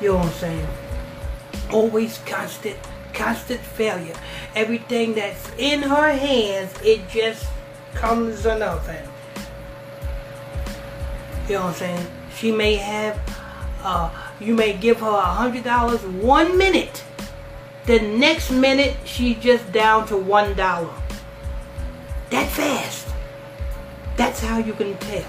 You 0.00 0.08
know 0.08 0.16
what 0.16 0.26
I'm 0.26 0.32
saying? 0.32 0.68
Always 1.70 2.16
constant, 2.24 2.78
constant 3.12 3.60
failure. 3.60 4.16
Everything 4.54 5.12
that's 5.12 5.50
in 5.58 5.82
her 5.82 6.10
hands, 6.10 6.72
it 6.82 7.06
just 7.10 7.44
comes 7.92 8.42
to 8.44 8.58
nothing. 8.58 9.11
You 11.52 11.58
know 11.58 11.64
what 11.64 11.72
I'm 11.72 11.78
saying? 11.80 12.06
She 12.34 12.50
may 12.50 12.76
have, 12.76 13.20
uh, 13.82 14.08
you 14.40 14.54
may 14.54 14.72
give 14.72 15.00
her 15.00 15.06
a 15.06 15.20
hundred 15.20 15.64
dollars 15.64 16.00
one 16.02 16.56
minute. 16.56 17.04
The 17.84 18.00
next 18.00 18.50
minute, 18.50 18.96
she 19.04 19.34
just 19.34 19.70
down 19.70 20.06
to 20.06 20.16
one 20.16 20.54
dollar. 20.54 20.94
That 22.30 22.50
fast. 22.50 23.06
That's 24.16 24.40
how 24.40 24.60
you 24.60 24.72
can 24.72 24.96
tell 24.96 25.28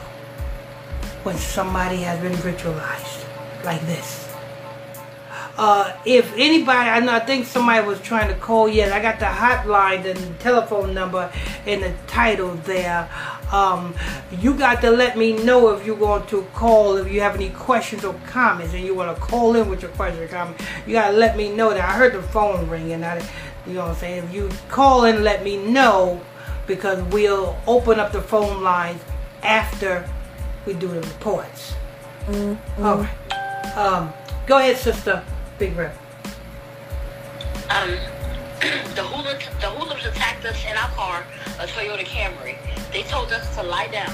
when 1.23 1.35
somebody 1.35 1.97
has 1.97 2.21
been 2.21 2.37
ritualized 2.37 3.25
like 3.65 3.81
this. 3.81 4.22
Uh, 5.55 5.95
if 6.03 6.33
anybody, 6.35 6.89
I 6.89 6.99
know, 6.99 7.13
I 7.13 7.19
think 7.19 7.45
somebody 7.45 7.85
was 7.85 8.01
trying 8.01 8.27
to 8.33 8.39
call. 8.39 8.67
yet. 8.67 8.91
I 8.91 9.01
got 9.01 9.19
the 9.19 9.25
hotline 9.25 10.03
and 10.05 10.17
the 10.17 10.33
telephone 10.39 10.93
number 10.93 11.31
and 11.67 11.83
the 11.83 11.93
title 12.07 12.55
there. 12.63 13.07
Um, 13.51 13.93
you 14.31 14.55
got 14.55 14.81
to 14.81 14.89
let 14.89 15.15
me 15.15 15.33
know 15.33 15.69
if 15.69 15.85
you're 15.85 15.97
going 15.97 16.25
to 16.27 16.41
call, 16.53 16.97
if 16.97 17.11
you 17.11 17.21
have 17.21 17.35
any 17.35 17.51
questions 17.51 18.03
or 18.03 18.15
comments, 18.25 18.73
and 18.73 18.83
you 18.83 18.95
want 18.95 19.15
to 19.15 19.21
call 19.21 19.55
in 19.55 19.69
with 19.69 19.83
your 19.83 19.91
question 19.91 20.23
or 20.23 20.27
comment. 20.27 20.59
You 20.87 20.93
got 20.93 21.11
to 21.11 21.17
let 21.17 21.37
me 21.37 21.53
know 21.53 21.69
that. 21.69 21.87
I 21.87 21.93
heard 21.93 22.13
the 22.13 22.23
phone 22.23 22.67
ringing. 22.67 23.03
I, 23.03 23.21
you 23.67 23.73
know 23.73 23.81
what 23.81 23.89
I'm 23.89 23.95
saying? 23.95 24.23
If 24.23 24.33
you 24.33 24.49
call 24.69 25.05
in, 25.05 25.23
let 25.23 25.43
me 25.43 25.57
know 25.57 26.19
because 26.65 27.01
we'll 27.13 27.55
open 27.67 27.99
up 27.99 28.11
the 28.11 28.21
phone 28.21 28.63
lines 28.63 29.01
after 29.43 30.09
we 30.65 30.73
do 30.73 30.87
the 30.87 31.01
reports. 31.01 31.75
Mm-hmm. 32.25 32.83
All 32.83 32.97
right. 32.97 33.77
Um, 33.77 34.13
go 34.47 34.57
ahead, 34.57 34.77
sister. 34.77 35.23
Big. 35.63 35.79
Um, 37.69 37.95
the 38.95 39.03
hooligan, 39.03 39.47
the 39.61 39.69
hooligans 39.71 40.05
attacked 40.05 40.43
us 40.43 40.61
in 40.65 40.75
our 40.75 40.89
car, 40.89 41.25
a 41.59 41.65
Toyota 41.65 42.03
Camry. 42.03 42.57
They 42.91 43.03
told 43.03 43.31
us 43.31 43.55
to 43.55 43.63
lie 43.63 43.87
down. 43.87 44.13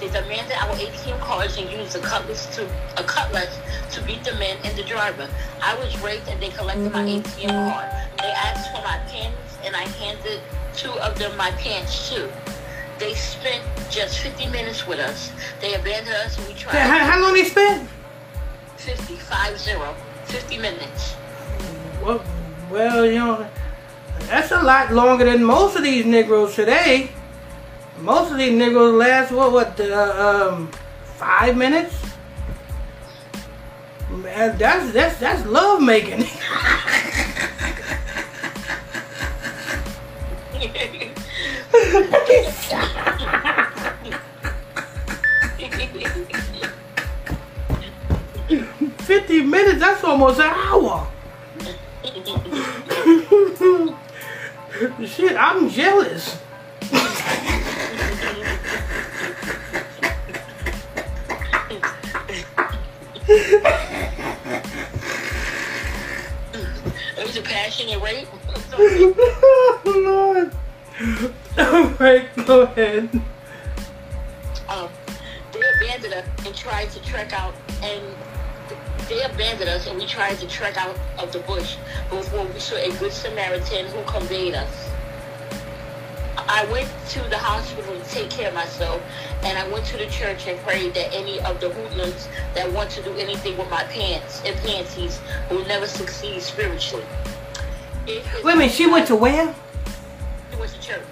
They 0.00 0.08
demanded 0.08 0.56
our 0.56 0.74
ATM 0.74 1.20
cards 1.20 1.56
and 1.56 1.70
used 1.70 1.94
a 1.94 2.00
cutlass 2.00 2.46
to 2.56 2.68
a 2.96 3.04
cutlass 3.04 3.60
to 3.92 4.02
beat 4.02 4.24
the 4.24 4.34
men 4.34 4.56
and 4.64 4.76
the 4.76 4.82
driver. 4.82 5.28
I 5.62 5.78
was 5.78 5.96
raped 6.00 6.26
and 6.28 6.42
they 6.42 6.50
collected 6.50 6.90
mm-hmm. 6.90 6.92
my 6.92 7.22
ATM 7.22 7.72
card. 7.72 7.90
They 8.18 8.32
asked 8.32 8.74
for 8.74 8.82
my 8.82 8.98
pins 9.06 9.36
and 9.64 9.76
I 9.76 9.86
handed 10.02 10.40
two 10.74 10.90
of 10.90 11.16
them 11.16 11.36
my 11.36 11.52
pants 11.52 12.10
too. 12.10 12.28
They 12.98 13.14
spent 13.14 13.62
just 13.88 14.18
50 14.18 14.48
minutes 14.48 14.84
with 14.86 14.98
us. 14.98 15.30
They 15.60 15.74
abandoned 15.74 16.16
us 16.16 16.36
and 16.38 16.48
we 16.48 16.54
tried. 16.54 16.74
How, 16.74 16.98
how 16.98 17.20
long 17.22 17.34
they 17.34 17.44
spent? 17.44 17.88
50, 18.76 19.14
five 19.16 19.58
zero, 19.58 19.94
50 20.28 20.58
minutes. 20.58 21.16
Well, 22.02 22.22
well, 22.70 23.06
you 23.06 23.14
know, 23.14 23.48
that's 24.26 24.52
a 24.52 24.62
lot 24.62 24.92
longer 24.92 25.24
than 25.24 25.42
most 25.42 25.76
of 25.76 25.82
these 25.82 26.04
Negroes 26.04 26.54
today. 26.54 27.10
Most 28.00 28.30
of 28.30 28.38
these 28.38 28.52
Negroes 28.52 28.94
last, 28.94 29.32
what, 29.32 29.52
what, 29.52 29.80
uh, 29.80 30.50
um, 30.52 30.70
five 31.16 31.56
minutes? 31.56 31.94
Man, 34.10 34.56
that's, 34.58 34.92
that's, 34.92 35.18
that's 35.18 35.46
love 35.46 35.82
making. 35.82 36.24
Fifty 49.08 49.42
minutes, 49.42 49.80
that's 49.80 50.04
almost 50.04 50.38
an 50.38 50.50
hour. 50.50 51.08
Shit, 55.06 55.34
I'm 55.34 55.70
jealous. 55.70 56.38
It 67.16 67.16
was 67.16 67.36
a 67.38 67.42
passionate 67.42 68.02
rape. 68.02 68.28
Oh, 68.74 69.80
Lord. 69.86 70.52
Alright, 71.58 72.28
go 72.44 72.60
ahead. 72.60 73.08
Um, 74.68 74.90
they 75.54 75.60
abandoned 75.80 76.12
us 76.12 76.26
and 76.44 76.54
tried 76.54 76.90
to 76.90 77.02
trek 77.02 77.32
out, 77.32 77.54
and 77.82 78.04
they 79.08 79.22
abandoned 79.22 79.70
us, 79.70 79.86
and 79.86 79.98
we 79.98 80.06
tried 80.06 80.38
to 80.38 80.46
trek 80.46 80.76
out 80.76 80.96
of 81.18 81.32
the 81.32 81.40
bush 81.40 81.76
before 82.10 82.44
we 82.46 82.60
saw 82.60 82.76
a 82.76 82.90
good 82.98 83.12
Samaritan 83.12 83.86
who 83.86 84.02
conveyed 84.04 84.54
us. 84.54 84.90
I 86.36 86.64
went 86.66 86.88
to 87.10 87.20
the 87.28 87.36
hospital 87.36 87.98
to 87.98 88.10
take 88.10 88.30
care 88.30 88.48
of 88.48 88.54
myself, 88.54 89.02
and 89.42 89.58
I 89.58 89.68
went 89.68 89.84
to 89.86 89.98
the 89.98 90.06
church 90.06 90.46
and 90.46 90.58
prayed 90.60 90.94
that 90.94 91.12
any 91.12 91.40
of 91.40 91.60
the 91.60 91.68
hoodlums 91.70 92.28
that 92.54 92.72
want 92.72 92.90
to 92.92 93.02
do 93.02 93.12
anything 93.16 93.56
with 93.58 93.68
my 93.68 93.84
pants 93.84 94.42
and 94.46 94.56
panties 94.60 95.20
will 95.50 95.64
never 95.66 95.86
succeed 95.86 96.40
spiritually. 96.40 97.04
Wait 98.06 98.24
a 98.42 98.56
minute, 98.56 98.72
she 98.72 98.86
went 98.86 99.06
to 99.08 99.16
where? 99.16 99.54
was 100.58 100.72
the 100.72 100.82
church. 100.82 101.02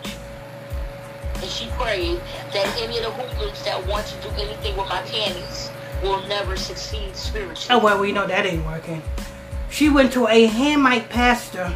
And 1.37 1.45
she 1.45 1.69
prayed 1.79 2.19
that 2.53 2.67
any 2.81 2.99
of 2.99 3.05
the 3.05 3.11
hoodlums 3.11 3.63
that 3.65 3.87
want 3.87 4.07
to 4.07 4.15
do 4.23 4.29
anything 4.41 4.77
with 4.77 4.89
my 4.89 5.03
panties 5.03 5.71
will 6.03 6.27
never 6.27 6.57
succeed 6.57 7.15
spiritually. 7.17 7.81
Oh, 7.81 7.85
well, 7.85 8.01
we 8.01 8.13
know 8.13 8.27
that 8.27 8.47
ain't 8.47 8.65
working. 8.65 9.03
She 9.71 9.89
went 9.89 10.13
to 10.13 10.27
a 10.29 10.47
Hamite 10.47 11.09
pastor 11.09 11.75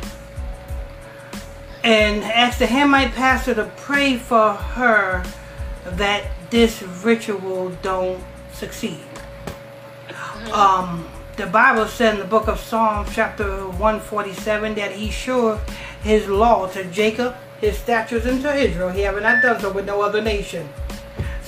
and 1.82 2.22
asked 2.24 2.58
the 2.58 2.66
Hamite 2.66 3.12
pastor 3.12 3.54
to 3.54 3.64
pray 3.76 4.16
for 4.16 4.52
her 4.52 5.24
that 5.84 6.30
this 6.50 6.82
ritual 6.82 7.70
don't 7.82 8.22
succeed. 8.52 9.00
Mm-hmm. 10.08 10.52
Um, 10.52 11.08
the 11.36 11.46
Bible 11.46 11.86
said 11.86 12.14
in 12.14 12.20
the 12.20 12.26
book 12.26 12.48
of 12.48 12.60
Psalms, 12.60 13.14
chapter 13.14 13.66
147, 13.66 14.74
that 14.74 14.92
he 14.92 15.10
sure 15.10 15.60
his 16.02 16.28
law 16.28 16.66
to 16.68 16.84
Jacob 16.84 17.34
his 17.60 17.76
statutes 17.76 18.26
unto 18.26 18.48
Israel. 18.48 18.88
He 18.88 19.02
have 19.02 19.20
not 19.20 19.42
done 19.42 19.60
so 19.60 19.70
with 19.72 19.86
no 19.86 20.00
other 20.00 20.22
nation. 20.22 20.68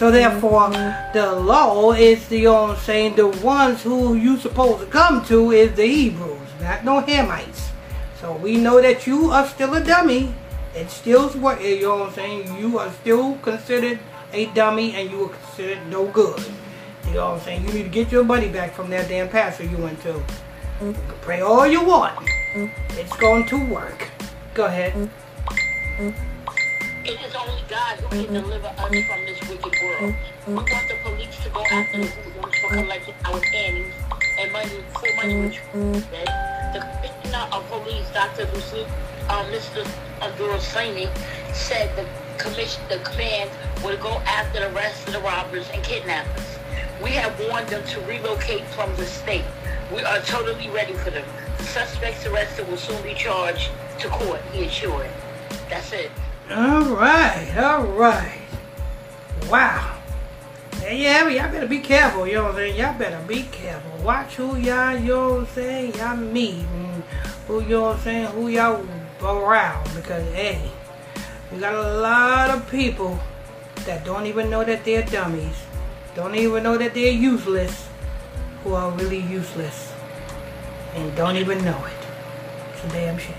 So 0.03 0.11
therefore, 0.11 0.71
the 1.13 1.31
law 1.31 1.93
is 1.93 2.27
the 2.27 2.49
on 2.49 2.77
saying 2.79 3.15
the 3.15 3.29
ones 3.29 3.85
who 3.85 4.17
you 4.17 4.37
supposed 4.37 4.81
to 4.81 4.87
come 4.87 5.25
to 5.27 5.53
is 5.53 5.77
the 5.77 5.87
Hebrews, 5.87 6.49
not 6.61 6.85
no 6.85 7.01
Hamites. 7.03 7.71
So 8.21 8.35
we 8.35 8.57
know 8.57 8.83
that 8.83 9.07
you 9.07 9.31
are 9.31 9.47
still 9.47 9.73
a 9.75 9.81
dummy. 9.81 10.35
It's 10.75 10.93
still 10.93 11.29
what 11.39 11.63
you 11.63 11.83
know 11.83 11.99
what 11.99 12.09
I'm 12.09 12.15
saying. 12.15 12.59
You 12.59 12.81
are 12.81 12.91
still 12.91 13.39
considered 13.47 14.01
a 14.33 14.47
dummy, 14.47 14.93
and 14.97 15.09
you 15.09 15.27
are 15.27 15.29
considered 15.29 15.87
no 15.87 16.07
good. 16.09 16.43
You 17.07 17.15
know 17.15 17.31
what 17.31 17.39
I'm 17.39 17.41
saying. 17.45 17.69
You 17.69 17.73
need 17.73 17.85
to 17.85 17.89
get 17.89 18.11
your 18.11 18.25
money 18.25 18.49
back 18.49 18.75
from 18.75 18.91
that 18.91 19.09
damn 19.09 19.29
pastor 19.29 19.63
you 19.63 19.77
went 19.77 20.03
to. 20.03 20.15
Mm-hmm. 20.15 20.95
pray 21.21 21.43
all 21.43 21.65
you 21.65 21.85
want. 21.85 22.19
It's 22.99 23.17
going 23.19 23.47
to 23.47 23.67
work. 23.67 24.11
Go 24.55 24.65
ahead. 24.67 25.09
It 27.05 27.19
is 27.21 27.35
only 27.35 27.63
God 27.69 27.99
who 27.99 28.25
can 28.27 28.33
deliver 28.33 28.69
us 28.69 28.77
from 28.79 29.25
this 29.27 29.41
wicked 29.49 29.75
world. 29.83 30.15
We 30.47 30.55
want 30.55 30.69
the 30.69 30.95
police 31.03 31.37
to 31.43 31.51
go 31.51 31.65
after 31.65 31.99
the 31.99 32.07
hoodlums 32.07 32.57
for 32.59 32.69
collecting 32.69 33.15
our 33.25 33.41
panties 33.41 33.93
and 34.39 34.53
money 34.53 34.85
for 34.95 35.09
money 35.17 35.35
retrieval. 35.35 35.95
The 36.73 36.79
commissioner 36.79 37.49
of 37.51 37.69
police, 37.69 38.09
Dr. 38.15 38.49
Lucy, 38.55 38.85
um, 39.29 39.47
Mr. 39.47 39.85
Abdul 40.21 40.55
Saini 40.59 41.11
said 41.53 41.91
the 41.97 42.07
commission, 42.39 42.81
the 42.89 42.99
command 42.99 43.51
would 43.83 44.01
go 44.01 44.19
after 44.25 44.61
the 44.61 44.71
rest 44.73 45.05
of 45.09 45.15
the 45.15 45.21
robbers 45.23 45.67
and 45.75 45.83
kidnappers. 45.83 46.57
We 47.03 47.11
have 47.11 47.37
warned 47.41 47.67
them 47.69 47.85
to 47.85 48.01
relocate 48.03 48.65
from 48.67 48.95
the 48.95 49.07
state. 49.07 49.45
We 49.93 50.03
are 50.03 50.21
totally 50.21 50.71
ready 50.71 50.93
for 50.93 51.11
them. 51.11 51.27
The 51.59 51.65
suspects 51.65 52.25
arrested 52.27 52.69
will 52.69 52.77
soon 52.77 53.03
be 53.03 53.15
charged 53.15 53.71
to 53.99 54.09
court, 54.09 54.41
he 54.53 54.67
assured. 54.67 55.11
That's 55.69 55.93
it. 55.93 56.13
All 56.51 56.97
right, 56.97 57.55
all 57.57 57.85
right. 57.85 58.41
Wow. 59.49 59.99
Yeah, 60.83 61.25
but 61.25 61.33
y'all 61.33 61.51
better 61.51 61.69
be 61.69 61.79
careful, 61.79 62.27
you 62.27 62.35
know 62.35 62.45
what 62.45 62.51
I'm 62.53 62.57
saying? 62.57 62.77
Y'all 62.77 62.99
better 62.99 63.25
be 63.27 63.45
careful. 63.45 64.05
Watch 64.05 64.35
who 64.35 64.57
y'all, 64.57 64.97
you 64.99 65.09
know 65.09 65.31
what 65.31 65.41
I'm 65.41 65.47
saying, 65.47 65.95
y'all 65.95 66.17
meet. 66.17 66.65
And 66.75 67.03
who, 67.47 67.63
you 67.63 67.69
know 67.69 67.83
what 67.83 67.97
I'm 67.97 68.03
saying, 68.03 68.27
who 68.27 68.49
y'all 68.49 68.85
around. 69.23 69.85
Because, 69.95 70.27
hey, 70.35 70.71
we 71.53 71.59
got 71.59 71.75
a 71.75 72.01
lot 72.01 72.51
of 72.51 72.69
people 72.71 73.19
that 73.87 74.05
don't 74.05 74.27
even 74.27 74.51
know 74.51 74.65
that 74.65 74.85
they're 74.85 75.05
dummies. 75.05 75.57
Don't 76.15 76.35
even 76.35 76.63
know 76.63 76.77
that 76.77 76.95
they're 76.95 77.13
useless. 77.13 77.89
Who 78.65 78.75
are 78.75 78.91
really 78.93 79.21
useless. 79.21 79.93
And 80.95 81.15
don't 81.17 81.37
even 81.37 81.65
know 81.65 81.85
it. 81.87 82.07
It's 82.75 82.85
a 82.85 82.89
damn 82.89 83.19
shame. 83.19 83.35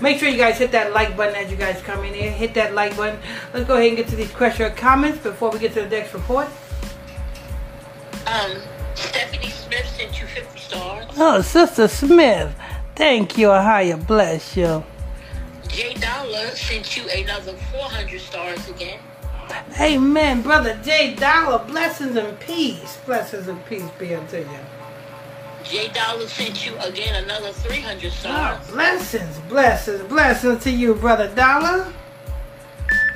Make 0.00 0.18
sure 0.18 0.28
you 0.28 0.36
guys 0.36 0.58
hit 0.58 0.72
that 0.72 0.92
like 0.92 1.16
button 1.16 1.34
as 1.34 1.50
you 1.50 1.56
guys 1.56 1.80
come 1.82 2.04
in 2.04 2.14
here. 2.14 2.30
Hit 2.30 2.54
that 2.54 2.74
like 2.74 2.96
button. 2.96 3.18
Let's 3.52 3.66
go 3.66 3.74
ahead 3.76 3.88
and 3.88 3.96
get 3.96 4.08
to 4.08 4.16
these 4.16 4.30
questions 4.30 4.70
or 4.70 4.74
comments 4.74 5.18
before 5.18 5.50
we 5.50 5.58
get 5.58 5.72
to 5.74 5.82
the 5.82 5.88
next 5.88 6.14
report. 6.14 6.48
Um, 8.26 8.62
Stephanie 8.94 9.50
Smith 9.50 9.86
sent 9.86 10.20
you 10.20 10.26
50 10.26 10.58
stars. 10.58 11.06
Oh, 11.16 11.40
Sister 11.40 11.88
Smith, 11.88 12.54
thank 12.94 13.36
you. 13.36 13.48
Higher 13.50 13.96
bless 13.96 14.56
you. 14.56 14.84
Jay 15.68 15.94
Dollar 15.94 16.48
sent 16.50 16.96
you 16.96 17.08
another 17.08 17.54
400 17.72 18.20
stars 18.20 18.68
again. 18.68 18.98
Amen, 19.80 20.42
Brother 20.42 20.78
Jay 20.84 21.14
Dollar. 21.14 21.64
Blessings 21.64 22.16
and 22.16 22.38
peace. 22.40 22.98
Blessings 23.06 23.48
and 23.48 23.64
peace 23.66 23.88
be 23.98 24.14
unto 24.14 24.38
you. 24.38 24.58
Jay 25.64 25.88
Dollar 25.88 26.26
sent 26.26 26.64
you 26.66 26.76
again 26.78 27.22
another 27.24 27.52
300 27.52 28.04
Oh, 28.04 28.08
ah, 28.28 28.60
stars. 28.60 28.70
blessings, 28.70 29.38
blessings, 29.48 30.02
blessings 30.02 30.62
to 30.64 30.70
you, 30.70 30.94
Brother 30.94 31.28
Dollar. 31.34 31.92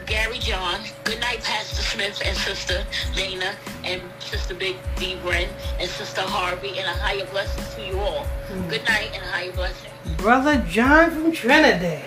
Gary 0.06 0.38
John, 0.38 0.80
good 1.02 1.20
night, 1.20 1.42
Pastor 1.42 1.82
Smith 1.82 2.22
and 2.24 2.36
Sister 2.36 2.84
Dana 3.16 3.54
and 3.82 4.00
Sister 4.20 4.54
Big 4.54 4.76
D. 4.96 5.16
Bren 5.24 5.48
and 5.80 5.90
Sister 5.90 6.20
Harvey, 6.22 6.78
and 6.78 6.86
a 6.86 6.92
higher 6.92 7.26
blessing 7.26 7.64
to 7.74 7.90
you 7.90 7.98
all. 8.00 8.22
Hmm. 8.24 8.68
Good 8.68 8.84
night 8.84 9.10
and 9.14 9.22
a 9.24 9.26
higher 9.26 9.52
blessing. 9.52 9.90
Brother 10.16 10.64
John 10.68 11.10
from 11.10 11.32
Trinidad. 11.32 12.04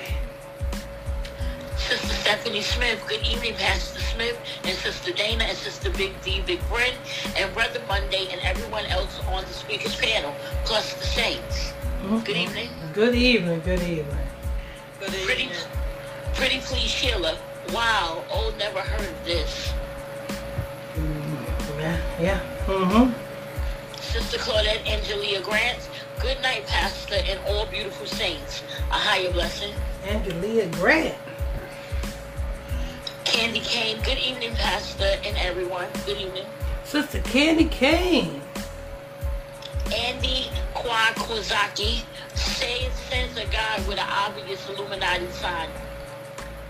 Sister 1.90 2.14
Stephanie 2.14 2.62
Smith, 2.62 3.04
good 3.08 3.26
evening, 3.26 3.56
Pastor 3.56 4.00
Smith 4.00 4.38
and 4.64 4.78
Sister 4.78 5.12
Dana 5.12 5.46
and 5.46 5.58
Sister 5.58 5.90
Big 5.90 6.14
D. 6.22 6.40
Big 6.46 6.60
Bren 6.70 6.94
and 7.36 7.52
Brother 7.56 7.82
Monday 7.88 8.28
and 8.32 8.40
everyone 8.42 8.86
else 8.86 9.20
on 9.28 9.44
the 9.44 9.50
speakers 9.54 9.96
panel, 9.96 10.32
plus 10.66 10.94
the 10.94 11.04
saints. 11.06 11.74
Good 12.24 12.38
evening. 12.38 12.70
Good 12.94 13.16
evening, 13.16 13.62
good 13.66 13.82
evening. 13.82 14.28
Good 15.00 15.14
Pretty, 15.26 15.44
evening. 15.46 15.58
pretty 16.36 16.60
please, 16.60 16.92
Sheila. 16.92 17.36
Wow, 17.74 18.24
oh, 18.32 18.54
never 18.60 18.82
heard 18.82 19.08
of 19.10 19.26
this. 19.26 19.74
Mm, 20.96 21.80
Yeah, 21.80 21.98
yeah. 22.22 22.40
Mm-hmm. 22.68 24.00
Sister 24.00 24.38
Claudette 24.38 24.84
Angelia 24.86 25.44
Grant, 25.44 25.90
good 26.20 26.40
night, 26.44 26.68
Pastor, 26.68 27.16
and 27.26 27.40
all 27.48 27.66
beautiful 27.66 28.06
saints. 28.06 28.62
A 28.92 28.94
higher 28.94 29.32
blessing. 29.32 29.74
Angelia 30.06 30.72
Grant. 30.74 31.16
Candy 33.30 33.60
Kane, 33.60 34.02
good 34.02 34.18
evening, 34.18 34.56
Pastor, 34.56 35.06
and 35.24 35.38
everyone. 35.38 35.86
Good 36.08 36.18
evening. 36.18 36.46
Sister 36.84 37.20
Candy 37.20 37.66
Kane. 37.66 38.42
Andy 39.96 40.48
Kwakozaki 40.74 42.02
says 42.34 42.92
sends 43.08 43.38
a 43.38 43.46
guy 43.46 43.78
with 43.88 44.00
an 44.00 44.08
obvious 44.10 44.68
Illuminati 44.68 45.28
sign. 45.28 45.70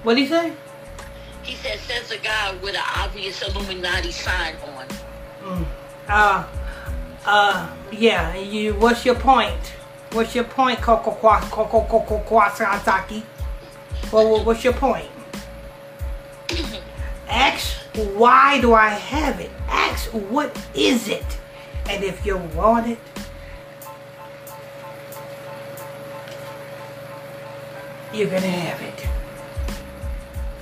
What'd 0.04 0.22
he 0.22 0.28
say? 0.28 0.52
He 1.44 1.56
says 1.56 1.80
sends 1.80 2.12
a 2.12 2.18
guy 2.18 2.54
with 2.62 2.76
an 2.76 2.84
obvious 2.98 3.42
Illuminati 3.42 4.12
sign 4.12 4.56
on. 4.76 4.86
Mm. 5.42 5.66
Uh, 6.10 6.46
uh, 7.26 7.74
yeah. 7.90 8.36
You. 8.36 8.74
What's 8.74 9.06
your 9.06 9.16
point? 9.16 9.74
What's 10.12 10.36
your 10.36 10.44
point, 10.44 10.82
Coco 10.82 11.12
Kwa 11.12 11.40
Coco 11.40 11.84
Coco 11.84 12.20
Kwasaki? 12.20 13.24
Well, 14.12 14.44
what's 14.44 14.66
your 14.66 14.74
point? 14.74 15.10
Ask 17.28 17.78
why 18.16 18.62
do 18.62 18.74
I 18.74 18.90
have 18.90 19.40
it? 19.40 19.52
Ask 19.68 20.10
what 20.12 20.56
is 20.74 21.08
it? 21.08 21.26
And 21.90 22.04
if 22.04 22.26
you 22.26 22.38
want 22.56 22.88
it, 22.88 22.98
you're 28.14 28.30
gonna 28.30 28.48
have 28.48 28.82
it. 28.82 29.08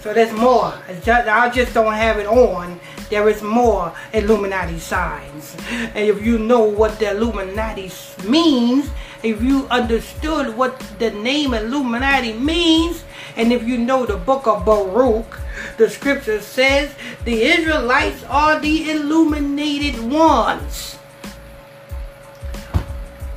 So 0.02 0.14
there's 0.14 0.32
more. 0.34 0.74
Just, 1.04 1.28
I 1.28 1.50
just 1.50 1.74
don't 1.74 1.94
have 1.94 2.18
it 2.18 2.28
on. 2.28 2.80
There 3.10 3.28
is 3.30 3.42
more 3.42 3.94
Illuminati 4.14 4.80
signs. 4.80 5.56
And 5.72 5.98
if 6.10 6.26
you 6.26 6.40
know 6.40 6.64
what 6.64 7.00
the 7.00 7.12
Illuminati 7.12 7.92
means, 8.26 8.90
if 9.24 9.42
you 9.42 9.68
understood 9.68 10.56
what 10.56 10.80
the 11.00 11.12
name 11.12 11.54
Illuminati 11.54 12.34
means, 12.34 13.04
and 13.36 13.52
if 13.52 13.64
you 13.68 13.78
know 13.78 14.06
the 14.06 14.18
book 14.18 14.48
of 14.48 14.66
Baruch, 14.66 15.40
the 15.78 15.89
scripture 15.89 16.41
says 16.41 16.93
the 17.26 17.41
Israelites 17.43 18.24
are 18.26 18.60
the 18.60 18.91
illuminated 18.91 19.99
ones. 20.12 20.95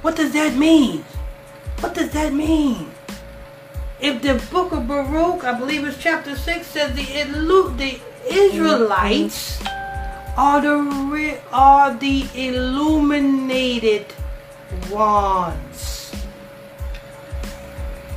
What 0.02 0.16
does 0.16 0.32
that 0.32 0.56
mean? 0.56 1.04
What 1.80 1.94
does 1.94 2.10
that 2.10 2.32
mean? 2.32 2.90
if 4.00 4.22
the 4.22 4.42
book 4.50 4.72
of 4.72 4.88
Baruch, 4.88 5.44
I 5.44 5.58
believe 5.58 5.86
it's 5.86 5.98
chapter 5.98 6.34
6, 6.34 6.66
says 6.66 6.94
the, 6.96 7.02
illu- 7.02 7.76
the 7.76 8.00
Israelites 8.30 9.62
are 10.36 10.60
the, 10.60 10.76
re- 10.76 11.38
are 11.52 11.94
the 11.94 12.26
illuminated 12.34 14.06
ones, 14.90 16.12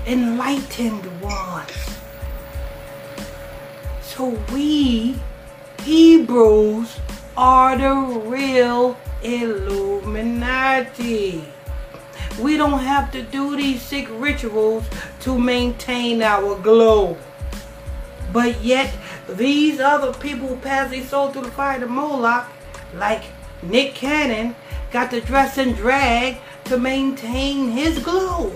enlightened 0.08 1.22
ones. 1.22 1.93
So 4.16 4.38
we, 4.52 5.16
Hebrews, 5.82 7.00
are 7.36 7.76
the 7.76 7.96
real 8.30 8.96
Illuminati. 9.24 10.44
We 12.40 12.56
don't 12.56 12.78
have 12.78 13.12
to 13.14 13.24
do 13.24 13.56
these 13.58 13.82
sick 13.82 14.08
rituals 14.12 14.86
to 15.22 15.40
maintain 15.40 16.22
our 16.22 16.60
glow. 16.60 17.18
But 18.32 18.64
yet, 18.64 18.94
these 19.28 19.80
other 19.80 20.14
people 20.14 20.48
who 20.48 20.58
pass 20.58 20.92
their 20.92 21.04
soul 21.04 21.32
through 21.32 21.46
the 21.46 21.52
fire 21.52 21.80
to 21.80 21.88
Moloch, 21.88 22.46
like 22.94 23.24
Nick 23.64 23.96
Cannon, 23.96 24.56
got 24.92 25.10
to 25.10 25.22
dress 25.22 25.58
and 25.58 25.76
drag 25.76 26.38
to 26.66 26.78
maintain 26.78 27.72
his 27.72 27.98
glow. 27.98 28.54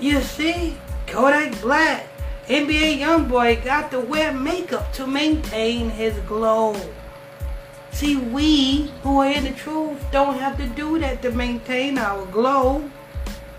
You 0.00 0.20
see, 0.20 0.76
Kodak 1.06 1.60
Black, 1.60 2.07
NBA 2.48 3.00
Youngboy 3.00 3.62
got 3.62 3.90
to 3.90 4.00
wear 4.00 4.32
makeup 4.32 4.90
to 4.94 5.06
maintain 5.06 5.90
his 5.90 6.16
glow. 6.20 6.74
See, 7.90 8.16
we 8.16 8.90
who 9.02 9.18
are 9.18 9.30
in 9.30 9.44
the 9.44 9.50
truth 9.50 10.02
don't 10.10 10.38
have 10.38 10.56
to 10.56 10.66
do 10.66 10.98
that 10.98 11.20
to 11.20 11.30
maintain 11.30 11.98
our 11.98 12.24
glow 12.24 12.90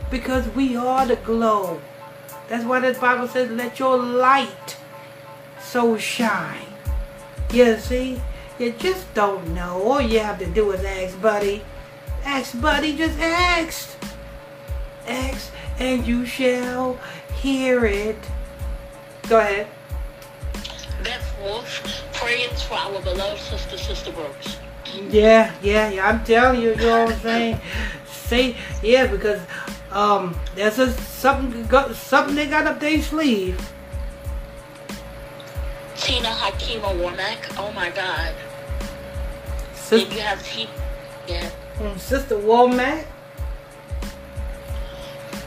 because 0.09 0.47
we 0.55 0.75
are 0.75 1.05
the 1.05 1.17
glow. 1.17 1.79
That's 2.47 2.65
why 2.65 2.79
the 2.79 2.99
Bible 2.99 3.27
says, 3.27 3.51
let 3.51 3.77
your 3.77 3.95
light 3.95 4.77
so 5.61 5.95
shine. 5.95 6.65
You 7.53 7.77
see, 7.77 8.19
you 8.57 8.71
just 8.71 9.13
don't 9.13 9.53
know. 9.53 9.83
All 9.83 10.01
you 10.01 10.17
have 10.17 10.39
to 10.39 10.47
do 10.47 10.71
is 10.71 10.83
ask, 10.83 11.21
buddy. 11.21 11.61
Ask, 12.25 12.59
buddy, 12.59 12.97
just 12.97 13.19
ask. 13.19 13.95
Ask, 15.07 15.51
and 15.77 16.07
you 16.07 16.25
shall 16.25 16.97
hear 17.35 17.85
it. 17.85 18.17
Go 19.29 19.37
ahead. 19.37 19.67
Beth 21.03 21.35
Wolf, 21.39 22.03
prayers 22.13 22.63
for 22.63 22.73
our 22.73 22.99
beloved 23.01 23.39
sister, 23.39 23.77
Sister 23.77 24.11
Brooks. 24.11 24.57
Yeah, 25.11 25.53
yeah, 25.61 25.91
yeah. 25.91 26.09
I'm 26.09 26.23
telling 26.23 26.59
you, 26.61 26.71
you 26.71 26.75
know 26.77 27.05
what 27.05 27.13
I'm 27.13 27.19
saying. 27.19 27.61
Say, 28.07 28.55
yeah, 28.81 29.05
because 29.05 29.39
um, 29.91 30.35
there's 30.55 30.79
a 30.79 30.91
something 30.91 31.69
something 31.93 32.33
they 32.33 32.47
got 32.47 32.65
up 32.65 32.79
their 32.79 32.99
sleeve. 33.03 33.55
Tina 35.95 36.29
Hakima 36.29 36.91
Warmack, 36.97 37.53
oh 37.59 37.71
my 37.73 37.91
God. 37.91 38.33
Sister, 39.75 40.11
you 40.11 40.21
have 40.21 40.43
Tina, 40.43 40.71
yeah. 41.27 41.51
um, 41.81 41.99
Sister 41.99 42.35
Womack. 42.35 43.05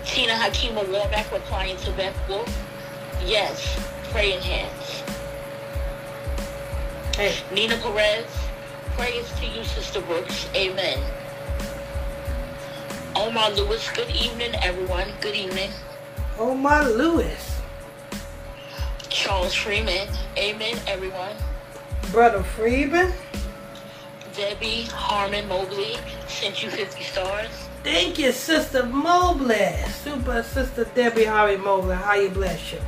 Tina 0.05 0.35
Hakima 0.35 0.85
Warmack 0.85 1.33
replying 1.33 1.77
to 1.79 1.91
Beth 1.93 2.17
Wolf. 2.29 2.72
Yes, 3.27 3.79
praying 4.11 4.41
hands. 4.43 5.03
Hey, 7.17 7.37
Nina 7.55 7.77
Perez, 7.77 8.27
praise 8.97 9.31
to 9.39 9.47
you, 9.47 9.63
Sister 9.65 10.01
Brooks. 10.01 10.49
Amen. 10.57 10.99
Omar 13.15 13.51
Lewis, 13.53 13.89
good 13.93 14.11
evening, 14.11 14.55
everyone. 14.63 15.07
Good 15.21 15.37
evening. 15.37 15.71
Omar 16.37 16.91
Lewis, 16.91 17.61
Charles 19.09 19.55
Freeman, 19.55 20.09
amen, 20.37 20.79
everyone. 20.89 21.37
Brother 22.11 22.43
Freeman. 22.43 23.13
Debbie 24.35 24.85
Harmon 24.85 25.47
Mobley, 25.47 25.97
sent 26.27 26.63
you 26.63 26.71
50 26.71 27.03
stars. 27.05 27.51
Thank 27.85 28.19
you, 28.19 28.33
Sister 28.33 28.85
Mobley. 28.85 29.75
Super 30.03 30.43
Sister 30.43 30.89
Debbie 30.95 31.25
Harvey 31.25 31.59
Mobley. 31.59 31.95
How 31.97 32.15
you 32.15 32.31
bless 32.31 32.73
you? 32.73 32.81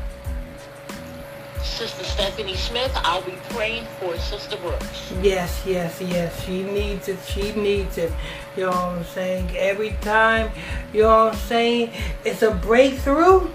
Sister 1.74 2.04
Stephanie 2.04 2.54
Smith, 2.54 2.92
I'll 2.94 3.22
be 3.22 3.34
praying 3.50 3.84
for 3.98 4.16
Sister 4.16 4.56
Brooks. 4.58 5.12
Yes, 5.20 5.60
yes, 5.66 6.00
yes. 6.00 6.44
She 6.44 6.62
needs 6.62 7.08
it. 7.08 7.18
She 7.26 7.52
needs 7.52 7.98
it. 7.98 8.12
You 8.56 8.66
know 8.66 8.70
what 8.70 8.76
I'm 8.76 9.04
saying? 9.04 9.50
Every 9.56 9.90
time, 10.00 10.52
you 10.92 11.02
know 11.02 11.24
what 11.24 11.34
I'm 11.34 11.40
saying? 11.40 11.90
It's 12.24 12.42
a 12.42 12.52
breakthrough. 12.52 13.48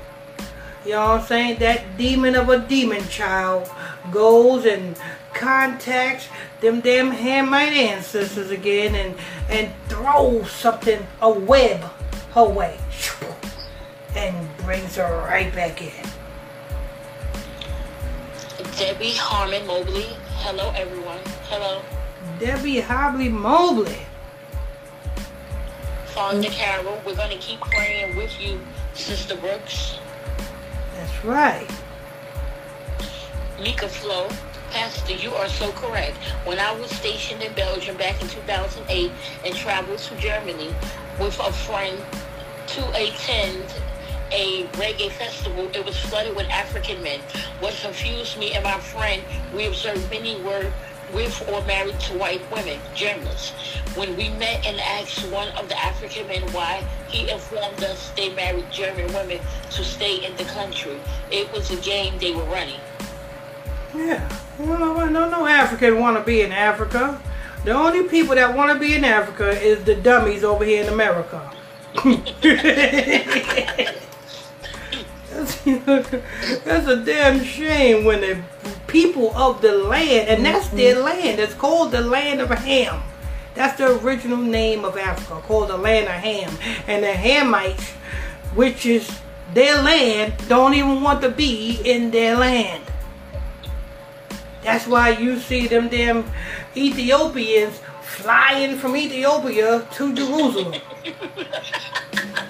You 0.86 0.92
know 0.92 1.12
what 1.12 1.22
I'm 1.22 1.26
saying? 1.28 1.60
That 1.60 1.98
demon 1.98 2.36
of 2.36 2.50
a 2.50 2.60
demon 2.60 3.08
child 3.08 3.70
goes 4.12 4.66
and 4.66 4.98
contacts 5.34 6.28
them 6.60 6.82
damn 6.82 7.12
Hamite 7.12 7.72
ancestors 7.72 8.52
again 8.52 8.96
and, 8.96 9.16
and 9.50 9.72
throws 9.88 10.52
something, 10.52 11.08
a 11.22 11.32
web, 11.32 11.80
her 12.34 12.50
way. 12.50 12.78
And 14.14 14.58
brings 14.58 14.98
her 14.98 15.26
right 15.26 15.56
back 15.56 15.82
in. 15.82 16.09
Debbie 18.80 19.12
Harmon 19.12 19.68
Mobley, 19.68 20.06
hello, 20.38 20.72
everyone. 20.74 21.20
Hello. 21.50 21.82
Debbie 22.40 22.80
Hobley 22.80 23.28
Mobley. 23.28 23.98
Fonda 26.06 26.48
Carroll, 26.48 26.98
we're 27.06 27.14
going 27.14 27.30
to 27.30 27.38
keep 27.40 27.60
praying 27.60 28.16
with 28.16 28.32
you, 28.40 28.58
Sister 28.94 29.36
Brooks. 29.36 30.00
That's 30.96 31.26
right. 31.26 31.70
Mika 33.62 33.90
Flo, 33.90 34.30
Pastor, 34.72 35.12
you 35.14 35.34
are 35.34 35.50
so 35.50 35.74
correct. 35.74 36.16
When 36.46 36.58
I 36.58 36.74
was 36.80 36.90
stationed 36.90 37.44
in 37.44 37.52
Belgium 37.56 37.98
back 37.98 38.22
in 38.22 38.30
2008 38.30 39.12
and 39.46 39.56
traveled 39.58 40.00
to 40.00 40.16
Germany 40.16 40.74
with 41.20 41.38
a 41.42 41.52
friend 41.52 42.00
to 42.68 42.90
attend 42.92 43.62
a 44.32 44.66
reggae 44.74 45.12
festival, 45.12 45.70
it 45.74 45.86
was 45.86 45.98
flooded 45.98 46.36
with 46.36 46.48
African 46.50 47.02
men. 47.02 47.20
What 47.60 47.74
confused 47.82 48.38
me 48.38 48.54
and 48.54 48.64
my 48.64 48.80
friend, 48.80 49.24
we 49.56 49.68
observed 49.68 50.10
many 50.10 50.42
were 50.42 50.72
with 51.14 51.50
or 51.50 51.64
married 51.66 52.00
to 52.00 52.18
white 52.18 52.42
women, 52.52 52.80
Germans. 52.94 53.52
When 53.96 54.16
we 54.16 54.30
met 54.30 54.66
and 54.66 54.80
asked 54.80 55.26
one 55.32 55.50
of 55.58 55.68
the 55.68 55.78
African 55.78 56.28
men 56.28 56.42
why, 56.52 56.84
he 57.08 57.30
informed 57.30 57.84
us 57.84 58.12
they 58.16 58.34
married 58.34 58.70
German 58.72 59.12
women 59.14 59.40
to 59.72 59.84
stay 59.84 60.24
in 60.24 60.36
the 60.36 60.46
country. 60.46 61.00
It 61.32 61.52
was 61.52 61.72
a 61.72 61.78
game 61.78 62.18
they 62.20 62.34
were 62.34 62.44
running. 62.44 62.80
Yeah. 63.96 64.30
Well, 64.60 65.10
no, 65.10 65.30
no 65.30 65.48
African 65.48 66.00
want 66.00 66.18
to 66.18 66.24
be 66.24 66.42
in 66.42 66.52
Africa. 66.52 67.20
The 67.66 67.72
only 67.72 68.08
people 68.08 68.36
that 68.36 68.56
want 68.56 68.72
to 68.72 68.80
be 68.80 68.96
in 68.96 69.04
Africa 69.04 69.50
is 69.50 69.84
the 69.84 69.96
dummies 69.96 70.44
over 70.44 70.64
here 70.64 70.84
in 70.84 70.90
America. 70.90 71.52
that's, 76.66 76.88
a 76.88 77.04
damn 77.04 77.44
shame 77.44 78.06
when 78.06 78.22
the 78.22 78.42
people 78.88 79.36
of 79.36 79.62
the 79.62 79.72
land, 79.72 80.30
and 80.30 80.46
that's 80.46 80.68
their 80.70 80.96
mm-hmm. 80.96 81.06
land, 81.06 81.40
it's 81.40 81.54
called 81.54 81.92
the 81.92 82.02
land 82.02 82.42
of 82.42 82.50
Ham. 82.50 83.02
That's 83.56 83.78
the 83.78 84.00
original 84.00 84.38
name 84.38 84.86
of 84.86 84.98
Africa, 84.98 85.42
called 85.46 85.70
the 85.70 85.78
land 85.78 86.08
of 86.08 86.14
Ham. 86.14 86.54
And 86.88 87.04
the 87.04 87.08
Hamites, 87.08 87.90
which 88.56 88.86
is 88.86 89.20
their 89.54 89.82
land, 89.82 90.34
don't 90.48 90.74
even 90.74 91.02
want 91.02 91.22
to 91.22 91.30
be 91.30 91.80
in 91.84 92.12
their 92.12 92.38
land. 92.38 92.84
That's 94.64 94.88
why 94.88 95.10
you 95.10 95.40
see 95.40 95.68
them 95.68 95.90
damn 95.90 96.30
Ethiopians 96.76 97.80
flying 98.02 98.78
from 98.78 98.96
Ethiopia 98.96 99.88
to 99.94 100.14
Jerusalem. 100.14 100.82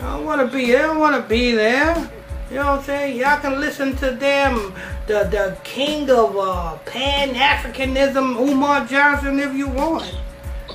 I 0.00 0.16
don't 0.16 0.24
want 0.24 0.40
to 0.40 0.56
be. 0.56 0.72
there. 0.72 0.84
I 0.84 0.86
don't 0.86 0.98
want 0.98 1.22
to 1.22 1.28
be 1.28 1.52
there. 1.52 2.10
You 2.48 2.56
know 2.56 2.66
what 2.66 2.78
I'm 2.80 2.84
saying? 2.84 3.16
Y'all 3.18 3.38
can 3.38 3.60
listen 3.60 3.94
to 3.96 4.10
them, 4.10 4.74
the 5.06 5.24
the 5.24 5.56
king 5.62 6.10
of 6.10 6.36
uh, 6.36 6.78
Pan 6.78 7.34
Africanism, 7.34 8.36
Umar 8.36 8.86
Johnson, 8.86 9.38
if 9.38 9.54
you 9.54 9.68
want. 9.68 10.12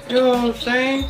You 0.08 0.16
know 0.16 0.30
what 0.30 0.38
I'm 0.38 0.54
saying? 0.54 1.10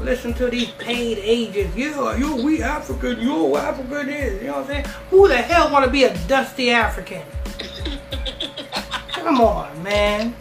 Listen 0.00 0.34
to 0.34 0.48
these 0.48 0.70
paid 0.72 1.18
agents. 1.18 1.74
Yeah, 1.76 2.16
yo, 2.16 2.44
we 2.44 2.62
African. 2.62 3.20
Yo, 3.20 3.56
African 3.56 4.08
is. 4.08 4.42
You 4.42 4.48
know 4.48 4.52
what 4.54 4.60
I'm 4.62 4.66
saying? 4.66 4.84
Who 5.10 5.26
the 5.26 5.38
hell 5.38 5.72
want 5.72 5.86
to 5.86 5.90
be 5.90 6.04
a 6.04 6.16
dusty 6.28 6.70
African? 6.70 7.22
Come 9.08 9.40
on, 9.40 9.82
man. 9.82 10.36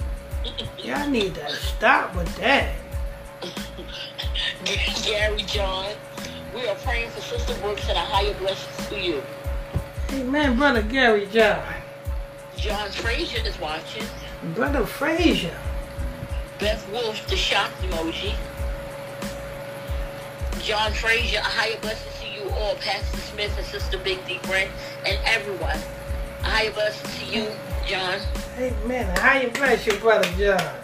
Y'all 0.77 1.09
need 1.09 1.35
to 1.35 1.49
stop 1.55 2.13
with 2.15 2.35
that. 2.37 2.75
Gary 5.05 5.43
John, 5.43 5.93
we 6.53 6.67
are 6.67 6.75
praying 6.75 7.09
for 7.09 7.21
Sister 7.21 7.55
Brooks 7.61 7.87
and 7.89 7.97
a 7.97 8.01
higher 8.01 8.33
blessings 8.35 8.89
to 8.89 8.99
you. 8.99 9.23
Hey, 10.09 10.23
man, 10.23 10.55
brother 10.55 10.83
Gary 10.83 11.27
John. 11.27 11.63
John 12.55 12.91
Frazier 12.91 13.45
is 13.45 13.59
watching. 13.59 14.03
Brother 14.53 14.85
Frazier. 14.85 15.57
Beth 16.59 16.87
Wolf, 16.91 17.25
the 17.27 17.35
shocked 17.35 17.81
emoji. 17.81 18.35
John 20.61 20.93
Frazier, 20.93 21.39
a 21.39 21.43
higher 21.43 21.77
blessing 21.81 22.11
to 22.21 22.41
you 22.43 22.49
all, 22.51 22.75
Pastor 22.75 23.17
Smith 23.17 23.57
and 23.57 23.65
Sister 23.65 23.97
Big 23.97 24.25
D 24.27 24.39
Brent, 24.43 24.71
and 25.05 25.17
everyone. 25.25 25.77
A 26.41 26.45
higher 26.45 26.71
blessing 26.71 27.09
to 27.19 27.35
you, 27.35 27.51
John. 27.87 28.19
Hey, 28.55 28.73
man, 28.85 29.15
how 29.17 29.39
you 29.39 29.49
bless 29.49 29.85
your 29.87 29.97
brother 29.97 30.29
John? 30.37 30.75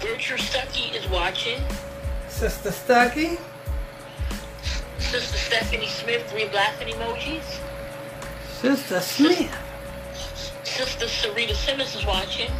Gertrude 0.00 0.40
Stuckey 0.40 0.94
is 0.94 1.08
watching. 1.08 1.62
Sister 2.28 2.70
Stuckey. 2.70 3.38
Sister 5.10 5.38
Stephanie 5.38 5.86
Smith, 5.86 6.28
three 6.30 6.48
laughing 6.50 6.88
emojis. 6.88 7.60
Sister 8.60 9.00
Smith. 9.00 9.56
Sister 10.64 11.06
Sarita 11.06 11.54
Simmons 11.54 11.94
is 11.94 12.04
watching. 12.04 12.50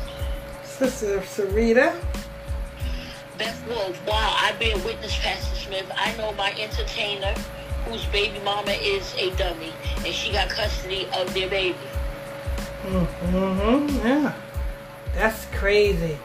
Sister 0.64 1.18
Sarita. 1.20 2.00
Beth 3.36 3.66
Wolf, 3.66 4.06
wow, 4.06 4.36
I've 4.40 4.58
been 4.58 4.82
witness, 4.84 5.18
Pastor 5.18 5.56
Smith. 5.56 5.90
I 5.96 6.16
know 6.16 6.32
my 6.32 6.54
entertainer 6.58 7.34
whose 7.84 8.04
baby 8.06 8.38
mama 8.44 8.70
is 8.70 9.12
a 9.16 9.34
dummy, 9.36 9.72
and 10.04 10.14
she 10.14 10.30
got 10.32 10.48
custody 10.48 11.08
of 11.18 11.34
their 11.34 11.50
baby. 11.50 11.76
Mm-hmm, 12.84 14.06
yeah. 14.06 14.34
That's 15.14 15.46
crazy. 15.46 16.16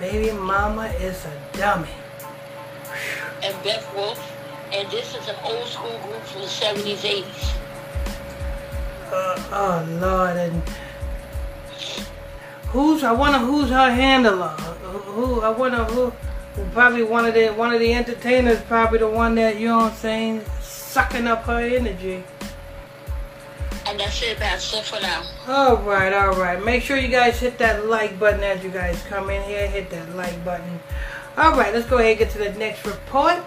Baby 0.00 0.32
mama 0.32 0.86
is 0.98 1.24
a 1.24 1.56
dummy. 1.56 1.88
And 3.42 3.62
Beth 3.62 3.94
Wolf, 3.94 4.18
and 4.72 4.90
this 4.90 5.14
is 5.14 5.28
an 5.28 5.36
old 5.44 5.66
school 5.66 5.98
group 6.04 6.22
from 6.22 6.42
the 6.42 6.46
70s, 6.46 6.98
80s. 6.98 7.56
Uh, 9.12 9.42
oh 9.52 9.98
Lord, 10.00 10.36
and 10.36 10.62
who's 12.68 13.02
I 13.02 13.12
wonder 13.12 13.38
who's 13.38 13.70
her 13.70 13.90
handler? 13.90 14.48
Who 14.50 15.40
I 15.40 15.50
wonder 15.50 15.84
who? 15.84 16.12
Probably 16.72 17.02
one 17.02 17.26
of 17.26 17.34
the 17.34 17.48
one 17.48 17.72
of 17.74 17.80
the 17.80 17.92
entertainers. 17.92 18.60
Probably 18.62 19.00
the 19.00 19.08
one 19.08 19.34
that 19.34 19.58
you 19.58 19.66
know 19.66 19.78
what 19.78 19.92
I'm 19.92 19.98
saying, 19.98 20.44
sucking 20.60 21.26
up 21.26 21.42
her 21.44 21.60
energy. 21.60 22.22
And 23.86 23.98
that's 23.98 24.22
it, 24.22 24.36
Pastor, 24.36 24.82
for 24.82 25.00
now. 25.00 25.24
All 25.48 25.78
right, 25.78 26.12
all 26.12 26.36
right. 26.36 26.62
Make 26.64 26.84
sure 26.84 26.96
you 26.96 27.08
guys 27.08 27.40
hit 27.40 27.58
that 27.58 27.86
like 27.86 28.20
button 28.20 28.44
as 28.44 28.62
you 28.62 28.70
guys 28.70 29.02
come 29.08 29.30
in 29.30 29.42
here. 29.42 29.66
Hit 29.66 29.90
that 29.90 30.14
like 30.14 30.44
button. 30.44 30.78
All 31.36 31.56
right, 31.56 31.74
let's 31.74 31.88
go 31.88 31.98
ahead 31.98 32.10
and 32.10 32.18
get 32.18 32.30
to 32.30 32.38
the 32.38 32.52
next 32.52 32.86
report. 32.86 33.42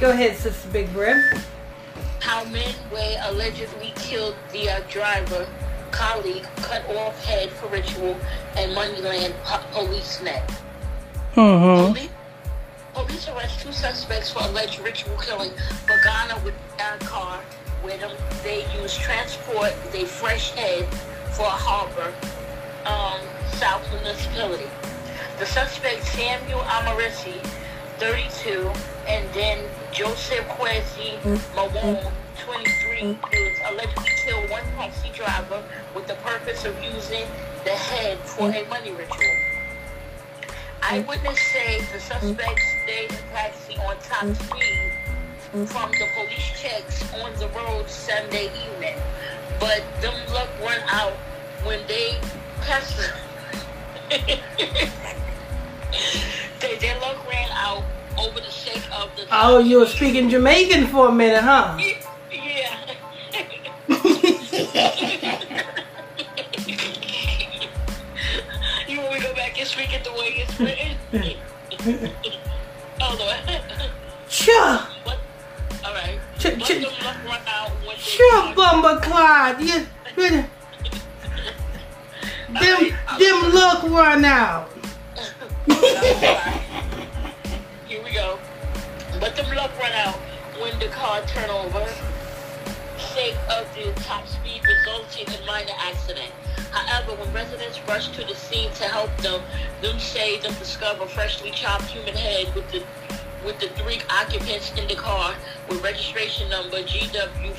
Go 0.00 0.12
ahead, 0.12 0.34
Sister 0.34 0.66
Big 0.70 0.90
Brim. 0.94 1.22
How 2.20 2.42
men 2.44 2.74
way 2.90 3.18
allegedly 3.22 3.92
killed 3.96 4.34
the 4.50 4.70
uh, 4.70 4.80
driver, 4.88 5.46
colleague, 5.90 6.46
cut 6.56 6.88
off 6.96 7.22
head 7.26 7.50
for 7.50 7.68
ritual, 7.68 8.16
and 8.56 8.74
Moneyland 8.74 9.34
po- 9.44 9.62
police 9.72 10.22
net. 10.22 10.48
Mm-hmm. 11.34 11.92
Police, 11.92 12.10
police 12.94 13.28
arrest 13.28 13.60
two 13.60 13.72
suspects 13.72 14.30
for 14.30 14.42
alleged 14.44 14.78
ritual 14.78 15.18
killing 15.18 15.50
Bagana 15.86 16.42
with 16.44 16.54
their 16.78 16.96
car 17.00 17.38
with 17.84 18.00
them, 18.00 18.12
they 18.42 18.64
use 18.80 18.96
transport 18.96 19.74
their 19.92 20.06
fresh 20.06 20.52
head 20.52 20.86
for 21.32 21.44
a 21.44 21.50
harbor 21.50 22.14
um, 22.86 23.20
south 23.58 23.86
municipality. 23.92 24.70
The 25.38 25.44
suspect 25.44 26.04
Samuel 26.04 26.60
Amarisi, 26.60 27.36
32, 27.98 28.72
and 29.06 29.28
then 29.34 29.58
Joseph 29.92 30.46
Kwesi 30.46 31.18
Mawon, 31.52 32.12
23, 32.38 33.18
is 33.32 33.58
allegedly 33.68 34.10
killed 34.24 34.48
one 34.48 34.62
taxi 34.76 35.10
driver 35.12 35.64
with 35.96 36.06
the 36.06 36.14
purpose 36.14 36.64
of 36.64 36.80
using 36.82 37.26
the 37.64 37.70
head 37.70 38.16
for 38.18 38.48
a 38.50 38.64
money 38.68 38.92
ritual. 38.92 39.36
Eyewitness 40.82 41.40
say 41.52 41.80
the 41.92 41.98
suspect 41.98 42.60
stayed 42.84 43.10
in 43.10 43.18
taxi 43.32 43.76
on 43.78 43.96
top 43.98 44.32
speed 44.36 44.92
from 45.66 45.90
the 45.90 46.06
police 46.14 46.60
checks 46.60 47.02
on 47.14 47.34
the 47.40 47.48
road 47.48 47.90
Sunday 47.90 48.46
evening, 48.46 48.96
but 49.58 49.82
them 50.00 50.14
luck 50.32 50.48
run 50.60 50.80
out 50.86 51.14
when 51.64 51.84
they 51.88 52.16
passed 52.60 52.96
they, 56.60 56.76
their 56.78 57.00
luck 57.00 57.28
ran 57.28 57.48
out 57.52 57.82
over 58.20 58.40
the 58.40 58.50
sake 58.50 58.82
of 58.92 59.14
the. 59.16 59.26
Oh, 59.30 59.58
you 59.58 59.78
were 59.78 59.86
speaking 59.86 60.28
Jamaican 60.28 60.86
for 60.88 61.08
a 61.08 61.12
minute, 61.12 61.42
huh? 61.42 61.78
Yeah. 62.32 62.76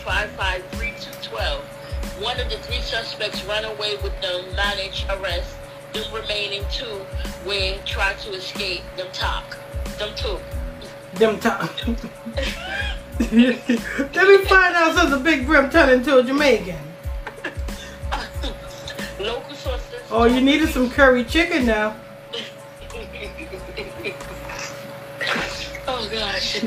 GW553212. 0.01 1.61
One 2.21 2.39
of 2.39 2.49
the 2.49 2.57
three 2.57 2.81
suspects 2.81 3.43
ran 3.45 3.65
away 3.65 3.97
with 3.97 4.19
them, 4.21 4.43
managed 4.55 5.07
arrest. 5.09 5.55
The 5.93 6.05
remaining 6.13 6.63
two 6.71 7.05
were 7.45 7.77
tried 7.85 8.17
to 8.19 8.31
escape. 8.31 8.81
Them 8.97 9.07
talk. 9.13 9.57
Them 9.97 10.09
two. 10.15 10.39
Them 11.15 11.39
talk. 11.39 11.71
Let 13.19 13.31
me 13.31 14.37
find 14.45 14.75
out 14.75 14.95
since 14.97 15.11
the 15.11 15.19
big 15.23 15.45
brim 15.45 15.69
turned 15.69 15.91
into 15.91 16.17
a 16.17 16.23
Jamaican. 16.23 16.79
Local 19.19 19.55
sources. 19.55 20.01
Oh, 20.09 20.25
you 20.25 20.41
needed 20.41 20.69
some 20.69 20.89
curry 20.89 21.23
chicken 21.25 21.65
now. 21.65 21.95
oh 25.87 26.09
gosh. 26.11 26.63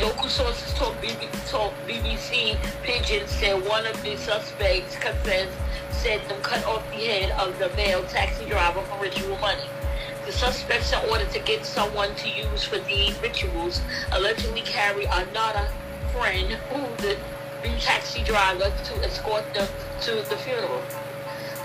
Local 0.00 0.28
sources 0.28 0.72
told, 0.74 0.94
BB, 0.96 1.28
told 1.52 1.74
BBC 1.86 2.56
Pidgin 2.82 3.28
said 3.28 3.62
one 3.68 3.84
of 3.84 4.02
the 4.02 4.16
suspects 4.16 4.96
confessed 4.96 5.52
said 5.90 6.26
them 6.26 6.40
cut 6.40 6.64
off 6.64 6.82
the 6.88 6.96
head 6.96 7.30
of 7.32 7.58
the 7.58 7.68
male 7.76 8.02
taxi 8.04 8.46
driver 8.46 8.80
for 8.80 8.98
ritual 9.02 9.36
money. 9.36 9.68
The 10.24 10.32
suspects, 10.32 10.94
in 10.94 11.10
order 11.10 11.26
to 11.26 11.38
get 11.40 11.66
someone 11.66 12.14
to 12.14 12.28
use 12.30 12.64
for 12.64 12.78
the 12.78 13.14
rituals, 13.20 13.82
allegedly 14.12 14.62
carry 14.62 15.04
another 15.04 15.68
friend 16.14 16.52
who 16.70 16.80
the 17.02 17.18
taxi 17.80 18.24
driver 18.24 18.72
to 18.84 18.94
escort 19.04 19.44
them 19.52 19.68
to 20.00 20.12
the 20.30 20.36
funeral. 20.38 20.82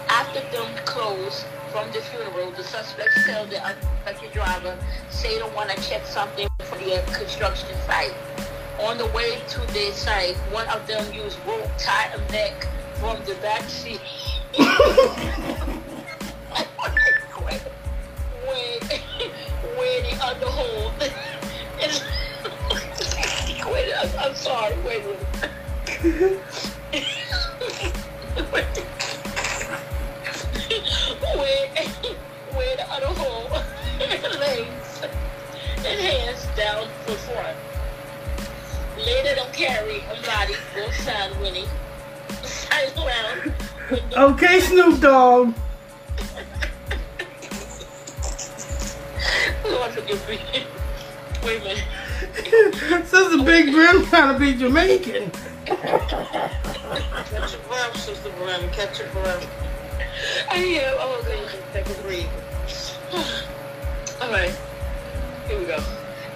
After 0.09 0.41
them 0.51 0.67
close 0.83 1.45
from 1.71 1.89
the 1.93 2.01
funeral, 2.01 2.51
the 2.51 2.63
suspects 2.63 3.25
tell 3.25 3.45
the 3.45 3.63
unsuspected 3.63 4.33
driver 4.33 4.77
say 5.11 5.39
they 5.39 5.49
want 5.55 5.69
to 5.69 5.81
check 5.81 6.05
something 6.05 6.49
for 6.65 6.77
the 6.77 7.01
construction 7.13 7.69
site. 7.85 8.13
On 8.79 8.95
the 8.97 9.07
way 9.07 9.41
to 9.49 9.59
the 9.73 9.91
site, 9.91 10.35
one 10.51 10.67
of 10.67 10.85
them 10.85 11.11
used 11.11 11.39
rope 11.47 11.67
tie 11.79 12.11
a 12.13 12.19
neck 12.31 12.67
from 12.99 13.17
the 13.25 13.33
back 13.35 13.63
seat. 13.63 13.99
where, 14.55 14.67
where 19.75 20.01
the 20.03 20.15
other 20.21 20.45
hole. 20.45 20.91
And- 21.81 22.03
wait, 23.71 23.91
I'm, 24.19 24.35
sorry. 24.35 24.75
Wait 24.85 25.03
a 25.03 25.07
minute. 25.07 25.23
where, 31.35 31.67
where 32.53 32.75
the 32.77 32.83
hole 33.15 33.49
legs 34.39 35.01
and 35.77 35.99
hands 35.99 36.45
down 36.55 36.87
the 37.07 37.13
front. 37.13 37.57
Later, 38.97 39.35
them 39.35 39.51
carry 39.53 39.99
a 39.99 40.21
body, 40.25 40.55
both 40.75 40.95
side 40.95 41.39
Winnie. 41.39 41.65
Side 42.43 42.93
around. 42.97 43.53
Okay, 44.15 44.59
Snoop 44.59 44.99
Dogg. 44.99 45.53
Lord 49.65 49.91
forgive 49.91 50.29
me. 50.29 50.39
Wait 51.43 51.61
a 51.61 51.63
minute. 51.63 51.83
The 53.27 53.43
big 53.45 53.71
brim 53.71 54.05
trying 54.05 54.33
to 54.33 54.39
be 54.39 54.53
Jamaican. 54.55 55.31
Catch 55.65 56.11
your 56.11 57.61
breath, 57.67 57.97
Sister 57.97 58.31
Brim. 58.37 58.69
Catch 58.71 58.99
your 58.99 59.09
breath. 59.09 59.47
I 60.49 60.55
am. 60.55 60.95
Oh, 60.97 61.21
God. 61.25 61.49
Take 61.73 61.89
a 61.89 62.01
breathe. 62.01 62.27
All 64.21 64.31
right. 64.31 64.55
Here 65.47 65.59
we 65.59 65.65
go. 65.65 65.83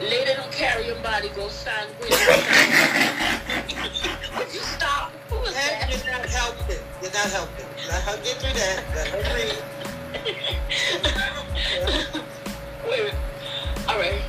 Later, 0.02 0.34
them 0.34 0.50
carrying 0.52 1.00
body 1.04 1.30
go 1.36 1.48
sign 1.48 1.86
with. 2.00 2.10
Would 4.36 4.52
you 4.52 4.62
stop? 4.62 5.12
Who 5.30 5.36
was 5.40 5.54
that? 5.54 5.90
you're 5.92 6.04
not 6.12 6.26
helping. 6.26 6.80
You're 7.04 7.12
not 7.12 7.30
helping. 7.30 7.66
Let 7.88 8.02
her 8.02 8.18
get 8.24 8.38
through 8.42 8.54
that. 8.54 8.84
Let 8.96 9.08
her 9.10 9.22
breathe. 9.32 9.62
Wait 12.90 13.00
a 13.00 13.04
minute. 13.04 13.16
All 13.88 14.00
right. 14.00 14.20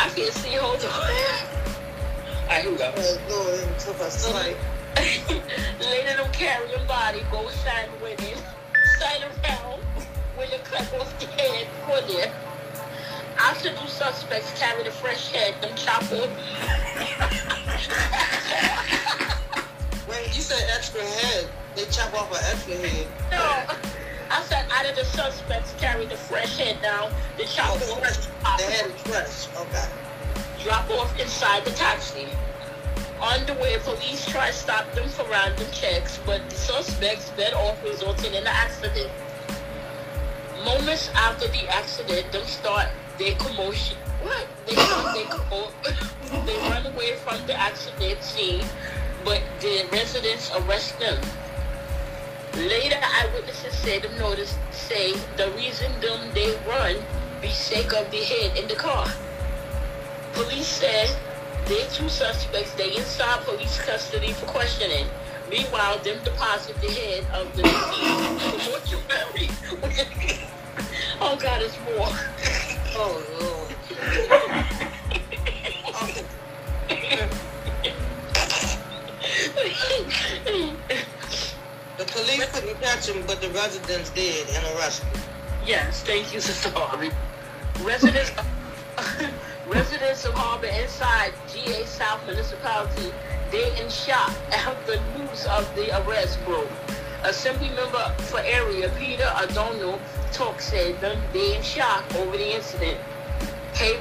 I 0.00 0.08
can't 0.08 0.32
see. 0.32 0.54
Hold 0.56 0.84
on. 0.84 0.90
All 0.90 1.00
right, 2.48 2.62
here 2.62 2.72
we 2.72 2.76
go. 2.76 2.90
Go 3.28 3.54
and 3.54 3.78
took 3.78 4.00
us 4.00 4.26
sight. 4.26 4.56
Later, 4.96 6.16
them 6.16 6.32
carrying 6.32 6.84
body 6.88 7.22
go 7.30 7.48
sign 7.50 7.88
with 8.02 8.18
him. 8.18 8.36
Sign 8.98 9.22
around 9.22 9.80
when 10.34 10.50
you 10.50 10.58
cut 10.64 10.92
off 10.94 11.16
the 11.20 11.26
head 11.26 11.68
for 11.86 12.00
there. 12.12 12.32
After 13.42 13.70
two 13.70 13.88
suspects 13.88 14.52
carried 14.60 14.86
a 14.86 14.90
fresh 14.90 15.32
head, 15.32 15.54
them 15.62 15.74
chop 15.74 16.02
off. 16.12 16.28
When 20.06 20.24
you 20.24 20.42
said 20.42 20.68
extra 20.76 21.00
head, 21.02 21.48
they 21.74 21.84
chop 21.86 22.12
off 22.14 22.30
an 22.32 22.38
extra 22.52 22.74
head. 22.76 23.06
No. 23.30 23.64
I 24.30 24.42
said 24.42 24.66
out 24.70 24.88
of 24.88 24.94
the 24.94 25.04
suspects 25.04 25.74
carried 25.80 26.10
the 26.10 26.16
fresh 26.16 26.58
head 26.58 26.82
down, 26.82 27.12
the 27.38 27.44
chop 27.44 27.70
Oh, 27.70 27.92
off, 27.92 28.00
fresh. 28.00 28.26
The 28.58 28.64
head 28.64 28.90
is 28.90 29.02
fresh. 29.02 29.48
Okay. 29.56 29.88
drop 30.62 30.90
off 30.90 31.18
inside 31.18 31.64
the 31.64 31.70
taxi. 31.72 32.28
On 33.22 33.44
the 33.46 33.54
way, 33.54 33.78
police 33.82 34.24
try 34.26 34.48
to 34.48 34.52
stop 34.52 34.92
them 34.92 35.08
for 35.08 35.24
random 35.30 35.66
checks, 35.72 36.18
but 36.26 36.46
the 36.50 36.56
suspects 36.56 37.24
sped 37.26 37.54
off, 37.54 37.82
resulting 37.84 38.34
in 38.34 38.44
the 38.44 38.50
accident. 38.50 39.10
Moments 40.64 41.08
after 41.14 41.48
the 41.48 41.66
accident, 41.68 42.30
them 42.32 42.44
start 42.44 42.88
their 43.20 43.34
commotion. 43.36 43.98
What? 44.22 44.48
They 44.66 44.74
their 44.74 45.28
commo- 45.28 45.72
They 46.46 46.56
run 46.70 46.86
away 46.86 47.16
from 47.16 47.46
the 47.46 47.54
accident 47.54 48.22
scene, 48.22 48.64
but 49.24 49.42
the 49.60 49.86
residents 49.92 50.50
arrest 50.56 50.98
them. 50.98 51.20
Later, 52.54 52.98
eyewitnesses 52.98 53.74
said 53.74 54.02
them 54.02 54.18
noticed 54.18 54.56
say 54.72 55.12
the 55.36 55.50
reason 55.52 55.92
them 56.00 56.32
they 56.32 56.56
run 56.66 56.96
be 57.42 57.48
sake 57.48 57.92
of 57.92 58.10
the 58.10 58.24
head 58.24 58.56
in 58.56 58.66
the 58.68 58.74
car. 58.74 59.06
Police 60.32 60.66
said 60.66 61.14
they 61.66 61.84
two 61.92 62.08
suspects 62.08 62.72
they 62.74 62.96
inside 62.96 63.44
police 63.44 63.78
custody 63.82 64.32
for 64.32 64.46
questioning. 64.46 65.06
Meanwhile, 65.50 65.98
them 65.98 66.18
deposit 66.24 66.80
the 66.80 66.90
head 66.90 67.24
of 67.34 67.54
the 67.54 67.62
deceased. 67.64 68.90
oh 71.20 71.36
God, 71.40 71.62
it's 71.62 71.78
more. 71.80 72.08
Oh, 72.96 73.22
Lord. 73.40 73.76
The 81.96 82.04
police 82.06 82.46
couldn't 82.52 82.80
catch 82.80 83.08
him, 83.08 83.22
but 83.26 83.40
the 83.42 83.50
residents 83.50 84.08
did 84.10 84.48
and 84.48 84.64
arrested 84.76 85.06
him. 85.08 85.20
yes, 85.66 86.02
thank 86.02 86.32
you, 86.32 86.40
Sister 86.40 86.70
Harvey. 86.70 87.10
Residents 87.82 88.30
Residents 89.68 90.24
of 90.24 90.32
Harbor 90.34 90.66
inside 90.66 91.32
GA 91.52 91.84
South 91.84 92.24
Municipality, 92.26 93.12
they 93.52 93.78
in 93.80 93.88
shock 93.90 94.32
after 94.52 94.98
news 95.18 95.46
of 95.46 95.72
the 95.76 95.90
arrest 96.02 96.42
broke. 96.44 96.68
Assembly 97.22 97.68
member 97.76 98.08
for 98.30 98.40
area 98.40 98.90
Peter 98.98 99.30
O'Donnell 99.42 100.00
talk 100.32 100.58
said 100.58 100.98
them 101.02 101.20
they 101.34 101.54
in 101.54 101.62
shock 101.62 102.02
over 102.16 102.34
the 102.34 102.54
incident. 102.54 102.98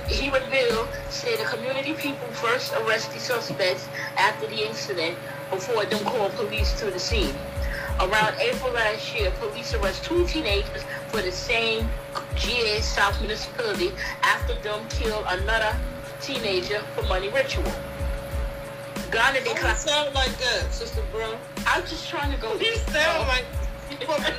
He, 0.07 0.29
revealed, 0.29 0.87
said 1.09 1.37
the 1.37 1.43
community 1.43 1.93
people 1.93 2.27
first 2.29 2.73
arrest 2.73 3.11
the 3.11 3.19
suspects 3.19 3.87
after 4.17 4.47
the 4.47 4.65
incident 4.65 5.17
before 5.49 5.85
them 5.85 6.03
call 6.05 6.29
police 6.29 6.71
to 6.79 6.91
the 6.91 6.99
scene. 6.99 7.35
Around 7.99 8.35
April 8.39 8.71
last 8.71 9.13
year, 9.13 9.31
police 9.31 9.73
arrest 9.73 10.05
two 10.05 10.25
teenagers 10.25 10.83
for 11.07 11.21
the 11.21 11.31
same 11.31 11.89
GA 12.35 12.79
South 12.79 13.19
municipality 13.19 13.91
after 14.23 14.55
them 14.61 14.87
killed 14.89 15.25
another 15.27 15.77
teenager 16.21 16.79
for 16.95 17.03
money 17.03 17.27
ritual. 17.29 17.71
Ghana, 19.11 19.39
they 19.41 19.49
oh, 19.49 19.53
you 19.53 19.59
class- 19.59 19.85
sound 19.85 20.13
like 20.13 20.37
that, 20.37 20.71
Sister 20.71 21.01
Brown? 21.11 21.37
I'm 21.65 21.81
just 21.85 22.07
trying 22.07 22.31
to 22.31 22.37
go. 22.37 22.53
You 22.55 22.75
sound 22.75 23.27
like 23.27 23.45
fucking 24.01 24.35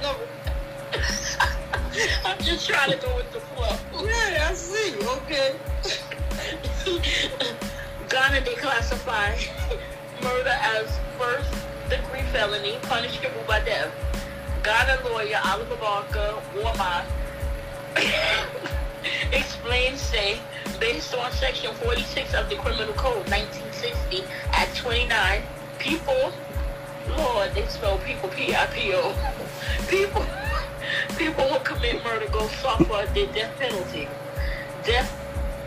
I'm 2.25 2.39
just 2.39 2.68
trying 2.68 2.93
to 2.93 2.97
go 2.99 3.16
with 3.16 3.31
the 3.33 3.41
flow. 3.41 3.77
Yeah, 4.05 4.49
I 4.49 4.55
see. 4.55 4.95
Okay. 4.97 5.57
Ghana, 8.09 8.41
they 8.45 8.55
classify 8.55 9.37
murder 10.23 10.57
as 10.61 10.99
first 11.18 11.53
degree 11.89 12.23
felony, 12.33 12.79
punishable 12.83 13.43
by 13.47 13.61
death. 13.61 13.93
Ghana 14.62 15.01
lawyer 15.09 15.41
Oliver 15.45 15.77
Barker 15.77 16.35
Warma 16.55 17.05
explains, 19.33 20.01
say, 20.01 20.39
based 20.81 21.14
on 21.14 21.31
section 21.33 21.72
46 21.74 22.35
of 22.35 22.49
the 22.49 22.57
Criminal 22.57 22.95
Code 22.95 23.28
1960 23.28 24.24
at 24.53 24.74
29, 24.74 25.43
people, 25.78 26.33
Lord, 27.16 27.55
they 27.55 27.66
spell 27.66 27.99
people 27.99 28.31
P-I-P-O, 28.31 29.14
people, 29.89 30.24
people 31.18 31.45
who 31.45 31.59
commit 31.62 32.03
murder 32.03 32.26
go 32.33 32.49
suffer 32.49 33.07
the 33.12 33.26
death 33.26 33.55
penalty. 33.59 34.09
Death 34.85 35.16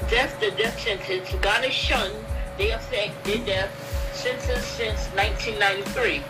death 0.10 0.38
the 0.40 0.52
death 0.52 0.78
sentence 0.80 1.34
Ghana 1.42 1.70
shunned 1.70 2.26
the 2.58 2.70
effect 2.72 3.24
the 3.24 3.38
death 3.38 3.72
sentence 4.14 4.66
since 4.66 5.08
1993. 5.16 6.24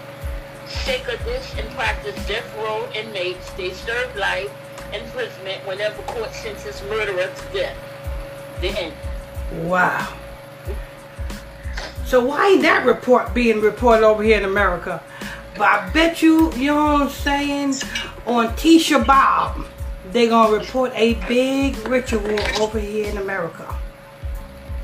Sake 0.68 1.08
of 1.08 1.24
this 1.26 1.58
in 1.58 1.66
practice, 1.72 2.16
death 2.28 2.46
row 2.58 2.88
inmates, 2.94 3.50
they 3.54 3.72
serve 3.72 4.16
life 4.16 4.52
imprisonment 4.94 5.66
whenever 5.66 6.02
court 6.04 6.34
sentence 6.34 6.82
murderer 6.90 7.32
to 7.36 7.58
death. 7.58 7.78
The 8.64 8.70
end. 8.80 8.94
Wow. 9.68 10.14
So 12.06 12.24
why 12.24 12.52
ain't 12.52 12.62
that 12.62 12.86
report 12.86 13.34
being 13.34 13.60
reported 13.60 14.06
over 14.06 14.24
here 14.24 14.38
in 14.38 14.46
America? 14.46 15.04
But 15.58 15.64
I 15.64 15.90
bet 15.90 16.22
you, 16.22 16.50
you 16.54 16.68
know 16.68 16.94
what 16.94 17.02
I'm 17.02 17.10
saying, 17.10 17.74
on 18.26 18.48
Tisha 18.56 19.04
B'Av, 19.04 19.66
they 20.14 20.30
gonna 20.30 20.58
report 20.58 20.94
a 20.96 21.16
big 21.28 21.76
ritual 21.86 22.40
over 22.62 22.80
here 22.80 23.10
in 23.10 23.18
America. 23.18 23.68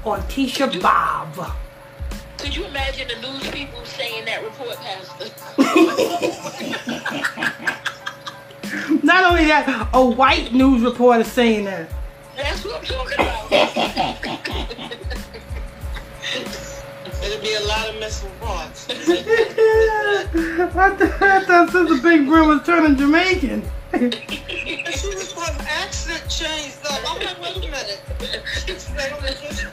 On 0.03 0.19
Tisha 0.23 0.69
B'Av. 0.69 1.53
Could 2.38 2.53
you 2.53 2.65
imagine 2.65 3.07
the 3.07 3.32
news 3.32 3.49
people 3.49 3.86
saying 3.86 4.25
that 4.25 4.43
report, 4.43 4.75
Pastor? 4.75 5.30
Not 9.05 9.23
only 9.23 9.45
that, 9.45 9.89
a 9.93 10.05
white 10.05 10.53
news 10.53 10.82
reporter 10.82 11.23
saying 11.23 11.63
that. 11.63 11.89
That's 12.40 12.64
what 12.64 12.80
I'm 12.80 12.86
talking 12.86 13.20
about. 13.20 13.52
It'll 17.22 17.42
be 17.42 17.54
a 17.54 17.60
lot 17.68 17.90
of 17.90 18.00
missing 18.00 18.32
parts. 18.40 18.88
I, 18.90 18.94
th- 20.98 21.22
I 21.22 21.44
thought 21.46 21.70
Sister 21.72 21.98
Big 22.02 22.26
Brim 22.28 22.48
was 22.48 22.64
turning 22.66 22.96
Jamaican. 22.98 23.62
And 23.92 24.14
she 24.16 25.10
was 25.16 25.34
from 25.34 25.54
accent 25.68 26.24
changed 26.30 26.78
up. 26.90 27.02
I'm 27.12 27.22
like, 27.26 27.42
wait 27.42 27.58
a 27.58 27.60
minute. 27.60 28.00
She 28.66 28.74
said, 28.80 29.12
"Oh, 29.14 29.20
it's 29.26 29.42
just- 29.42 29.66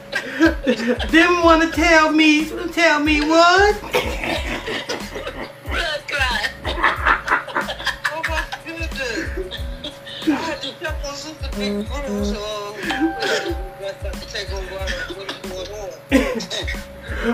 Didn't 1.11 1.43
want 1.43 1.61
to 1.63 1.69
tell 1.71 2.11
me, 2.11 2.49
tell 2.73 2.99
me 2.99 3.21
what? 3.21 3.79
Blood 5.63 6.01
cry. 6.07 6.49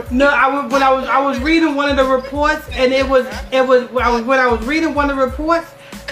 No, 0.09 0.27
I 0.27 0.47
was 0.47 0.71
when 0.71 0.81
I 0.81 0.91
was 0.91 1.05
I 1.05 1.19
was 1.19 1.39
reading 1.39 1.75
one 1.75 1.89
of 1.89 1.97
the 1.97 2.05
reports, 2.05 2.67
and 2.71 2.93
it 2.93 3.07
was 3.07 3.25
it 3.51 3.67
was 3.67 3.89
I 3.99 4.09
was 4.09 4.21
when 4.21 4.39
I 4.39 4.47
was 4.47 4.65
reading 4.65 4.93
one 4.93 5.09
of 5.09 5.17
the 5.17 5.25
reports, 5.25 5.67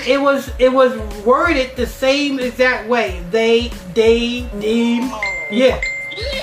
it 0.07 0.19
was 0.19 0.51
it 0.59 0.71
was 0.71 0.97
worded 1.23 1.75
the 1.75 1.85
same 1.85 2.39
exact 2.39 2.87
way. 2.89 3.21
They, 3.29 3.67
they, 3.93 4.41
them, 4.53 5.11
yeah. 5.51 5.51
Yeah, 5.51 5.79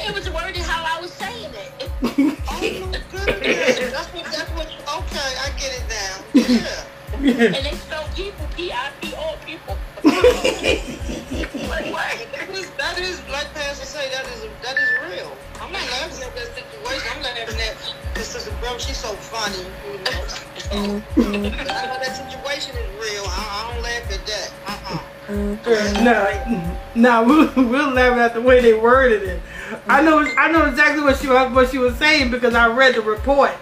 it 0.09 0.15
was 0.15 0.31
worded 0.31 0.59
how 0.59 0.97
I 0.97 1.01
was 1.01 1.13
saying 1.13 1.51
it. 1.55 2.39
Oh 2.51 2.61
my 2.61 3.01
goodness. 3.13 3.93
That's 3.93 4.09
what, 4.13 4.25
that's 4.25 4.51
what, 4.51 4.67
okay, 4.67 5.37
I 5.39 5.51
get 5.59 5.73
it 5.79 5.85
now. 5.89 6.25
Yeah. 6.35 6.85
And 7.19 7.67
they 7.67 7.75
spell 7.75 8.07
people, 8.15 8.47
P-I-P-O, 8.57 8.91
people. 9.01 9.28
That 12.79 12.97
is, 13.01 13.21
like 13.29 13.53
Pastor 13.55 13.85
say, 13.85 14.11
that 14.11 14.25
is, 14.27 14.47
that 14.63 14.77
is 14.77 14.89
real. 15.11 15.31
I'm 15.61 15.71
not 15.73 15.83
laughing 15.83 16.25
at 16.25 16.35
that 16.35 16.55
situation. 16.55 17.11
I'm 17.15 17.23
because 18.15 18.49
Bro, 18.61 18.79
she's 18.79 18.97
so 18.97 19.09
funny, 19.15 19.67
I 20.73 20.87
know 20.87 21.03
that 21.11 22.31
situation 22.31 22.77
is 22.77 22.91
real. 23.01 23.25
I, 23.27 23.39
I 23.51 23.73
don't 23.73 23.83
laugh 23.83 24.11
at 24.11 24.27
that. 24.27 24.53
Uh-uh. 24.67 26.03
No, 26.03 27.23
no, 27.23 27.25
we'll, 27.25 27.69
we'll 27.69 27.91
laugh 27.91 28.17
at 28.19 28.35
the 28.35 28.41
way 28.41 28.61
they 28.61 28.75
worded 28.75 29.23
it. 29.23 29.43
I 29.87 30.03
know, 30.03 30.21
I 30.21 30.51
know 30.51 30.67
exactly 30.67 31.03
what 31.05 31.19
she 31.19 31.29
was 31.29 31.53
what 31.53 31.71
she 31.71 31.79
was 31.79 31.97
saying 31.97 32.31
because 32.31 32.55
I 32.55 32.69
read 32.69 32.95
the 32.95 33.03
report. 33.03 33.53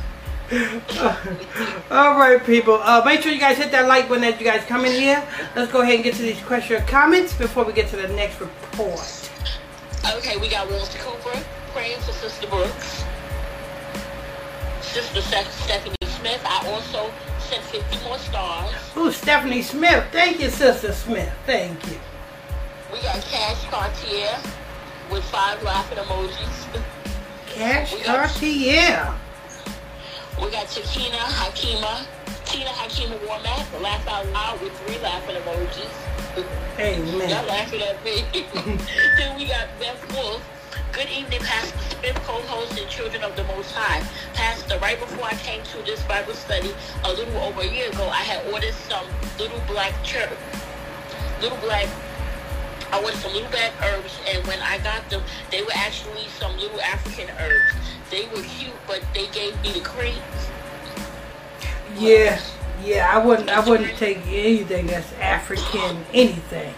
All 1.90 2.18
right, 2.18 2.40
people. 2.46 2.74
Uh, 2.74 3.02
make 3.04 3.20
sure 3.20 3.32
you 3.32 3.40
guys 3.40 3.56
hit 3.56 3.72
that 3.72 3.88
like 3.88 4.08
button 4.08 4.22
as 4.22 4.38
you 4.38 4.46
guys 4.46 4.64
come 4.66 4.84
in 4.84 4.92
here. 4.92 5.26
Let's 5.56 5.72
go 5.72 5.80
ahead 5.82 5.96
and 5.96 6.04
get 6.04 6.14
to 6.14 6.22
these 6.22 6.40
question 6.42 6.80
comments 6.86 7.34
before 7.34 7.64
we 7.64 7.72
get 7.72 7.88
to 7.90 7.96
the 7.96 8.08
next 8.08 8.40
report. 8.40 9.30
Okay, 10.14 10.36
we 10.36 10.48
got 10.48 10.70
Walter 10.70 10.98
Cooper 10.98 11.44
praying 11.72 11.98
for 11.98 12.12
Sister 12.12 12.46
Brooks. 12.46 13.04
Sister 14.82 15.20
Stephanie 15.20 15.96
Smith. 16.04 16.40
I 16.44 16.64
also 16.68 17.10
sent 17.40 17.64
50 17.64 18.04
more 18.04 18.18
stars. 18.18 18.72
Ooh, 18.96 19.10
Stephanie 19.10 19.62
Smith. 19.62 20.06
Thank 20.12 20.40
you, 20.40 20.48
Sister 20.50 20.92
Smith. 20.92 21.32
Thank 21.44 21.84
you. 21.86 21.98
We 22.92 23.00
got 23.02 23.20
Cash 23.22 23.64
Cartier 23.64 24.38
with 25.10 25.24
five 25.24 25.60
laughing 25.64 25.98
emojis. 25.98 26.82
Cash 27.48 28.04
Cartier. 28.04 29.12
We 30.40 30.50
got 30.50 30.66
Takina 30.66 31.16
Hakima, 31.16 32.04
Tina 32.44 32.68
Hakima 32.68 33.18
Warmack, 33.20 33.80
laugh 33.80 34.06
out 34.06 34.26
loud 34.32 34.60
with 34.60 34.72
three 34.80 34.98
laughing 34.98 35.34
emojis. 35.36 35.88
Hey, 36.76 36.98
y'all 37.02 37.46
laughing 37.46 37.80
at 37.80 38.04
me. 38.04 38.22
then 39.16 39.38
we 39.38 39.46
got 39.46 39.66
Beth 39.80 40.14
Wolf. 40.14 40.46
Good 40.92 41.08
evening, 41.08 41.40
Pastor 41.40 41.78
Smith, 41.78 42.16
co-host 42.26 42.78
and 42.78 42.86
Children 42.90 43.24
of 43.24 43.34
the 43.34 43.44
Most 43.44 43.72
High. 43.72 44.06
Pastor, 44.34 44.78
right 44.78 45.00
before 45.00 45.24
I 45.24 45.34
came 45.36 45.62
to 45.62 45.78
this 45.86 46.02
Bible 46.02 46.34
study 46.34 46.74
a 47.04 47.12
little 47.12 47.36
over 47.38 47.62
a 47.62 47.66
year 47.66 47.88
ago, 47.88 48.06
I 48.06 48.20
had 48.22 48.46
ordered 48.52 48.74
some 48.74 49.06
little 49.38 49.60
black 49.66 49.94
church, 50.04 50.36
little 51.40 51.58
black 51.58 51.88
I 52.92 53.02
ordered 53.02 53.18
some 53.18 53.32
little 53.32 53.50
black 53.50 53.72
herbs, 53.82 54.18
and 54.28 54.46
when 54.46 54.60
I 54.60 54.78
got 54.78 55.08
them, 55.10 55.22
they 55.50 55.62
were 55.62 55.74
actually 55.74 56.26
some 56.38 56.56
little 56.58 56.80
African 56.80 57.28
herbs. 57.38 57.72
They 58.10 58.26
were 58.26 58.42
cute, 58.42 58.72
but 58.86 59.02
they 59.14 59.26
gave 59.28 59.60
me 59.62 59.72
the 59.72 59.80
creeps. 59.80 60.50
Yeah, 61.98 62.40
yeah. 62.84 63.10
I 63.12 63.18
wouldn't. 63.24 63.48
I 63.48 63.60
wouldn't 63.68 63.96
take 63.96 64.18
anything 64.26 64.86
that's 64.86 65.12
African. 65.14 66.04
Anything. 66.12 66.74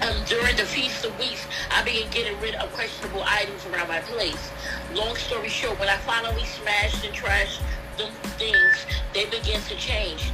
Um, 0.00 0.14
during 0.26 0.56
the 0.56 0.64
Feast 0.64 1.04
of 1.04 1.18
Weeks, 1.18 1.44
I 1.72 1.82
began 1.82 2.08
getting 2.10 2.40
rid 2.40 2.54
of 2.54 2.72
questionable 2.72 3.24
items 3.26 3.66
around 3.66 3.88
my 3.88 3.98
place. 4.00 4.50
Long 4.94 5.16
story 5.16 5.48
short, 5.48 5.78
when 5.80 5.88
I 5.88 5.96
finally 5.98 6.44
smashed 6.44 7.04
and 7.04 7.12
trashed 7.12 7.60
them 7.96 8.12
things, 8.38 8.86
they 9.12 9.24
began 9.24 9.60
to 9.62 9.74
change. 9.76 10.30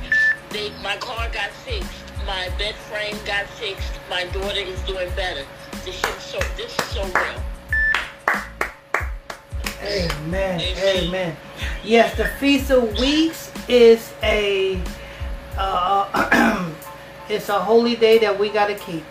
They, 0.50 0.70
my 0.82 0.96
car 0.98 1.30
got 1.30 1.50
fixed. 1.50 2.03
My 2.26 2.48
bed 2.56 2.74
frame 2.74 3.16
got 3.26 3.46
fixed. 3.46 3.92
My 4.08 4.24
daughter 4.26 4.60
is 4.60 4.80
doing 4.82 5.10
better. 5.14 5.44
This 5.84 6.02
is 6.02 6.22
so. 6.22 6.38
This 6.56 6.74
is 6.78 6.84
so 6.86 7.04
real. 7.04 7.42
Amen. 9.82 10.60
Amen. 10.60 11.36
Yes, 11.82 12.16
the 12.16 12.24
Feast 12.40 12.70
of 12.70 12.98
Weeks 12.98 13.52
is 13.68 14.10
a 14.22 14.80
uh, 15.58 16.72
it's 17.28 17.50
a 17.50 17.58
holy 17.60 17.94
day 17.94 18.18
that 18.18 18.38
we 18.38 18.48
gotta 18.48 18.74
keep. 18.74 19.04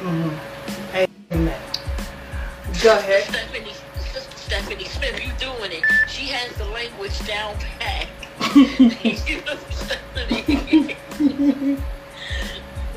Mm-hmm. 0.00 1.06
Amen. 1.32 1.60
Go 2.82 2.98
ahead. 2.98 3.22
Stephanie, 3.24 3.72
Sister 4.12 4.36
Stephanie 4.36 4.84
Smith, 4.86 5.24
you 5.24 5.30
doing 5.38 5.70
it. 5.70 5.84
She 6.08 6.26
has 6.26 6.52
the 6.56 6.64
language 6.66 7.16
down 7.28 7.54
pat. 7.78 8.08
we 11.44 11.76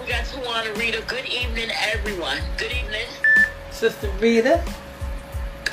got 0.07 0.23
Tawana 0.23 0.73
Rita. 0.77 1.03
Good 1.05 1.25
evening, 1.25 1.69
everyone. 1.91 2.37
Good 2.57 2.71
evening. 2.71 3.07
Sister 3.71 4.09
Rita. 4.21 4.63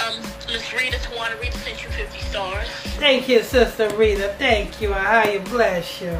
Um, 0.04 0.20
Miss 0.48 0.72
Rita, 0.72 0.96
Tawana 0.96 1.40
Rita 1.40 1.56
sent 1.58 1.84
you 1.84 1.88
50 1.90 2.18
stars. 2.18 2.68
Thank 2.98 3.28
you, 3.28 3.44
Sister 3.44 3.88
Rita. 3.90 4.34
Thank 4.38 4.80
you. 4.80 4.92
How 4.92 5.22
you 5.22 5.38
bless 5.38 6.00
you. 6.00 6.18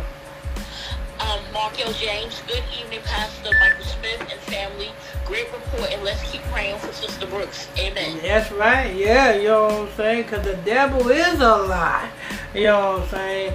Um, 1.19 1.41
Mark 1.53 1.85
L. 1.85 1.93
James, 1.95 2.41
good 2.47 2.63
evening, 2.81 3.01
Pastor 3.03 3.51
Michael 3.59 3.85
Smith 3.85 4.21
and 4.21 4.41
family. 4.43 4.93
Great 5.27 5.53
report, 5.53 5.91
and 5.91 6.05
let's 6.05 6.23
keep 6.31 6.43
praying 6.53 6.79
for 6.79 6.93
Sister 6.93 7.27
Brooks. 7.27 7.69
Amen. 7.79 8.21
That's 8.23 8.53
right. 8.53 8.95
Yeah, 8.95 9.35
you 9.35 9.49
know 9.49 9.65
what 9.65 9.73
I'm 9.73 9.97
saying? 9.97 10.23
Because 10.23 10.45
the 10.45 10.57
devil 10.59 11.09
is 11.09 11.41
a 11.41 11.57
lie. 11.57 12.11
You 12.55 12.65
know 12.65 12.93
what 12.93 13.03
I'm 13.03 13.09
saying? 13.09 13.53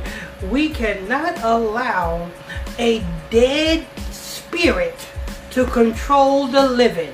We 0.51 0.67
cannot 0.69 1.41
allow 1.43 2.29
a 2.79 3.03
dead 3.29 3.85
spirit 4.09 4.95
to 5.51 5.65
control 5.65 6.47
the 6.47 6.67
living. 6.67 7.13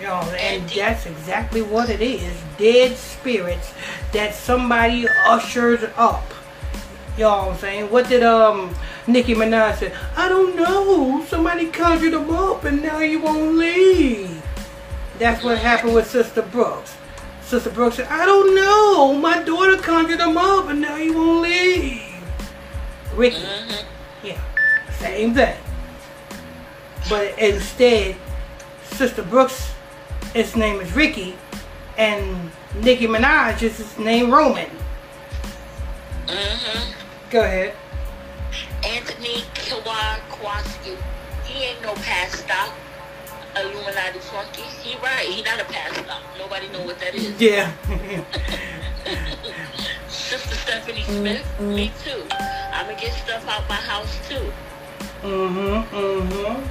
You 0.00 0.06
know, 0.06 0.20
and 0.38 0.68
that's 0.70 1.06
exactly 1.06 1.62
what 1.62 1.90
it 1.90 2.00
is. 2.00 2.40
Dead 2.56 2.96
spirits 2.96 3.74
that 4.12 4.34
somebody 4.34 5.06
ushers 5.26 5.84
up. 5.96 6.24
You 7.16 7.24
know 7.24 7.30
what 7.30 7.48
I'm 7.48 7.58
saying? 7.58 7.90
What 7.90 8.08
did 8.08 8.22
um 8.22 8.74
Nicki 9.06 9.34
Minaj 9.34 9.78
say? 9.78 9.92
I 10.16 10.28
don't 10.28 10.56
know. 10.56 11.24
Somebody 11.26 11.66
conjured 11.66 12.14
them 12.14 12.30
up 12.30 12.64
and 12.64 12.82
now 12.82 13.00
you 13.00 13.20
won't 13.20 13.56
leave. 13.56 14.42
That's 15.18 15.44
what 15.44 15.58
happened 15.58 15.94
with 15.94 16.08
Sister 16.10 16.42
Brooks. 16.42 16.96
Sister 17.42 17.70
Brooks 17.70 17.96
said, 17.96 18.08
I 18.08 18.24
don't 18.24 18.54
know. 18.54 19.14
My 19.14 19.42
daughter 19.42 19.76
conjured 19.76 20.20
them 20.20 20.36
up 20.36 20.68
and 20.68 20.80
now 20.80 20.96
you 20.96 21.12
won't 21.12 21.42
leave. 21.42 22.11
Ricky. 23.14 23.36
Mm-hmm. 23.36 24.26
Yeah. 24.26 24.40
Same 24.98 25.34
thing. 25.34 25.56
But 27.08 27.38
instead, 27.38 28.16
Sister 28.84 29.22
Brooks, 29.22 29.72
his 30.34 30.56
name 30.56 30.80
is 30.80 30.94
Ricky, 30.94 31.34
and 31.98 32.50
Nicki 32.80 33.06
Minaj 33.06 33.62
is 33.62 33.76
his 33.78 33.98
name 33.98 34.32
Roman. 34.32 34.70
Mm-hmm. 36.26 36.92
Go 37.30 37.40
ahead. 37.40 37.74
Anthony 38.84 39.44
Kowalski. 39.54 40.96
He 41.44 41.64
ain't 41.64 41.82
no 41.82 41.94
past 41.94 42.44
stop. 42.44 42.72
Illuminati 43.56 44.18
funky. 44.20 44.62
He 44.82 44.96
right. 44.98 45.26
He 45.26 45.42
not 45.42 45.60
a 45.60 45.64
past 45.64 45.96
stop. 45.96 46.22
Nobody 46.38 46.68
know 46.68 46.82
what 46.84 46.98
that 47.00 47.14
is. 47.14 47.40
Yeah. 47.40 47.72
Sister 50.08 50.54
Stephanie 50.54 51.02
Smith. 51.02 51.60
Me 51.60 51.92
too. 52.02 52.22
I'ma 52.82 52.98
get 52.98 53.12
stuff 53.12 53.46
out 53.48 53.68
my 53.68 53.76
house 53.76 54.18
too. 54.28 54.52
mm-hmm. 55.22 55.94
Mm-hmm. 55.94 56.66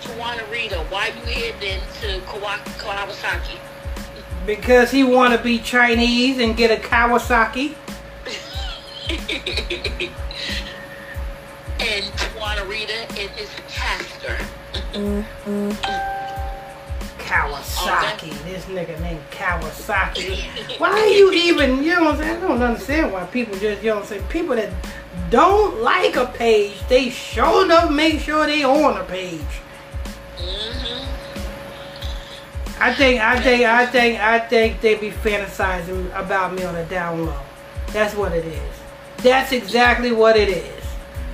Tawana 0.00 0.52
Rita, 0.52 0.76
why 0.88 1.08
you 1.08 1.14
heading 1.22 1.80
to 2.00 2.20
Kawasaki? 2.26 3.58
Because 4.46 4.92
he 4.92 5.02
want 5.02 5.36
to 5.36 5.42
be 5.42 5.58
Chinese 5.58 6.38
and 6.38 6.56
get 6.56 6.70
a 6.70 6.80
Kawasaki. 6.80 7.74
and 11.80 12.04
Tawana 12.14 12.68
Rita 12.68 13.08
is 13.20 13.30
his 13.30 13.50
pastor. 13.68 14.38
Kawasaki. 17.18 18.30
This 18.44 18.64
nigga 18.66 19.00
named 19.00 19.24
Kawasaki. 19.32 20.78
Why 20.78 20.90
are 20.90 21.06
you 21.08 21.32
even, 21.32 21.82
you 21.82 21.96
know 21.96 22.04
what 22.04 22.14
I'm 22.14 22.18
saying? 22.18 22.36
I 22.36 22.40
don't 22.46 22.62
understand 22.62 23.12
why 23.12 23.24
people 23.24 23.58
just, 23.58 23.82
you 23.82 23.90
know 23.90 23.96
what 23.96 24.04
I'm 24.04 24.08
saying? 24.08 24.28
People 24.28 24.54
that 24.54 24.70
don't 25.30 25.82
like 25.82 26.16
a 26.16 26.26
page, 26.26 26.74
they 26.88 27.10
sure 27.10 27.64
enough 27.64 27.90
make 27.90 28.20
sure 28.20 28.46
they 28.46 28.64
on 28.64 28.98
a 28.98 29.04
page. 29.04 29.40
hmm 30.36 31.06
I 32.78 32.92
think, 32.92 33.22
I 33.22 33.40
think, 33.40 33.64
I 33.64 33.86
think, 33.86 34.20
I 34.20 34.38
think 34.38 34.82
they 34.82 34.96
be 34.96 35.10
fantasizing 35.10 36.14
about 36.14 36.52
me 36.52 36.62
on 36.64 36.74
the 36.74 36.84
down 36.84 37.24
low. 37.24 37.40
That's 37.88 38.14
what 38.14 38.32
it 38.32 38.44
is. 38.44 38.74
That's 39.18 39.52
exactly 39.52 40.12
what 40.12 40.36
it 40.36 40.50
is. 40.50 40.84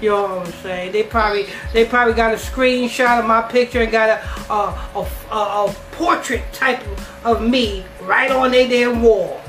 You 0.01 0.11
know 0.11 0.23
what 0.23 0.47
I'm 0.47 0.53
saying? 0.63 0.93
They 0.93 1.03
probably, 1.03 1.47
they 1.73 1.85
probably 1.85 2.15
got 2.15 2.33
a 2.33 2.37
screenshot 2.37 3.19
of 3.19 3.25
my 3.27 3.43
picture 3.43 3.83
and 3.83 3.91
got 3.91 4.09
a, 4.09 4.53
a, 4.53 5.01
a, 5.01 5.35
a, 5.35 5.67
a 5.67 5.75
portrait 5.93 6.45
type 6.53 6.83
of 7.25 7.43
me 7.43 7.85
right 8.03 8.31
on 8.31 8.53
their 8.53 8.69
damn 8.69 9.03
wall. 9.03 9.41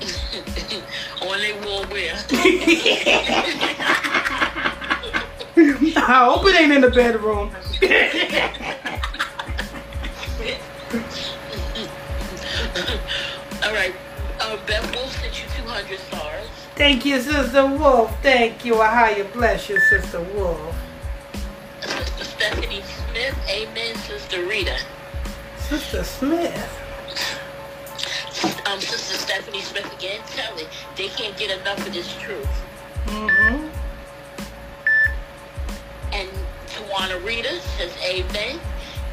On 1.22 1.38
they 1.38 1.52
wall? 1.64 1.84
I 5.96 6.24
hope 6.24 6.46
it 6.46 6.60
ain't 6.60 6.72
in 6.72 6.80
the 6.80 6.90
bedroom. 6.90 7.50
All 13.62 13.72
right. 13.72 13.94
Uh, 14.40 14.56
Beth 14.66 14.94
Wolf 14.96 15.12
sent 15.20 15.38
you 15.40 15.48
200 15.64 15.98
stars. 15.98 16.46
Thank 16.74 17.04
you, 17.04 17.20
Sister 17.20 17.66
Wolf. 17.66 18.10
Thank 18.22 18.64
you. 18.64 18.80
How 18.80 19.08
you 19.10 19.24
bless 19.24 19.68
you, 19.68 19.78
Sister 19.80 20.22
Wolf. 20.34 20.74
Sister 21.82 22.24
Stephanie 22.24 22.82
Smith. 22.82 23.36
Amen, 23.50 23.94
Sister 23.96 24.44
Rita. 24.46 24.78
Sister 25.58 26.02
Smith. 26.02 26.80
Um, 28.42 28.80
Sister 28.80 29.18
Stephanie 29.18 29.60
Smith 29.60 29.92
again. 29.92 30.20
Tell 30.28 30.56
it. 30.56 30.68
They 30.96 31.08
can't 31.08 31.36
get 31.36 31.50
enough 31.60 31.86
of 31.86 31.92
this 31.92 32.12
truth. 32.16 32.48
Mm-hmm. 33.06 33.68
And 36.12 36.28
Tawana 36.68 37.24
Rita 37.24 37.60
says 37.76 37.92
amen. 38.02 38.58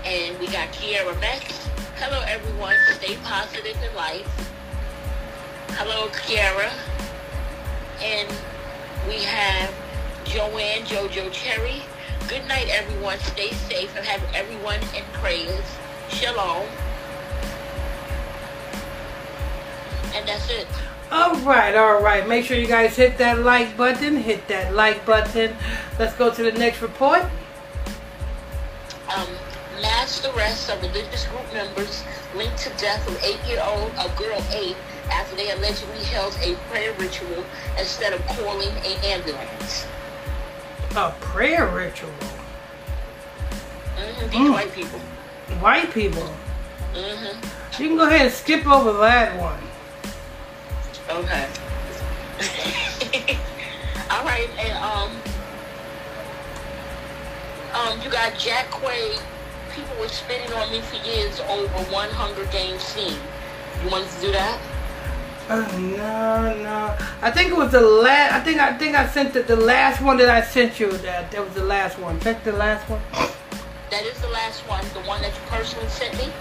And 0.05 0.39
we 0.39 0.47
got 0.47 0.69
Kiara 0.69 1.19
Max. 1.19 1.67
Hello, 1.97 2.21
everyone. 2.27 2.75
Stay 2.93 3.17
positive 3.23 3.75
in 3.83 3.95
life. 3.95 4.27
Hello, 5.71 6.07
Kiara. 6.09 6.71
And 8.01 8.29
we 9.07 9.23
have 9.23 9.73
Joanne 10.23 10.83
Jojo 10.83 11.31
Cherry. 11.31 11.81
Good 12.27 12.47
night, 12.47 12.67
everyone. 12.69 13.19
Stay 13.19 13.51
safe 13.51 13.95
and 13.97 14.05
have 14.05 14.23
everyone 14.33 14.79
in 14.95 15.03
prayers. 15.13 15.65
Shalom. 16.09 16.67
And 20.15 20.27
that's 20.27 20.49
it. 20.49 20.67
All 21.11 21.35
right, 21.37 21.75
all 21.75 22.01
right. 22.01 22.27
Make 22.27 22.45
sure 22.45 22.57
you 22.57 22.67
guys 22.67 22.95
hit 22.95 23.17
that 23.17 23.39
like 23.39 23.77
button. 23.77 24.17
Hit 24.17 24.47
that 24.49 24.73
like 24.73 25.05
button. 25.05 25.55
Let's 25.97 26.13
go 26.15 26.33
to 26.33 26.43
the 26.43 26.51
next 26.51 26.81
report. 26.81 27.23
um, 29.15 29.27
mass 29.81 30.25
arrests 30.25 30.69
of 30.69 30.81
religious 30.81 31.25
group 31.27 31.53
members 31.53 32.03
linked 32.35 32.57
to 32.57 32.69
death 32.77 33.07
of 33.07 33.23
eight-year-old, 33.23 33.89
a 33.97 34.09
girl 34.19 34.43
eight, 34.53 34.75
after 35.09 35.35
they 35.37 35.49
allegedly 35.51 36.03
held 36.03 36.35
a 36.41 36.55
prayer 36.69 36.93
ritual 36.99 37.45
instead 37.79 38.11
of 38.11 38.21
calling 38.27 38.67
an 38.69 38.97
ambulance. 39.05 39.85
A 40.97 41.11
prayer 41.21 41.67
ritual. 41.67 42.09
hmm 43.95 44.27
These 44.29 44.49
Mm. 44.49 44.51
white 44.53 44.73
people. 44.73 44.99
White 45.61 45.91
people. 45.93 46.27
hmm 46.93 47.81
You 47.81 47.87
can 47.89 47.97
go 47.97 48.07
ahead 48.07 48.25
and 48.25 48.33
skip 48.33 48.67
over 48.67 48.91
that 48.99 49.39
one. 49.39 49.59
Okay. 51.09 51.47
All 54.11 54.23
right, 54.25 54.49
and 54.59 54.77
um, 54.77 55.11
um, 57.73 58.01
you 58.01 58.09
got 58.09 58.37
Jack 58.37 58.69
Quaid. 58.71 59.21
People 59.73 59.95
were 59.99 60.09
spitting 60.09 60.51
on 60.53 60.69
me 60.71 60.81
for 60.81 60.97
years 61.07 61.39
over 61.41 61.77
one 61.91 62.09
Hunger 62.09 62.45
Games 62.51 62.81
scene. 62.81 63.17
You 63.83 63.89
wanted 63.89 64.09
to 64.09 64.21
do 64.21 64.31
that? 64.33 64.59
Uh, 65.47 65.61
no, 65.77 66.61
no. 66.61 66.97
I 67.21 67.31
think 67.31 67.51
it 67.51 67.57
was 67.57 67.71
the 67.71 67.79
last. 67.79 68.33
I 68.33 68.39
think 68.41 68.59
I 68.59 68.77
think 68.77 68.95
I 68.95 69.07
sent 69.07 69.35
it. 69.37 69.47
The 69.47 69.55
last 69.55 70.01
one 70.01 70.17
that 70.17 70.29
I 70.29 70.41
sent 70.41 70.77
you. 70.77 70.91
That 70.91 71.31
that 71.31 71.41
was 71.41 71.53
the 71.53 71.63
last 71.63 71.97
one. 71.99 72.19
Check 72.19 72.43
the 72.43 72.51
last 72.51 72.89
one. 72.89 72.99
That 73.91 74.03
is 74.03 74.19
the 74.19 74.27
last 74.27 74.59
one, 74.67 74.83
the 74.93 75.07
one 75.07 75.21
that 75.21 75.31
you 75.31 75.39
personally 75.47 75.87
sent 75.87 76.17
me. 76.17 76.33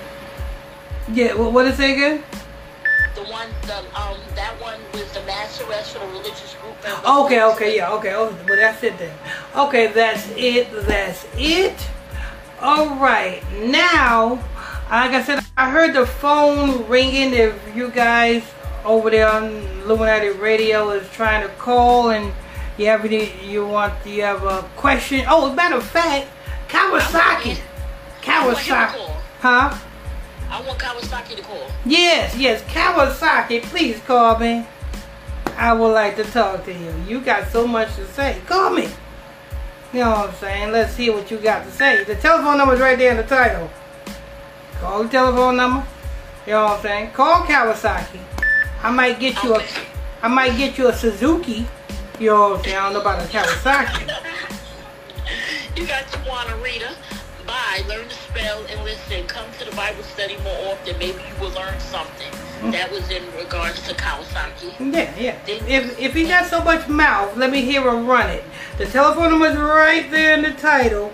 Yeah. 1.13 1.35
What 1.35 1.53
what 1.53 1.67
is 1.67 1.79
it 1.79 1.91
again? 1.91 2.25
The 3.17 3.23
one, 3.33 3.49
the 3.63 3.79
um, 3.99 4.19
that 4.35 4.55
one 4.61 4.79
was 4.93 5.11
the 5.13 5.23
mass 5.23 5.59
arrest 5.63 5.95
for 5.95 6.01
the 6.01 6.07
religious 6.09 6.55
group. 6.61 6.77
Okay. 7.09 7.43
Okay. 7.43 7.77
Yeah. 7.77 7.93
Okay. 7.93 8.13
Oh, 8.13 8.37
well, 8.47 8.57
that's 8.57 8.83
it 8.83 8.99
then. 8.99 9.17
Okay. 9.57 9.87
That's 9.87 10.29
it. 10.37 10.69
That's 10.87 11.27
it. 11.35 11.75
All 12.61 12.95
right. 12.97 13.43
Now, 13.65 14.35
like 14.91 15.13
I 15.13 15.23
said, 15.23 15.43
I 15.57 15.71
heard 15.71 15.95
the 15.95 16.07
phone 16.07 16.87
ringing. 16.89 17.33
If 17.33 17.59
you 17.75 17.91
guys 17.91 18.43
over 18.85 19.09
there 19.09 19.31
on 19.31 19.45
Illuminati 19.83 20.29
Radio 20.29 20.91
is 20.91 21.11
trying 21.11 21.43
to 21.43 21.53
call 21.55 22.11
and 22.11 22.35
you 22.77 22.87
have 22.87 23.03
any, 23.05 23.33
you 23.43 23.67
want, 23.67 23.95
you 24.05 24.23
have 24.23 24.45
a 24.45 24.63
question. 24.77 25.25
Oh, 25.27 25.47
as 25.47 25.55
a 25.55 25.57
matter 25.57 25.77
of 25.77 25.87
fact, 25.87 26.29
Kawasaki. 26.69 27.59
I 28.27 28.47
want 28.47 28.59
him 28.59 28.65
to 28.65 28.71
Kawasaki. 28.71 29.11
Huh? 29.41 29.79
I 30.51 30.61
want 30.63 30.79
Kawasaki 30.79 31.37
to 31.37 31.43
call. 31.43 31.67
Yes, 31.85 32.37
yes, 32.37 32.63
Kawasaki, 32.63 33.63
please 33.63 34.01
call 34.01 34.39
me. 34.39 34.67
I 35.57 35.73
would 35.73 35.93
like 35.93 36.17
to 36.17 36.25
talk 36.25 36.65
to 36.67 36.73
you. 36.73 36.95
You 37.09 37.21
got 37.21 37.49
so 37.49 37.67
much 37.67 37.95
to 37.97 38.07
say. 38.09 38.41
Call 38.47 38.71
me. 38.71 38.89
You 39.93 40.01
know 40.01 40.11
what 40.11 40.29
I'm 40.31 40.35
saying? 40.37 40.73
Let's 40.73 40.97
hear 40.97 41.13
what 41.15 41.31
you 41.31 41.39
got 41.39 41.65
to 41.65 41.71
say. 41.73 42.05
The 42.05 42.15
telephone 42.17 42.59
number 42.59 42.75
is 42.75 42.81
right 42.81 42.99
there 42.99 43.13
in 43.13 43.17
the 43.17 43.23
title. 43.23 43.71
Call 44.81 45.05
the 45.05 45.09
telephone 45.09 45.57
number. 45.57 45.87
You 46.47 46.53
know 46.53 46.65
what 46.65 46.77
I'm 46.77 46.83
saying? 46.83 47.11
Call 47.13 47.43
Kawasaki. 47.43 48.21
I 48.83 48.91
might 48.91 49.19
get 49.19 49.43
you 49.43 49.57
a 49.57 49.65
I 50.23 50.29
might 50.29 50.57
get 50.57 50.77
you 50.79 50.89
a 50.89 50.93
Suzuki. 50.93 51.67
You 52.21 52.31
know 52.31 52.51
what 52.51 52.59
I'm 52.59 52.65
saying? 52.65 52.77
I 52.77 52.83
don't 52.85 52.93
know 52.95 53.01
about 53.01 53.23
a 53.23 53.27
Kawasaki. 53.27 54.13
You 55.77 55.87
got 55.87 56.05
Tawana 56.05 56.63
Rita. 56.65 56.97
Bye. 57.47 57.83
Learn 57.89 58.09
to 58.09 58.15
spell 58.15 58.65
and 58.69 58.83
listen. 58.85 59.27
Come 59.27 59.47
to 59.59 59.65
the 59.65 59.77
Bible 59.77 60.03
study 60.03 60.37
more 60.39 60.73
often. 60.73 60.99
Maybe 60.99 61.19
you 61.19 61.41
will 61.41 61.53
learn 61.53 61.79
something. 61.81 62.31
Mm. 62.61 62.73
That 62.73 62.91
was 62.91 63.09
in 63.11 63.23
regards 63.37 63.87
to 63.89 63.95
Kawasaki. 63.95 64.73
Yeah, 64.93 65.15
yeah. 65.19 65.39
If 65.47 65.99
if 65.99 66.15
he 66.15 66.27
got 66.27 66.47
so 66.47 66.63
much 66.63 66.89
mouth, 66.89 67.37
let 67.37 67.51
me 67.51 67.61
hear 67.63 67.83
him 67.83 68.07
run 68.07 68.31
it. 68.31 68.45
The 68.79 68.87
telephone 68.87 69.31
number's 69.31 69.57
right 69.57 70.11
there 70.11 70.35
in 70.35 70.43
the 70.43 70.53
title. 70.53 71.13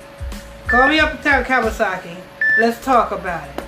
Call 0.67 0.89
me 0.89 1.01
up 1.01 1.15
and 1.15 1.23
tell 1.23 1.45
Kawasaki. 1.45 2.17
Let's 2.59 2.83
talk 2.85 3.13
about 3.13 3.49
it. 3.49 3.65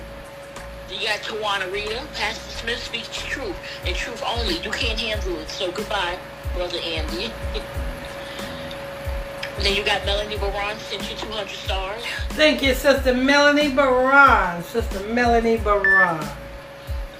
You 0.89 1.07
got 1.07 1.19
Tawana 1.19 1.71
Rita. 1.71 2.01
Pastor 2.13 2.51
Smith 2.51 2.81
speaks 2.81 3.09
truth 3.09 3.55
and 3.85 3.95
truth 3.95 4.23
only. 4.25 4.57
You 4.59 4.71
can't 4.71 4.99
handle 4.99 5.37
it. 5.39 5.49
So 5.49 5.71
goodbye, 5.71 6.17
brother 6.55 6.79
Andy. 6.79 7.31
then 9.63 9.75
you 9.75 9.83
got 9.83 10.05
Melanie 10.05 10.37
Baron 10.37 10.77
sent 10.79 11.09
you 11.09 11.15
200 11.17 11.49
stars. 11.49 12.03
Thank 12.29 12.61
you, 12.61 12.73
Sister 12.73 13.13
Melanie 13.13 13.71
Baron. 13.71 14.63
Sister 14.63 14.99
Melanie 15.07 15.57
Baron. 15.57 16.25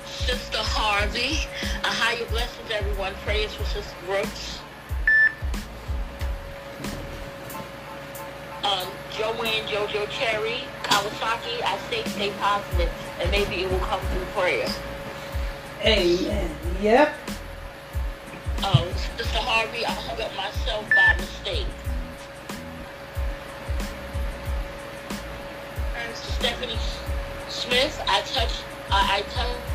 Sister 0.06 0.58
Harvey. 0.60 1.48
A 1.84 1.88
higher 1.88 2.26
blessings, 2.26 2.70
everyone. 2.72 3.14
Praise 3.24 3.54
for 3.54 3.64
Sister 3.66 3.96
Brooks. 4.06 4.60
Um, 8.64 8.88
Joanne 9.12 9.68
Jojo 9.68 10.10
Cherry, 10.10 10.64
Kawasaki, 10.82 11.62
I 11.64 11.78
say 11.90 12.04
stay 12.10 12.32
positive, 12.40 12.92
and 13.20 13.30
maybe 13.30 13.64
it 13.64 13.72
will 13.72 13.78
come 13.80 14.00
through 14.00 14.26
prayer. 14.34 14.68
Amen. 15.84 16.50
Yep. 16.82 17.14
Um, 18.66 18.88
Sister 19.18 19.38
Harvey, 19.38 19.86
I 19.86 19.92
hung 19.92 20.20
up 20.20 20.36
myself 20.36 20.90
by 20.96 21.16
mistake. 21.18 21.68
Stephanie 26.46 26.78
Smith, 27.50 28.00
I 28.08 28.22
touched, 28.22 28.62
I, 28.92 29.18
I 29.18 29.22
touched. 29.34 29.66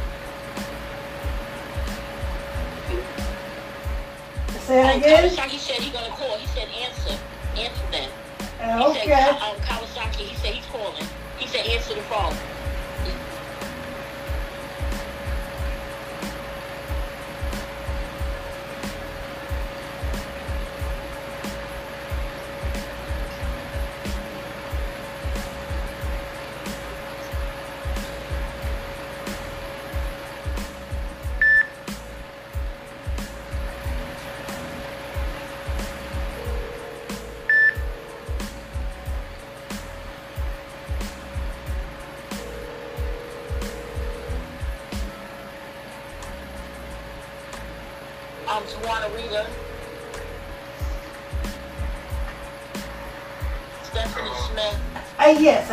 Say 4.62 4.78
it 4.78 4.86
Um, 4.86 4.98
again. 5.02 5.30
Kawasaki 5.30 5.58
said 5.58 5.76
he 5.78 5.90
gonna 5.90 6.06
call. 6.10 6.36
He 6.36 6.46
said 6.46 6.68
answer, 6.68 7.18
answer 7.58 7.86
them. 7.90 8.08
He 8.38 8.44
said 8.54 8.82
Okay. 8.86 9.10
Ka- 9.10 9.50
um, 9.50 9.56
Kawasaki. 9.62 10.22
He 10.30 10.36
said 10.36 10.54
he's 10.54 10.66
calling. 10.66 11.04
He 11.38 11.48
said 11.48 11.66
answer 11.66 11.94
the 11.96 12.02
phone. 12.02 12.36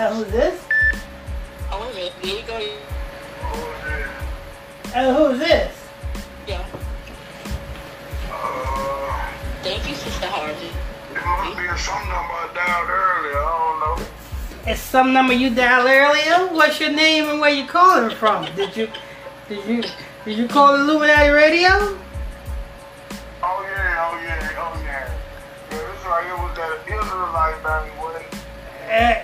Uh. 0.07 0.13
Who's 0.13 0.31
this? 0.31 0.63
Oh, 1.69 1.81
wait 1.81 1.91
a 1.91 1.95
minute. 1.95 2.13
There 2.21 2.35
you 2.37 2.43
go. 2.47 2.77
Uh, 4.95 5.13
who's 5.13 5.39
this? 5.39 5.75
Yeah. 6.47 6.65
Uh, 8.31 9.31
Thank 9.63 9.89
you, 9.89 9.95
Sister 9.95 10.27
Harvey. 10.27 10.67
it 11.11 11.25
must 11.25 11.57
be 11.57 11.77
some 11.83 12.07
number 12.07 12.33
I 12.33 12.47
dialed 12.55 12.89
earlier. 12.89 13.37
I 13.37 13.99
don't 13.99 13.99
know. 13.99 14.71
It's 14.71 14.79
some 14.81 15.11
number 15.11 15.33
you 15.33 15.53
dialed 15.53 15.87
earlier. 15.87 16.53
What's 16.53 16.79
your 16.79 16.91
name 16.91 17.25
and 17.29 17.41
where 17.41 17.49
you 17.51 17.67
calling 17.67 18.15
from? 18.15 18.45
Did 18.55 18.77
you, 18.77 18.89
did 19.49 19.65
you, 19.65 19.83
did 20.23 20.37
you 20.37 20.47
call 20.47 20.75
Illuminati 20.75 21.29
Radio? 21.31 21.97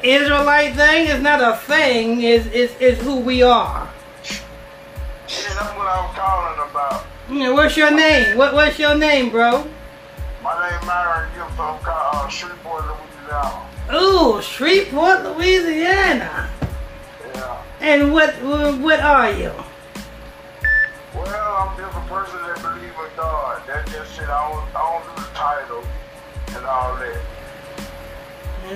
Israelite 0.04 0.76
thing 0.76 1.08
is 1.08 1.22
not 1.22 1.39
a 1.39 1.56
thing. 1.56 2.22
Is 2.22 2.45
is 2.47 2.76
is 2.82 2.99
who 2.99 3.22
we 3.22 3.41
are. 3.41 3.89
Yeah, 4.28 5.54
that's 5.56 5.78
what 5.78 5.88
I 5.88 6.06
was 6.06 6.14
calling 6.14 6.70
about. 6.70 7.06
Yeah, 7.32 7.51
what's 7.51 7.78
your 7.78 7.89
name? 7.89 8.38
What 8.38 8.54
what's 8.54 8.78
your 8.78 8.95
name, 8.95 9.30
bro? 9.30 9.66
My 10.43 10.70
name 10.70 10.86
Myron 10.86 11.30
Gibbs. 11.34 11.58
I'm 11.58 11.80
called 11.80 12.16
uh, 12.16 12.28
Shreveport, 12.28 12.84
Louisiana. 12.84 13.64
Ooh, 13.93 14.41
Shreveport, 14.41 15.24
Louisiana. 15.24 16.49
Yeah. 17.34 17.64
And 17.80 18.12
what 18.12 18.34
what 18.43 18.99
are 18.99 19.32
you? 19.32 19.54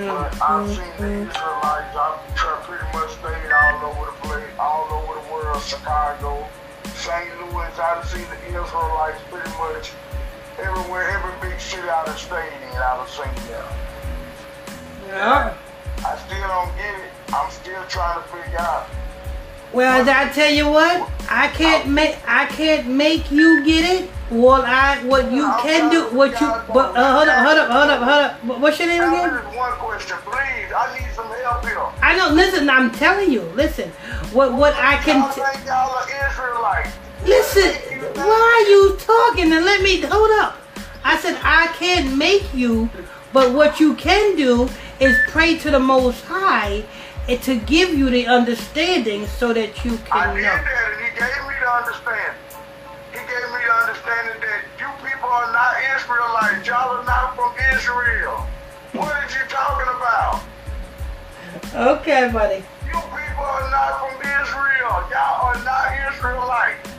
But 0.06 0.40
I've 0.42 0.70
seen 0.70 0.94
the 1.00 1.10
Israelites. 1.26 1.98
I've 1.98 2.64
pretty 2.64 2.86
much 2.94 3.12
stayed 3.18 3.52
all 3.52 3.90
over 3.90 4.06
the 4.06 4.28
place, 4.28 4.46
all 4.60 4.86
over 4.92 5.20
the 5.20 5.34
world, 5.34 5.64
Chicago, 5.64 6.48
St. 6.94 7.30
Louis. 7.40 7.80
I've 7.80 8.06
seen 8.06 8.26
the 8.30 8.62
Israelites 8.62 9.22
pretty 9.32 9.50
much 9.58 9.92
everywhere, 10.60 11.10
every 11.10 11.50
big 11.50 11.60
city 11.60 11.90
I've 11.90 12.18
stayed 12.18 12.54
in, 12.62 12.78
I've 12.78 13.10
seen 13.10 13.34
them. 13.50 13.66
Yeah. 15.08 15.58
I 16.06 16.18
still 16.28 16.48
don't 16.48 16.76
get 16.78 16.94
it. 16.94 17.12
I'm 17.34 17.50
still 17.52 17.84
trying 17.88 18.22
to 18.22 18.28
figure 18.30 18.60
out. 18.60 18.88
Well, 19.74 20.10
I 20.10 20.30
tell 20.30 20.52
you 20.52 20.70
what, 20.70 21.10
I 21.30 21.50
can't 21.50 21.90
make 21.90 22.18
I 22.26 22.46
can't 22.46 22.88
make 22.88 23.32
you 23.32 23.64
get 23.66 24.02
it. 24.02 24.10
What 24.30 24.66
I 24.66 25.04
what 25.06 25.32
you 25.32 25.44
can 25.62 25.92
do, 25.92 26.16
what 26.16 26.32
you 26.40 26.48
but 26.74 26.96
uh, 26.96 27.18
hold 27.18 27.30
up, 27.30 27.46
hold 27.46 27.58
up, 27.58 27.72
hold 27.72 27.90
up, 27.90 28.00
hold 28.44 28.56
up. 28.56 28.62
What's 28.62 28.80
your 28.80 28.88
name 28.88 29.04
again? 29.04 29.34
one 29.56 29.72
question, 29.74 30.18
please. 30.24 30.72
I 30.76 30.98
need 30.98 31.14
some 31.14 31.28
help 31.28 31.66
here. 31.66 31.80
I 32.02 32.18
know. 32.18 32.30
Listen, 32.34 32.70
I'm 32.70 32.92
telling 32.92 33.32
you. 33.32 33.42
Listen, 33.56 33.90
what 34.32 34.54
what 34.54 34.74
I 34.76 34.98
can. 34.98 35.34
T- 35.34 35.42
think 35.42 35.66
y'all 35.66 35.92
are 35.92 36.30
Israelites. 36.30 36.92
listen, 37.26 37.72
why 38.16 38.66
are 38.66 38.70
you 38.70 38.98
talking? 39.00 39.52
And 39.54 39.66
let 39.66 39.82
me 39.82 40.02
hold 40.02 40.32
up. 40.42 40.58
I 41.04 41.18
said 41.18 41.40
I 41.44 41.68
can't 41.78 42.18
make 42.18 42.54
you, 42.54 42.90
but 43.32 43.54
what 43.54 43.80
you 43.80 43.96
can 43.96 44.36
do 44.36 44.70
is 45.00 45.18
pray 45.28 45.58
to 45.60 45.72
the 45.72 45.80
Most 45.80 46.24
High 46.26 46.84
and 47.28 47.42
to 47.44 47.60
give 47.60 47.94
you 47.94 48.10
the 48.10 48.26
understanding 48.28 49.28
so 49.28 49.54
that 49.54 49.84
you 49.84 50.00
I 50.12 50.26
can 50.26 50.36
did 50.36 50.44
know. 50.44 50.50
that, 50.50 50.92
and 50.94 51.02
he 51.04 51.12
gave 51.12 51.42
me 51.48 51.56
the 51.60 51.70
understanding. 51.70 52.40
He 53.12 53.20
gave 53.20 53.48
me 53.52 53.60
the 53.68 53.74
understanding 53.84 54.40
that 54.42 54.62
you 54.80 54.88
people 55.04 55.28
are 55.30 55.52
not 55.52 55.76
Israelites. 55.96 56.68
Y'all 56.68 56.98
are 56.98 57.06
not 57.06 57.36
from 57.36 57.52
Israel. 57.76 58.48
What 58.94 59.12
are 59.12 59.28
you 59.28 59.44
talking 59.50 59.92
about? 59.92 60.42
Okay, 62.00 62.32
buddy. 62.32 62.64
You 62.88 62.96
people 62.96 63.44
are 63.44 63.70
not 63.72 64.00
from 64.00 64.16
Israel. 64.24 65.04
Y'all 65.12 65.52
are 65.52 65.64
not 65.64 66.14
Israelites. 66.14 66.90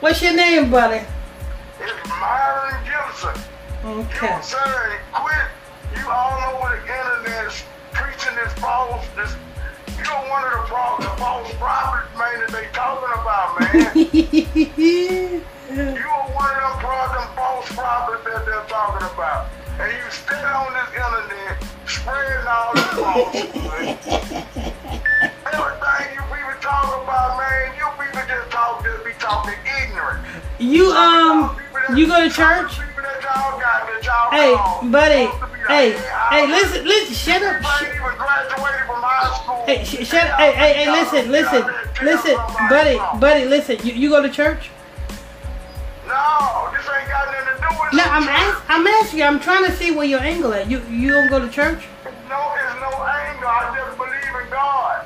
What's 0.00 0.20
your 0.20 0.34
name, 0.34 0.70
buddy? 0.70 1.06
It's 1.80 2.08
Myron 2.08 2.74
Gibson. 2.84 3.40
Okay. 3.84 4.36
You, 4.36 4.42
sir, 4.42 4.98
quit. 5.12 5.46
You 5.96 6.10
all 6.10 6.56
over 6.56 6.74
the 6.74 6.82
internet 6.82 7.46
is 7.46 7.62
preaching 7.92 8.34
this 8.34 8.52
false, 8.54 9.06
this, 9.14 9.32
you're 9.98 10.24
one 10.30 10.44
of 10.44 10.52
the, 10.52 10.62
pro- 10.66 10.98
the 10.98 11.12
false 11.16 11.52
prophets, 11.54 12.10
man, 12.18 12.40
that 12.40 12.50
they 12.52 12.68
talking 12.72 13.12
about, 13.20 13.60
man. 13.60 15.42
You 15.66 16.08
are 16.08 16.30
one 16.30 16.56
of 16.56 16.62
them, 16.62 16.78
pro- 16.78 17.34
false 17.34 17.68
prophets 17.72 18.24
that 18.24 18.46
they're 18.46 18.64
talking 18.64 19.06
about. 19.12 19.48
And 19.78 19.92
you 19.92 20.10
stay 20.10 20.40
on 20.40 20.72
this 20.72 20.88
internet 20.94 21.58
spreading 21.86 22.46
all 22.46 22.72
this 22.72 22.86
false 22.96 23.34
Everything 25.44 26.06
you 26.14 26.22
people 26.32 26.56
talk 26.62 26.86
about, 27.02 27.36
man, 27.36 27.74
you 27.76 27.86
people 27.98 28.24
just 28.26 28.50
talk, 28.50 28.84
just 28.84 29.04
be 29.04 29.12
talking 29.18 29.58
ignorant. 29.82 30.24
You 30.58 30.90
um, 30.92 31.56
you 31.94 32.06
go 32.06 32.26
to 32.26 32.34
church? 32.34 32.78
People 32.80 33.02
that 33.02 33.22
y'all 33.22 33.60
got, 33.60 33.86
that 33.86 34.04
y'all 34.04 34.30
Hey, 34.30 34.88
buddy. 34.90 35.24
supposed 35.26 35.40
to 35.42 35.46
be 35.56 35.62
the 35.62 35.68
Hey, 35.68 35.92
hey, 36.30 36.46
listen, 36.46 36.84
listen. 36.86 37.14
Shut 37.14 37.42
up. 37.42 37.56
People 37.56 37.70
ain't 37.72 37.94
even 37.96 38.16
graduated 38.16 38.86
from 38.86 39.02
high 39.02 39.36
school. 39.36 39.64
Hey, 39.66 39.84
sh- 39.84 40.06
shut. 40.08 40.22
Hey, 40.40 40.52
hey, 40.52 40.72
hey, 40.84 40.90
listen, 40.90 41.30
listen, 41.30 41.64
listen, 42.02 42.36
buddy, 42.70 42.96
buddy, 43.20 43.44
listen. 43.44 43.76
You, 43.86 43.92
you 43.92 44.08
go 44.10 44.22
to 44.22 44.30
church? 44.30 44.70
No, 46.06 46.70
this 46.72 46.86
ain't 46.88 47.08
got 47.10 47.26
nothing 47.32 47.56
to 47.56 47.60
do 47.60 47.68
with 47.82 47.92
No, 47.92 48.04
no 48.04 48.10
I'm 48.10 48.28
ask, 48.28 48.62
I'm 48.68 48.86
asking 48.86 49.18
you. 49.18 49.24
I'm 49.26 49.40
trying 49.40 49.64
to 49.66 49.72
see 49.72 49.90
where 49.90 50.06
your 50.06 50.20
angle 50.20 50.54
at. 50.54 50.70
You 50.70 50.80
you 50.88 51.10
don't 51.10 51.28
go 51.28 51.38
to 51.40 51.50
church? 51.50 51.84
No, 52.04 52.54
it's 52.56 52.80
no 52.80 52.90
anger. 53.04 53.46
I 53.46 53.76
just 53.76 53.96
believe 53.98 54.44
in 54.44 54.50
God. 54.50 55.04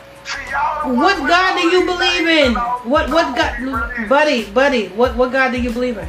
See, 0.50 0.56
y'all 0.56 0.88
the 0.88 0.94
What 0.98 1.16
God 1.18 1.60
do 1.60 1.68
you 1.68 1.86
believe 1.86 2.26
in? 2.26 2.54
What 2.54 3.10
what. 3.10 3.36
God, 3.36 4.08
buddy, 4.08 4.44
buddy? 4.50 4.88
What 4.88 5.16
what 5.16 5.32
God 5.32 5.52
do 5.52 5.60
you 5.60 5.70
believe 5.70 5.96
in? 5.98 6.08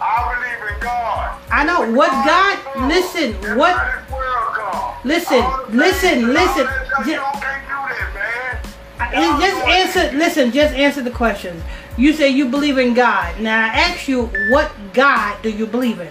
I 0.00 0.34
believe 0.34 0.74
in 0.74 0.80
God. 0.80 1.38
I 1.50 1.64
know 1.64 1.90
what 1.92 2.10
God. 2.10 2.88
Listen, 2.88 3.34
what? 3.56 3.74
how 3.76 4.00
this 4.00 4.10
world 4.12 4.54
come. 4.54 4.94
Listen, 5.04 5.44
listen, 5.76 6.32
listen. 6.32 6.66
that 6.66 6.86
stuff, 6.86 7.04
Ju- 7.04 7.10
You 7.10 7.16
don't 7.16 7.32
can't 7.40 7.66
do 7.66 7.78
that, 7.90 8.60
man. 8.98 9.14
Uh, 9.14 9.40
Just 9.40 9.66
answer. 9.66 10.16
Listen, 10.16 10.52
just 10.52 10.74
answer 10.74 11.02
the 11.02 11.10
questions. 11.10 11.62
You 11.96 12.12
say 12.12 12.28
you 12.28 12.48
believe 12.48 12.78
in 12.78 12.94
God. 12.94 13.40
Now 13.40 13.64
I 13.64 13.68
ask 13.68 14.08
you, 14.08 14.26
what 14.50 14.70
God 14.94 15.42
do 15.42 15.50
you 15.50 15.66
believe 15.66 16.00
in? 16.00 16.08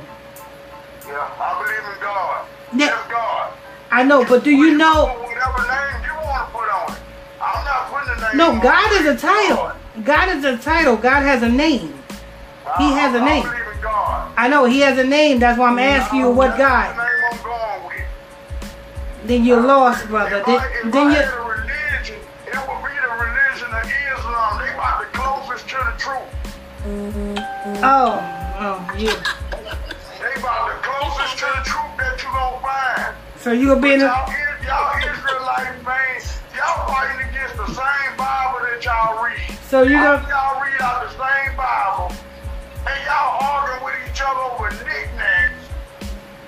Yeah, 1.07 1.29
I 1.39 1.63
believe 1.63 1.95
in 1.95 2.01
God. 2.01 2.45
Yeah. 2.75 3.07
God. 3.09 3.53
I 3.89 4.03
know, 4.03 4.23
but 4.25 4.43
do 4.43 4.51
you 4.51 4.77
know? 4.77 5.27
No, 8.35 8.59
God 8.61 8.91
is 8.93 9.05
a 9.07 9.17
title. 9.17 9.71
God 10.03 10.29
is 10.29 10.45
a 10.45 10.57
title. 10.57 10.95
God 10.97 11.21
has 11.21 11.43
a 11.43 11.49
name. 11.49 11.93
He 12.77 12.91
has 12.93 13.13
a 13.13 13.23
name. 13.23 13.43
believe 13.43 13.75
in 13.75 13.81
God. 13.81 14.33
I 14.37 14.47
know 14.47 14.65
He 14.65 14.79
has 14.79 14.97
a 14.97 15.03
name. 15.03 15.39
That's 15.39 15.59
why 15.59 15.69
I'm 15.69 15.79
asking 15.79 16.19
you 16.19 16.31
what 16.31 16.57
God. 16.57 16.95
the 16.95 17.03
name 17.03 17.23
I'm 17.31 17.43
going 17.43 17.87
with. 17.87 19.27
Then 19.27 19.45
you're 19.45 19.61
lost, 19.61 20.07
brother. 20.07 20.43
Then, 20.45 20.91
then 20.91 21.11
you. 21.11 21.17
had 21.17 21.33
a 21.33 21.41
religion, 21.41 22.19
it 22.47 22.55
would 22.55 22.81
be 22.81 22.95
the 22.95 23.11
religion 23.19 23.69
of 23.69 23.85
Islam. 23.85 24.61
They 24.61 24.73
about 24.73 25.01
the 25.01 25.17
closest 25.17 25.67
to 25.69 25.75
the 25.75 25.93
truth. 25.97 26.31
Mm-hmm. 26.83 27.83
Oh, 27.83 28.19
oh, 28.59 28.97
you. 28.97 29.09
They 29.09 30.39
about 30.39 30.71
the 30.71 30.87
closest 30.87 31.37
to 31.39 31.45
the 31.45 31.63
truth 31.65 31.97
that 31.97 32.23
you 32.23 32.29
gonna 32.31 32.59
find. 32.61 33.15
So 33.37 33.51
you 33.51 33.67
gonna 33.67 33.81
be 33.81 33.93
in 33.93 33.99
Y'all, 33.99 34.31
y'all 34.63 34.97
Israelites, 34.97 35.85
man, 35.85 36.40
y'all 36.61 36.87
fighting 36.87 37.27
against 37.29 37.57
the 37.57 37.65
same 37.65 38.11
Bible 38.17 38.59
that 38.61 38.79
y'all 38.85 39.23
read. 39.23 39.57
So 39.67 39.83
you 39.83 39.97
gonna. 39.97 40.21
y'all 40.29 40.61
read 40.61 40.81
out 40.81 41.01
the 41.01 41.11
same 41.17 41.57
Bible, 41.57 42.13
and 42.85 42.97
y'all 43.05 43.41
arguing 43.41 43.83
with 43.83 43.95
each 44.05 44.21
other 44.21 44.45
over 44.53 44.69
knickknacks 44.85 45.65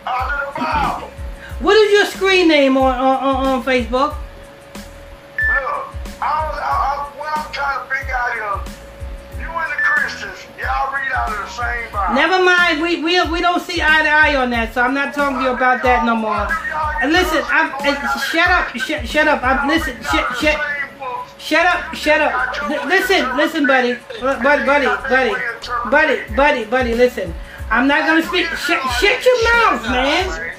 out 0.06 0.30
of 0.30 0.54
the 0.54 0.62
Bible. 0.62 1.10
What 1.60 1.76
is 1.78 1.92
your 1.94 2.06
screen 2.06 2.48
name 2.48 2.78
on 2.78 2.94
on, 2.94 3.18
on, 3.24 3.48
on 3.48 3.64
Facebook? 3.64 4.18
Look, 5.40 5.84
I, 6.22 6.26
I, 6.26 6.70
I, 6.70 7.12
what 7.18 7.38
I'm 7.38 7.52
trying 7.52 7.82
to 7.82 7.96
figure 7.96 8.16
out 8.16 8.68
is, 8.68 8.74
you 9.40 9.50
and 9.50 9.72
the 9.72 9.82
Christians, 9.82 10.40
y'all 10.60 10.94
read 10.94 11.12
out 11.12 11.32
of 11.32 11.38
the 11.38 11.50
same 11.50 11.92
Bible. 11.92 12.14
Never 12.16 12.44
mind. 12.44 12.82
We 12.82 13.04
we 13.04 13.22
we 13.32 13.42
don't 13.42 13.62
see 13.62 13.82
eye 13.82 14.04
to 14.04 14.10
eye 14.10 14.36
on 14.36 14.52
that. 14.52 14.74
So 14.74 14.82
I'm 14.82 14.94
not 14.94 15.14
talking 15.14 15.38
to 15.38 15.44
you 15.44 15.50
about 15.52 15.82
that 15.84 16.06
no 16.06 16.16
more. 16.16 16.48
Listen, 17.12 17.44
I'm 17.48 17.74
uh, 17.74 18.20
shut 18.20 18.50
up, 18.50 18.76
shut 18.78 19.08
shut 19.08 19.28
up. 19.28 19.44
I'm 19.44 19.68
listen, 19.68 19.96
shut 20.04 20.38
shut. 20.38 20.60
Shut 21.38 21.66
up, 21.66 21.94
shut 21.94 22.22
up. 22.22 22.72
L- 22.72 22.88
listen, 22.88 23.36
listen, 23.36 23.68
buddy. 23.68 23.98
Buddy, 24.22 24.66
buddy, 24.66 24.86
buddy. 24.86 25.34
Buddy, 25.92 26.36
buddy, 26.36 26.66
buddy, 26.66 26.96
listen. 26.96 27.34
I'm 27.70 27.88
not 27.88 28.06
gonna 28.08 28.24
speak. 28.24 28.46
Shut, 28.46 28.82
shut 29.00 29.26
your 29.26 29.44
mouth, 29.44 29.84
man. 29.90 30.54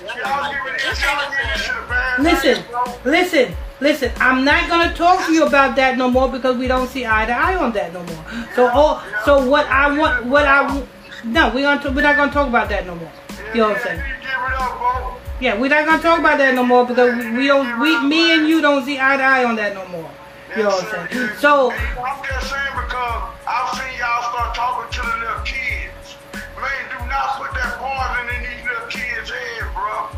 Listen, 2.23 2.63
listen, 3.05 3.55
listen. 3.81 4.13
I'm 4.17 4.45
not 4.45 4.69
gonna 4.69 4.93
talk 4.95 5.25
to 5.27 5.33
you 5.33 5.47
about 5.47 5.77
that 5.77 5.97
no 5.97 6.11
more 6.11 6.29
because 6.29 6.57
we 6.59 6.67
don't 6.67 6.89
see 6.89 7.07
eye 7.07 7.25
to 7.27 7.33
eye 7.33 7.57
on 7.57 7.73
that 7.73 7.93
no 7.95 8.03
more. 8.03 8.25
So, 8.55 8.71
oh, 8.73 9.03
so 9.25 9.49
what 9.49 9.67
I 9.67 9.97
want, 9.97 10.27
what 10.27 10.45
I, 10.47 10.85
no, 11.25 11.53
we're 11.55 11.63
gonna 11.63 11.91
we're 11.95 12.03
not 12.03 12.17
gonna 12.17 12.33
talk 12.33 12.49
about 12.49 12.69
that 12.69 12.87
no 12.87 12.95
more. 12.97 13.13
You 13.55 13.61
know 13.61 13.69
what 13.71 13.77
I'm 13.79 13.83
saying? 13.83 15.24
Yeah, 15.45 15.61
we're 15.61 15.69
not 15.69 15.85
gonna 15.85 16.01
talk 16.01 16.21
about 16.21 16.39
that 16.39 16.55
no 16.55 16.65
more 16.65 16.87
because 16.89 17.21
we, 17.21 17.37
we 17.37 17.47
don't, 17.53 17.79
we, 17.79 17.93
me 18.09 18.33
and 18.33 18.49
you 18.49 18.63
don't 18.63 18.83
see 18.83 18.97
eye 18.97 19.19
to 19.19 19.23
eye 19.23 19.45
on 19.45 19.57
that 19.57 19.77
no 19.77 19.85
more. 19.93 20.09
You 20.57 20.65
know 20.65 20.73
what 20.73 20.89
I'm 20.89 21.05
saying? 21.13 21.37
So, 21.37 21.69
I'm 21.69 22.17
just 22.25 22.49
saying 22.49 22.73
because 22.73 23.29
I've 23.45 23.69
seen 23.77 23.93
y'all 24.01 24.25
start 24.33 24.57
talking 24.57 24.89
to 24.89 25.01
the 25.05 25.17
little 25.21 25.45
kids. 25.45 26.17
Man, 26.57 26.81
do 26.89 26.97
not 27.13 27.37
put 27.37 27.53
that 27.61 27.77
poison 27.77 28.25
in 28.33 28.41
these 28.41 28.65
little 28.65 28.89
kids' 28.89 29.29
head, 29.29 29.69
bro. 29.77 30.09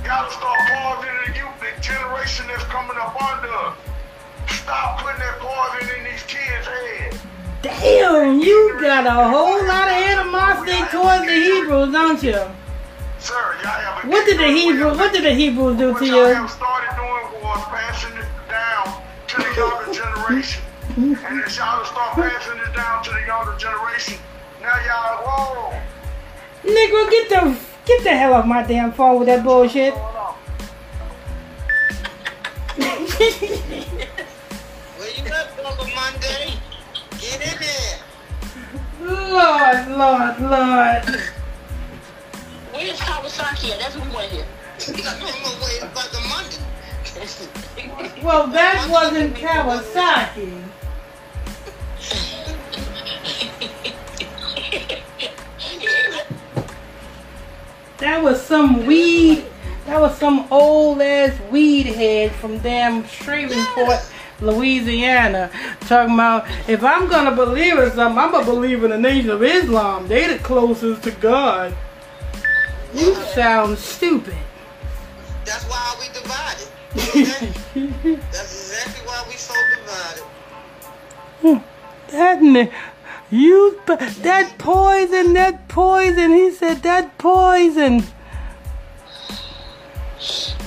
Gotta 0.00 0.32
start 0.32 0.56
poisoning 0.64 1.28
the 1.28 1.32
youth, 1.36 1.52
the 1.60 1.68
generation 1.84 2.48
that's 2.48 2.64
coming 2.72 2.96
up 2.96 3.20
under 3.20 3.52
us. 3.52 3.76
Stop 4.64 5.04
putting 5.04 5.20
that 5.28 5.36
poison 5.44 5.92
in 5.92 6.08
these 6.08 6.24
kids' 6.24 6.64
heads. 6.64 7.20
damn, 7.60 8.40
you 8.40 8.80
got 8.80 9.04
a 9.04 9.28
whole 9.28 9.60
lot 9.68 9.92
of 9.92 9.98
animosity 10.08 10.80
towards 10.88 11.28
the 11.28 11.36
Hebrews, 11.36 11.92
don't 11.92 12.22
you? 12.24 12.40
Sir, 13.18 13.56
y'all 13.62 13.70
have 13.70 14.04
a 14.04 14.06
What 14.08 14.24
did 14.26 14.38
the 14.38 14.46
Hebrews, 14.46 14.96
what 14.96 15.12
did 15.12 15.24
the 15.24 15.34
Hebrews 15.34 15.76
do 15.76 15.92
to 15.98 16.06
y'all 16.06 16.32
have 16.34 16.48
started 16.50 16.94
doing 16.96 17.42
was 17.42 17.64
passing 17.64 18.16
it 18.16 18.26
down 18.48 19.02
to 19.26 19.36
the 19.36 19.54
younger 19.56 19.92
generation. 19.92 20.62
And 20.96 21.42
as 21.44 21.56
y'all 21.56 21.84
start 21.84 22.14
passing 22.14 22.58
it 22.58 22.72
down 22.74 23.02
to 23.04 23.10
the 23.10 23.26
younger 23.26 23.56
generation, 23.56 24.18
now 24.62 24.78
y'all, 24.86 25.24
whoa. 25.24 25.80
Negro, 26.64 27.10
get 27.10 27.28
the 27.28 27.56
get 27.84 28.02
the 28.04 28.10
hell 28.10 28.34
off 28.34 28.46
my 28.46 28.62
damn 28.62 28.92
phone 28.92 29.18
with 29.18 29.26
that 29.26 29.42
bullshit. 29.42 29.94
Where 29.94 30.34
you 35.16 35.24
at, 35.26 35.56
Brother 35.56 35.88
Monday? 35.94 36.54
Get 37.18 37.40
in 37.42 37.58
there. 37.58 37.98
Lord, 39.00 39.88
Lord, 39.88 40.40
Lord. 40.40 41.04
Where's 42.78 43.00
Kawasaki 43.00 43.72
at? 43.72 43.80
That's 43.80 43.96
what 43.96 44.06
we 44.06 44.14
want 44.14 44.28
to 44.28 44.36
hear. 44.36 44.46
I'm 44.86 45.18
gonna 45.18 45.64
wait 45.64 45.82
about 45.82 46.12
the 46.12 46.20
Monday. 46.28 48.22
Well, 48.22 48.46
that 48.46 48.88
wasn't 48.88 49.34
Kawasaki. 49.34 50.62
That 57.96 58.22
was 58.22 58.40
some 58.40 58.86
weed. 58.86 59.44
That 59.86 60.00
was 60.00 60.16
some 60.16 60.46
old 60.52 61.02
ass 61.02 61.36
weed 61.50 61.86
head 61.86 62.30
from 62.30 62.58
damn 62.58 63.04
Shreveport, 63.08 64.08
Louisiana, 64.40 65.50
talking 65.80 66.14
about 66.14 66.46
if 66.68 66.84
I'm 66.84 67.08
gonna 67.08 67.34
believe 67.34 67.76
in 67.76 67.90
something, 67.90 68.22
I'm 68.22 68.30
gonna 68.30 68.44
believe 68.44 68.84
in 68.84 68.90
the 68.90 68.98
Nation 68.98 69.30
of 69.30 69.42
Islam. 69.42 70.06
They 70.06 70.28
the 70.28 70.38
closest 70.38 71.02
to 71.02 71.10
God. 71.10 71.74
You 72.94 73.14
sound 73.34 73.78
stupid. 73.78 74.36
That's 75.44 75.64
why 75.64 75.96
we 76.00 76.08
divided. 76.12 76.68
Okay? 76.98 77.52
That's 78.32 78.72
exactly 78.72 79.06
why 79.06 79.24
we 79.28 79.34
so 79.34 79.54
divided. 79.76 80.24
Hmm. 81.42 81.58
That 82.10 82.42
ni- 82.42 82.70
you 83.30 83.80
that 83.86 84.54
poison, 84.56 85.34
that 85.34 85.68
poison. 85.68 86.32
He 86.32 86.50
said 86.50 86.78
that 86.82 87.18
poison. 87.18 87.96
You 87.98 88.04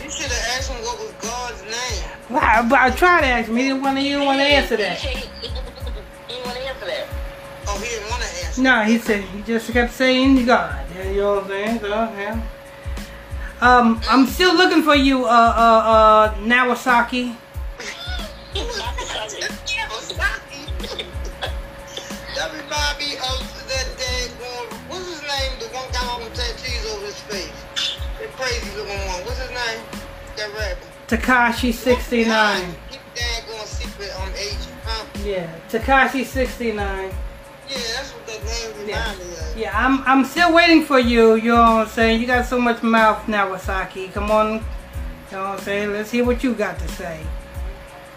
should 0.09 0.31
have 0.31 0.57
asked 0.57 0.71
him 0.71 0.83
what 0.83 0.99
was 0.99 1.11
God's 1.21 1.63
name. 1.63 2.39
I, 2.39 2.61
but 2.69 2.79
I 2.79 2.91
tried 2.91 3.21
to 3.21 3.27
ask 3.27 3.49
him. 3.49 3.57
He 3.57 3.63
didn't 3.63 3.81
want 3.81 3.97
to. 3.97 4.01
He 4.01 4.09
didn't 4.09 4.25
want 4.25 4.39
to 4.39 4.45
answer 4.45 4.77
that. 4.77 5.03
he 7.81 7.89
didn't 7.89 8.09
want 8.09 8.23
to 8.23 8.45
answer. 8.45 8.61
No, 8.61 8.81
he 8.83 8.97
said 8.97 9.23
he 9.23 9.41
just 9.41 9.71
kept 9.71 9.93
saying 9.93 10.45
God. 10.45 10.85
You 11.05 11.21
know 11.21 11.35
what 11.35 11.43
I'm 11.43 11.49
saying? 11.49 11.79
So 11.79 11.87
yeah. 11.87 12.41
Um, 13.61 14.01
I'm 14.09 14.25
still 14.25 14.55
looking 14.55 14.81
for 14.81 14.95
you, 14.95 15.25
uh, 15.25 15.27
uh, 15.27 15.31
uh, 15.31 16.35
Nawasaki. 16.35 17.35
Of 23.21 23.67
that 23.67 24.31
what's 24.87 25.07
his 25.07 25.21
name? 25.21 25.59
The 25.59 25.67
one 25.75 25.91
guy 25.91 26.17
with 26.17 26.33
tattoos 26.33 26.91
over 26.91 27.05
his 27.05 27.19
face. 27.21 27.97
The 28.19 28.27
crazy 28.29 28.75
looking 28.75 28.97
one. 28.97 29.25
What's 29.25 29.39
his 29.39 29.49
name? 29.49 29.85
That 30.37 30.49
rapper. 30.57 30.87
Tekashi 31.07 31.73
69. 31.73 32.75
Keep 32.89 33.01
that 33.15 33.43
going 33.47 33.65
secret 33.65 34.09
um 34.19 34.33
agent, 34.35 34.73
huh? 34.83 35.05
Yeah, 35.23 35.53
Tekashi 35.69 36.25
69. 36.25 37.11
Yeah, 37.71 37.77
that's 37.95 38.11
what 38.11 38.27
that 38.27 38.43
name 38.43 38.89
Yeah. 38.89 39.13
me 39.15 39.23
of. 39.23 39.57
Yeah, 39.57 39.85
I'm 39.85 40.03
I'm 40.05 40.25
still 40.25 40.53
waiting 40.53 40.83
for 40.83 40.99
you. 40.99 41.35
You 41.35 41.53
know 41.55 41.61
what 41.61 41.87
I'm 41.87 41.87
saying? 41.87 42.19
You 42.21 42.27
got 42.27 42.45
so 42.45 42.59
much 42.59 42.83
mouth, 42.83 43.25
Nawasaki. 43.27 44.11
Come 44.13 44.29
on, 44.31 44.47
You 44.53 45.37
know 45.37 45.43
what 45.43 45.59
I'm 45.59 45.59
saying? 45.59 45.91
Let's 45.91 46.11
hear 46.11 46.25
what 46.25 46.43
you 46.43 46.53
got 46.53 46.77
to 46.79 46.87
say. 46.89 47.21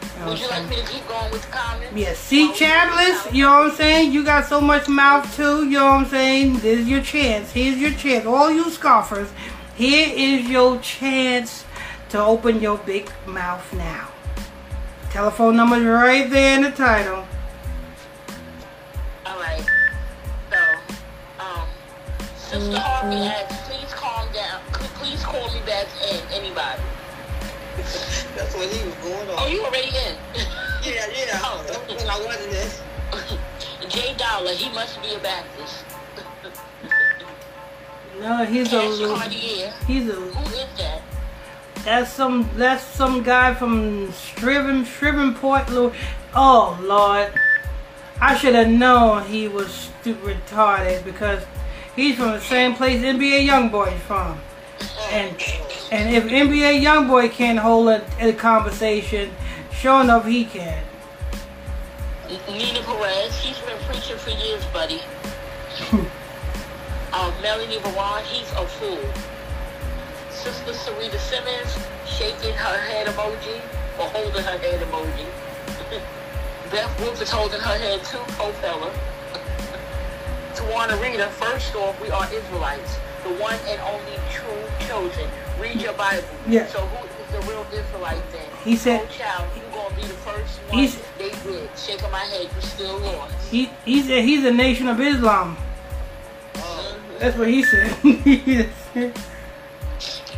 You 0.02 0.20
know 0.20 0.30
Would 0.30 0.40
you 0.40 0.48
like 0.48 0.68
me 0.68 0.76
to 0.76 0.82
keep 0.82 1.06
going 1.08 1.30
with 1.32 1.42
the 1.42 1.52
comments? 1.52 1.96
Yeah, 1.96 2.14
see, 2.14 2.52
Chapless, 2.52 3.32
you 3.32 3.44
know 3.44 3.60
what 3.60 3.70
I'm 3.70 3.76
saying? 3.76 4.12
You 4.12 4.24
got 4.24 4.46
so 4.46 4.60
much 4.60 4.88
mouth 4.88 5.24
too, 5.36 5.64
you 5.64 5.78
know 5.78 5.86
what 5.86 6.00
I'm 6.02 6.06
saying? 6.06 6.54
This 6.58 6.80
is 6.80 6.88
your 6.88 7.02
chance. 7.02 7.50
Here's 7.52 7.78
your 7.78 7.92
chance. 7.92 8.26
All 8.26 8.50
you 8.50 8.70
scoffers, 8.70 9.28
here 9.76 10.08
is 10.14 10.48
your 10.48 10.78
chance 10.80 11.64
to 12.10 12.20
open 12.20 12.60
your 12.60 12.78
big 12.78 13.10
mouth 13.26 13.72
now. 13.74 14.08
Telephone 15.10 15.56
number 15.56 15.80
right 15.80 16.28
there 16.30 16.56
in 16.56 16.62
the 16.62 16.70
title. 16.70 17.26
Alright. 19.44 19.70
So, 20.50 20.58
um, 21.38 21.68
Sister 22.36 22.58
mm-hmm. 22.58 22.74
Harvey 22.76 23.16
asks, 23.16 23.68
please 23.68 23.92
calm 23.92 24.32
down. 24.32 24.60
Please 24.72 25.22
call 25.22 25.52
me 25.52 25.60
back 25.66 25.86
in, 26.10 26.20
anybody. 26.32 26.82
That's 28.36 28.54
what 28.54 28.68
he 28.70 28.86
was 28.86 28.94
going 28.96 29.28
on. 29.28 29.36
Oh, 29.38 29.46
you 29.46 29.64
already 29.64 29.88
in? 29.88 30.16
yeah, 30.82 31.06
yeah. 31.12 31.40
Oh. 31.42 31.62
When 31.88 32.08
I 32.08 32.18
wasn't 32.26 32.54
in. 32.54 33.88
Jay 33.90 34.14
Dollar, 34.16 34.52
he 34.52 34.72
must 34.72 35.00
be 35.02 35.14
a 35.14 35.18
Baptist. 35.18 35.84
no, 38.20 38.44
he's 38.44 38.68
Cash 38.68 39.00
a 39.00 39.06
Cartier. 39.08 39.74
He's 39.86 40.08
a. 40.08 40.12
Who 40.12 40.54
is 40.54 40.66
that? 40.78 41.02
That's 41.84 42.10
some. 42.10 42.48
That's 42.54 42.82
some 42.82 43.22
guy 43.22 43.52
from 43.54 44.10
Striven, 44.12 44.84
Shreveport, 44.84 45.64
Oh 46.34 46.78
Lord, 46.82 47.32
I 48.20 48.36
should 48.36 48.54
have 48.54 48.68
known 48.68 49.26
he 49.26 49.48
was 49.48 49.90
stupid 50.00 50.38
retarded 50.46 51.04
because 51.04 51.44
he's 51.96 52.16
from 52.16 52.32
the 52.32 52.40
same 52.40 52.74
place 52.74 53.02
NBA 53.02 53.46
YoungBoy 53.48 53.98
from. 54.00 54.40
And 55.10 55.30
and 55.90 56.14
if 56.14 56.24
NBA 56.24 56.82
YoungBoy 56.82 57.30
can't 57.30 57.58
hold 57.58 57.88
a, 57.88 58.04
a 58.20 58.32
conversation, 58.32 59.30
sure 59.72 60.02
enough 60.02 60.26
he 60.26 60.44
can. 60.44 60.82
Nina 62.48 62.80
Perez, 62.82 63.36
he's 63.38 63.58
been 63.60 63.78
preaching 63.86 64.16
for 64.16 64.30
years, 64.30 64.64
buddy. 64.66 65.00
um, 67.12 67.32
Melanie 67.42 67.78
Baron, 67.80 68.24
he's 68.24 68.50
a 68.52 68.66
fool. 68.66 68.98
Sister 70.30 70.72
Sarita 70.72 71.18
Simmons, 71.18 71.78
shaking 72.06 72.54
her 72.54 72.78
head 72.78 73.06
emoji, 73.08 73.60
or 73.98 74.08
holding 74.08 74.42
her 74.42 74.58
head 74.58 74.80
emoji. 74.80 76.00
Beth 76.74 77.00
Wolf 77.00 77.22
is 77.22 77.30
holding 77.30 77.60
her 77.60 77.78
head 77.78 78.02
too, 78.02 78.18
poor 78.34 78.52
fella. 78.54 78.90
Tawana 80.54 81.00
Rita, 81.00 81.28
first 81.28 81.72
off, 81.76 81.94
we 82.02 82.10
are 82.10 82.24
Israelites 82.34 82.96
the 83.22 83.30
one 83.40 83.54
and 83.68 83.80
only 83.82 84.18
true 84.32 84.88
chosen. 84.88 85.30
Read 85.60 85.80
your 85.80 85.92
Bible. 85.92 86.26
Yeah. 86.48 86.66
So 86.66 86.80
who 86.80 87.06
is 87.06 87.30
the 87.30 87.52
real 87.52 87.64
Israelite 87.72 88.22
then? 88.32 88.48
He 88.64 88.74
said, 88.74 89.00
oh, 89.02 89.06
child, 89.06 89.48
you 89.54 89.62
gonna 89.72 89.94
be 89.94 90.02
the 90.02 90.08
first 90.08 90.58
one. 90.68 90.78
He's, 90.80 91.00
they 91.16 91.30
did. 91.30 91.70
Shaking 91.78 92.10
my 92.10 92.18
head, 92.18 92.48
you 92.52 92.60
still 92.60 92.98
lost. 92.98 93.50
He 93.52 93.70
he 93.84 94.02
said 94.02 94.24
he's 94.24 94.44
a 94.44 94.50
nation 94.50 94.88
of 94.88 95.00
Islam. 95.00 95.56
Mm-hmm. 96.54 97.18
That's 97.20 97.38
what 97.38 97.48
he 97.48 97.62
said. 97.62 99.14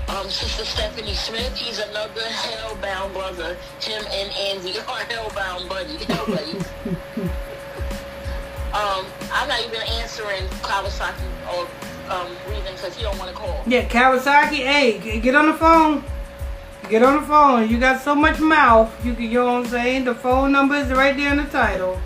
um, 0.08 0.30
Sister 0.30 0.64
Stephanie 0.64 1.14
Smith, 1.14 1.56
he's 1.56 1.78
another 1.78 2.20
hellbound 2.20 3.12
brother. 3.12 3.56
Him 3.80 4.04
and 4.12 4.32
Andy 4.32 4.78
are 4.78 5.00
hellbound 5.10 5.68
buddy. 5.68 5.96
Hell 6.04 6.26
buddies. 6.26 6.66
um, 8.72 9.06
I'm 9.32 9.48
not 9.48 9.60
even 9.64 9.82
answering 10.00 10.44
Kawasaki 10.62 11.26
or 11.52 11.68
um, 12.10 12.28
reason 12.48 12.72
because 12.74 12.96
he 12.96 13.02
don't 13.02 13.18
want 13.18 13.30
to 13.30 13.36
call. 13.36 13.62
Yeah, 13.66 13.88
Kawasaki, 13.88 14.58
hey, 14.58 15.20
get 15.20 15.34
on 15.34 15.46
the 15.46 15.54
phone. 15.54 16.04
Get 16.88 17.02
on 17.02 17.20
the 17.20 17.26
phone. 17.26 17.68
You 17.68 17.80
got 17.80 18.00
so 18.00 18.14
much 18.14 18.38
mouth. 18.38 19.04
You 19.04 19.14
can, 19.14 19.24
you 19.24 19.40
know 19.40 19.46
what 19.46 19.64
I'm 19.64 19.66
saying? 19.66 20.04
The 20.04 20.14
phone 20.14 20.52
number 20.52 20.76
is 20.76 20.88
right 20.92 21.16
there 21.16 21.32
in 21.32 21.38
the 21.38 21.50
title. 21.50 22.00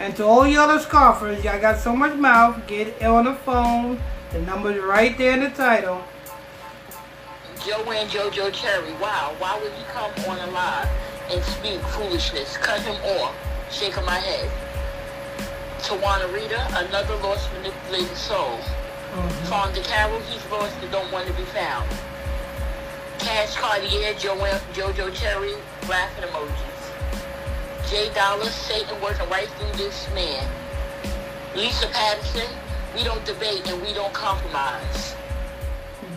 And 0.00 0.16
to 0.16 0.24
all 0.24 0.44
you 0.44 0.58
other 0.58 0.80
scoffers, 0.80 1.44
y'all 1.44 1.60
got 1.60 1.78
so 1.78 1.94
much 1.94 2.16
mouth. 2.16 2.66
Get 2.66 3.00
on 3.00 3.26
the 3.26 3.34
phone. 3.34 4.00
The 4.32 4.40
number 4.40 4.72
is 4.72 4.82
right 4.82 5.16
there 5.16 5.34
in 5.34 5.40
the 5.40 5.50
title. 5.50 6.02
Joanne 7.66 8.08
Jojo 8.08 8.52
Cherry. 8.52 8.92
Wow, 9.00 9.34
why 9.38 9.58
would 9.58 9.72
he 9.72 9.84
come 9.84 10.12
on 10.28 10.38
a 10.46 10.50
live 10.52 10.88
and 11.30 11.42
speak 11.44 11.80
foolishness? 11.96 12.58
Cut 12.58 12.80
him 12.82 12.96
off. 13.20 13.34
Shaking 13.70 14.04
my 14.04 14.18
head. 14.18 14.50
Tawana 15.80 16.32
Rita, 16.32 16.60
another 16.76 17.16
lost 17.16 17.50
manipulated 17.54 18.16
soul. 18.16 18.58
Mm-hmm. 18.58 19.44
Fonda 19.46 19.80
Carroll, 19.80 20.20
he's 20.20 20.44
lost 20.50 20.76
and 20.82 20.90
don't 20.92 21.10
want 21.10 21.26
to 21.26 21.32
be 21.34 21.44
found. 21.44 21.88
Cash 23.18 23.56
Cartier, 23.56 24.12
jo- 24.18 24.36
Jojo 24.74 25.14
Cherry, 25.14 25.54
laughing 25.88 26.24
emojis. 26.24 27.90
Jay 27.90 28.12
Dollar, 28.14 28.44
Satan 28.46 29.00
working 29.00 29.28
right 29.30 29.48
through 29.48 29.72
this 29.78 30.06
man. 30.14 30.46
Lisa 31.54 31.86
Patterson, 31.88 32.48
we 32.94 33.04
don't 33.04 33.24
debate 33.24 33.66
and 33.70 33.80
we 33.82 33.94
don't 33.94 34.12
compromise. 34.12 35.14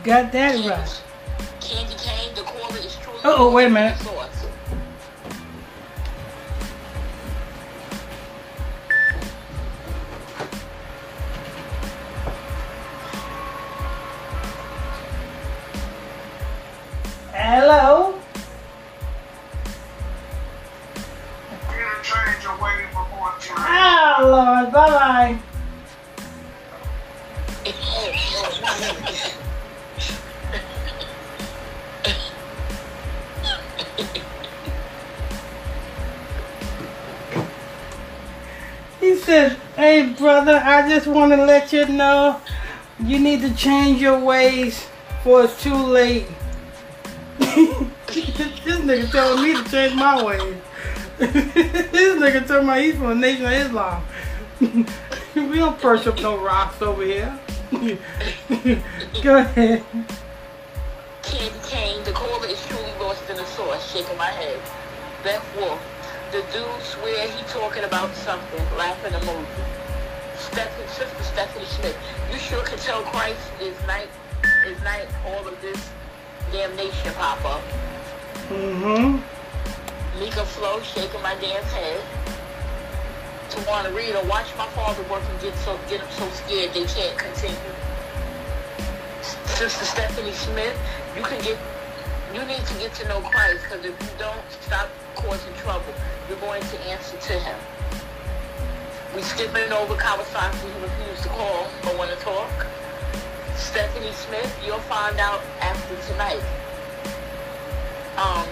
got 0.04 0.32
that 0.34 0.66
right. 0.66 1.02
Candy 1.68 1.96
Cane, 1.96 2.34
the 2.34 2.44
is 2.86 2.96
truly. 2.96 3.20
Oh, 3.26 3.52
wait 3.52 3.66
a 3.66 3.70
minute. 3.70 3.98
Hello? 17.34 18.18
Oh, 23.50 24.24
Lord. 24.24 24.72
Bye-bye. 24.72 25.38
He 39.00 39.16
said, 39.16 39.58
hey, 39.76 40.14
brother, 40.14 40.62
I 40.64 40.88
just 40.90 41.08
want 41.08 41.32
to 41.32 41.38
let 41.46 41.72
you 41.74 41.86
know 41.88 42.42
you 43.00 43.20
need 43.20 43.42
to 43.42 43.54
change 43.56 44.02
your 44.02 44.20
ways 44.20 44.88
for 45.24 45.44
it's 45.44 45.62
too 45.62 45.76
late 45.76 46.28
this 47.38 48.80
nigga 48.80 49.12
telling 49.12 49.44
me 49.44 49.62
to 49.62 49.70
change 49.70 49.96
my 49.96 50.24
ways. 50.24 50.56
this 51.18 52.20
nigga 52.20 52.48
telling 52.48 52.68
me 52.68 52.84
he's 52.84 52.96
from 52.96 53.10
the 53.10 53.16
Nation 53.16 53.46
of 53.46 53.52
Islam. 53.52 54.04
we 55.36 55.58
don't 55.58 55.80
up 56.08 56.22
no 56.22 56.44
rocks 56.44 56.82
over 56.82 57.04
here. 57.04 57.40
Go 59.22 59.38
ahead. 59.38 59.84
Candy 61.28 61.60
Cane, 61.68 62.04
the 62.06 62.12
caller 62.14 62.48
is 62.48 62.60
truly 62.68 62.92
lost 63.00 63.30
in 63.30 63.36
the 63.36 63.46
sauce, 63.46 63.92
shaking 63.92 64.18
my 64.18 64.32
head. 64.32 64.60
Beth 65.24 65.44
Wolf, 65.58 65.80
the 66.32 66.40
dude 66.54 66.82
swear 66.84 67.28
he 67.28 67.44
talking 67.52 67.84
about 67.84 68.16
something, 68.16 68.64
laughing 68.78 69.12
emoji. 69.12 69.46
Stephanie, 70.38 70.88
Sister 70.88 71.24
Stephanie 71.24 71.66
Smith, 71.66 71.98
you 72.32 72.38
sure 72.40 72.64
can 72.64 72.80
tell 72.80 73.02
Christ 73.04 73.40
is 73.62 73.76
night, 73.86 74.08
is 74.66 74.82
night 74.84 75.08
all 75.26 75.46
of 75.46 75.62
this 75.62 75.90
damnation 76.52 77.14
pop 77.16 77.44
up. 77.44 77.62
Mm-hmm. 78.48 79.20
Mika 80.20 80.46
Flow 80.46 80.82
shaking 80.82 81.22
my 81.22 81.36
dance 81.36 81.72
head. 81.74 82.02
Tawana 83.50 83.94
Rita, 83.94 84.26
watch 84.28 84.48
my 84.58 84.68
father 84.68 85.04
work 85.12 85.24
and 85.30 85.42
get 85.42 85.56
so 85.60 85.78
get 85.90 86.00
them 86.00 86.10
so 86.12 86.30
scared 86.30 86.74
they 86.74 86.86
can't 86.86 87.18
continue. 87.18 87.77
Sister 89.58 89.86
Stephanie 89.86 90.32
Smith, 90.34 90.78
you 91.16 91.24
can 91.24 91.42
get 91.42 91.58
you 92.34 92.46
need 92.46 92.66
to 92.66 92.74
get 92.76 92.94
to 92.96 93.08
know 93.08 93.22
Christ 93.22 93.64
because 93.64 93.86
if 93.86 93.96
you 94.00 94.10
don't 94.20 94.44
stop 94.62 94.90
causing 95.16 95.54
trouble, 95.56 95.94
you're 96.28 96.40
going 96.40 96.62
to 96.62 96.80
answer 96.82 97.18
to 97.18 97.34
him. 97.34 97.58
We 99.16 99.22
skipping 99.22 99.72
over 99.72 99.96
Kawasaki 99.96 100.56
who 100.56 100.84
refused 100.84 101.24
to 101.24 101.30
call 101.30 101.68
but 101.84 101.98
want 101.98 102.12
to 102.12 102.18
talk. 102.18 102.68
Stephanie 103.56 104.12
Smith, 104.12 104.56
you'll 104.66 104.80
find 104.80 105.20
out 105.20 105.42
after 105.62 105.96
tonight. 106.12 106.44
Um, 108.18 108.48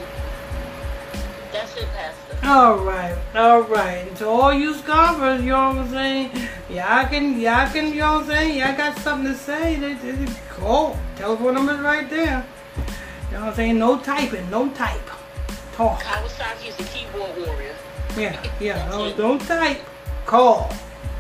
that's 1.52 1.76
it, 1.78 1.88
Pastor. 1.94 2.25
All 2.44 2.78
right, 2.78 3.18
all 3.34 3.62
right. 3.62 4.08
And 4.08 4.18
to 4.18 4.28
all 4.28 4.54
you 4.54 4.74
scoffers, 4.76 5.42
you 5.42 5.52
know 5.52 5.70
what 5.70 5.78
I'm 5.78 5.90
saying? 5.90 6.32
Y'all 6.70 7.08
can, 7.08 7.40
y'all 7.40 7.68
can, 7.70 7.88
you 7.88 8.00
know 8.00 8.14
what 8.14 8.22
I'm 8.24 8.28
saying? 8.28 8.60
Y'all 8.60 8.78
got 8.78 8.98
something 9.00 9.32
to 9.32 9.38
say? 9.38 9.76
They, 9.78 9.94
they, 9.94 10.26
call. 10.50 10.96
Oh, 10.96 11.00
telephone 11.16 11.54
number's 11.56 11.80
right 11.80 12.10
there. 12.10 12.46
You 12.78 13.34
know 13.34 13.40
what 13.42 13.50
I'm 13.50 13.56
saying? 13.56 13.80
No 13.80 13.98
typing, 14.00 14.50
no 14.50 14.70
type. 14.70 15.10
Talk. 15.74 16.06
i 16.10 16.22
was 16.24 16.32
Kawasaki 16.32 16.70
is 16.70 16.76
the 16.78 16.84
keyboard 16.84 17.36
warrior. 17.38 17.76
Yeah, 18.18 18.42
yeah. 18.60 18.90
don't, 18.92 19.18
don't 19.18 19.42
type. 19.42 19.82
Call. 20.26 20.72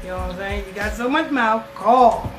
You 0.01 0.09
know 0.09 0.17
what 0.17 0.29
I'm 0.31 0.37
saying? 0.37 0.67
You 0.67 0.73
got 0.73 0.93
so 0.93 1.09
much 1.09 1.31
mouth. 1.31 1.65
Call. 1.75 2.31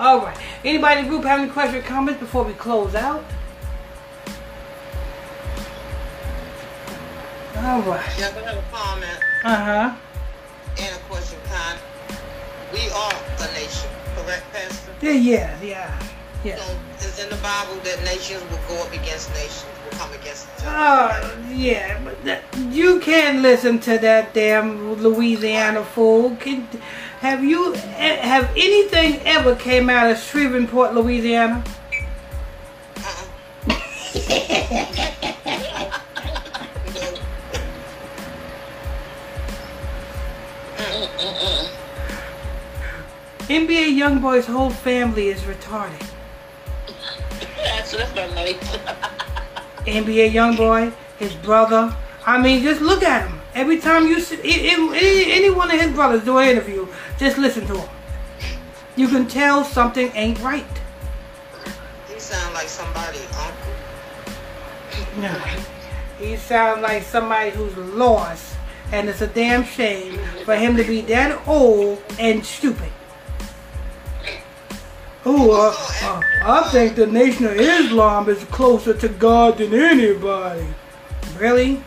All 0.00 0.20
right. 0.20 0.38
Anybody 0.64 1.00
in 1.00 1.04
the 1.06 1.10
group 1.10 1.24
have 1.24 1.40
any 1.40 1.50
questions 1.50 1.84
or 1.84 1.86
comments 1.86 2.20
before 2.20 2.44
we 2.44 2.52
close 2.54 2.94
out? 2.94 3.24
All 7.58 7.82
right. 7.82 8.04
Yeah, 8.18 8.26
I 8.36 8.40
have 8.48 8.58
a 8.58 8.64
comment 8.70 9.18
Uh 9.44 9.56
huh. 9.56 9.96
and 10.78 10.94
a 10.96 10.98
question, 11.10 11.38
Con. 11.50 11.76
We 12.72 12.88
are 12.90 13.12
a 13.40 13.52
nation, 13.52 13.90
correct, 14.14 14.44
Pastor? 14.52 14.92
Yeah, 15.02 15.12
yeah, 15.12 15.62
yeah. 15.62 15.98
Yeah. 16.44 16.56
So 16.56 16.76
it's 17.08 17.22
in 17.22 17.28
the 17.30 17.36
Bible 17.36 17.74
that 17.82 18.00
nations 18.04 18.42
will 18.48 18.60
go 18.68 18.80
up 18.84 18.92
against 18.92 19.28
nations, 19.30 19.64
will 19.84 19.98
come 19.98 20.12
against 20.12 20.46
each 20.56 20.64
other. 20.66 21.20
Oh, 21.20 21.44
yeah, 21.50 21.98
but 22.04 22.22
that, 22.24 22.44
you 22.70 23.00
can't 23.00 23.42
listen 23.42 23.80
to 23.80 23.98
that 23.98 24.34
damn 24.34 24.94
Louisiana 25.02 25.82
fool. 25.84 26.36
Can, 26.36 26.62
have 27.20 27.42
you, 27.42 27.74
eh, 27.74 28.16
have 28.24 28.48
anything 28.56 29.20
ever 29.26 29.56
came 29.56 29.90
out 29.90 30.10
of 30.12 30.18
Shreveport, 30.18 30.94
Louisiana? 30.94 31.64
NBA 43.58 43.98
YoungBoy's 43.98 44.46
whole 44.46 44.70
family 44.70 45.30
is 45.30 45.40
retarded. 45.40 46.06
That's 47.56 47.90
that's 47.90 48.14
not 48.14 48.32
nice. 48.36 48.54
NBA 49.84 50.30
YoungBoy, 50.30 50.94
his 51.18 51.34
brother. 51.34 51.92
I 52.24 52.40
mean, 52.40 52.62
just 52.62 52.80
look 52.80 53.02
at 53.02 53.28
him. 53.28 53.40
Every 53.56 53.80
time 53.80 54.06
you 54.06 54.20
see 54.20 54.38
any, 54.44 55.32
any 55.32 55.50
one 55.50 55.72
of 55.72 55.80
his 55.80 55.92
brothers 55.92 56.24
do 56.24 56.38
an 56.38 56.50
interview, 56.50 56.86
just 57.18 57.36
listen 57.36 57.66
to 57.66 57.78
him. 57.78 57.88
You 58.94 59.08
can 59.08 59.26
tell 59.26 59.64
something 59.64 60.12
ain't 60.14 60.40
right. 60.40 60.64
He 62.08 62.20
sound 62.20 62.54
like 62.54 62.68
somebody 62.68 63.18
uncle. 63.18 63.72
No. 65.20 65.34
He 66.20 66.36
sounds 66.36 66.80
like 66.80 67.02
somebody 67.02 67.50
who's 67.50 67.76
lost, 67.76 68.54
and 68.92 69.08
it's 69.08 69.20
a 69.20 69.26
damn 69.26 69.64
shame 69.64 70.16
for 70.44 70.54
him 70.54 70.76
to 70.76 70.84
be 70.84 71.00
that 71.00 71.42
old 71.48 72.00
and 72.20 72.46
stupid. 72.46 72.92
Oh, 75.30 75.50
uh, 75.50 75.74
uh, 76.06 76.22
I 76.42 76.70
think 76.70 76.96
the 76.96 77.06
Nation 77.06 77.44
of 77.44 77.52
Islam 77.52 78.30
is 78.30 78.42
closer 78.44 78.94
to 78.94 79.08
God 79.10 79.58
than 79.58 79.74
anybody. 79.74 80.66
Really? 81.36 81.82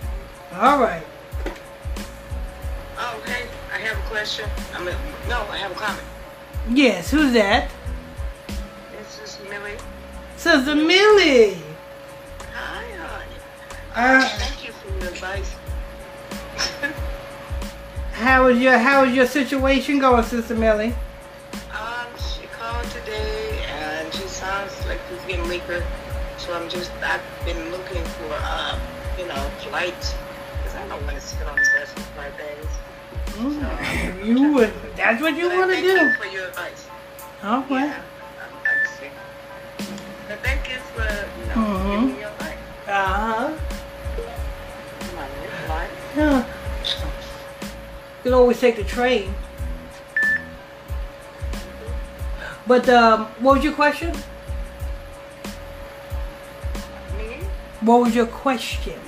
All 0.53 0.79
right. 0.79 1.03
Oh, 2.99 3.19
hey, 3.25 3.47
I 3.73 3.79
have 3.79 3.97
a 3.97 4.09
question. 4.09 4.47
I 4.75 4.83
mean, 4.83 4.95
no, 5.27 5.41
I 5.49 5.57
have 5.57 5.71
a 5.71 5.73
comment. 5.73 6.03
Yes, 6.69 7.09
who's 7.09 7.33
that? 7.33 7.71
This 8.91 9.19
is 9.23 9.49
Millie. 9.49 9.77
Sister 10.37 10.75
Millie. 10.75 11.57
Hi, 12.53 12.83
honey. 12.95 14.19
Uh, 14.19 14.29
Thank 14.37 14.67
you 14.67 14.71
for 14.71 14.89
your 14.99 15.07
advice. 15.09 15.55
how 18.11 18.45
is 18.49 18.59
your 18.59 18.77
How 18.77 19.05
is 19.05 19.15
your 19.15 19.25
situation 19.25 19.97
going, 19.97 20.23
Sister 20.25 20.53
Millie? 20.53 20.93
Um, 21.73 22.05
today 22.91 23.63
and 23.67 24.13
she 24.13 24.27
sounds 24.27 24.71
like 24.85 24.99
she's 25.09 25.21
getting 25.25 25.47
weaker. 25.47 25.83
So 26.37 26.53
I'm 26.53 26.69
just, 26.69 26.91
I've 27.03 27.21
been 27.45 27.71
looking 27.71 28.03
for, 28.03 28.29
uh, 28.31 28.79
you 29.17 29.27
know, 29.27 29.49
flights. 29.59 30.13
Because 30.63 30.75
I 30.75 30.87
don't 30.87 31.03
want 31.05 31.15
to 31.15 31.21
sit 31.21 31.47
on 31.47 31.55
the 31.55 31.61
bus 31.77 31.89
for 31.93 31.99
five 32.15 32.37
days. 32.37 32.65
Mm, 33.37 34.25
You 34.25 34.51
would. 34.53 34.73
That's 34.95 35.21
what 35.21 35.35
you 35.35 35.49
want 35.49 35.69
to 35.69 35.75
thank 35.75 35.85
you 35.85 35.99
do. 35.99 36.13
for 36.13 36.25
your 36.25 36.47
advice. 36.47 36.87
Okay. 37.43 37.73
Yeah, 37.75 38.01
I'm. 38.41 39.11
But 40.27 40.39
thank 40.39 40.69
you 40.69 40.77
for, 40.93 41.01
you 41.03 41.45
know, 41.47 41.55
Mhm. 41.55 41.91
giving 41.91 42.13
me 42.15 42.19
your 42.21 42.29
advice. 42.29 42.57
Uh 42.87 42.91
huh. 42.91 43.51
Come 44.99 45.19
on. 45.19 45.87
Yeah. 46.15 46.45
You 48.23 48.23
can 48.23 48.33
always 48.33 48.59
take 48.59 48.75
the 48.75 48.83
train. 48.83 49.33
But 52.67 52.87
um, 52.89 53.25
what 53.39 53.55
was 53.55 53.63
your 53.63 53.73
question? 53.73 54.11
Me? 57.17 57.39
What 57.81 58.01
was 58.01 58.15
your 58.15 58.27
question? 58.27 58.99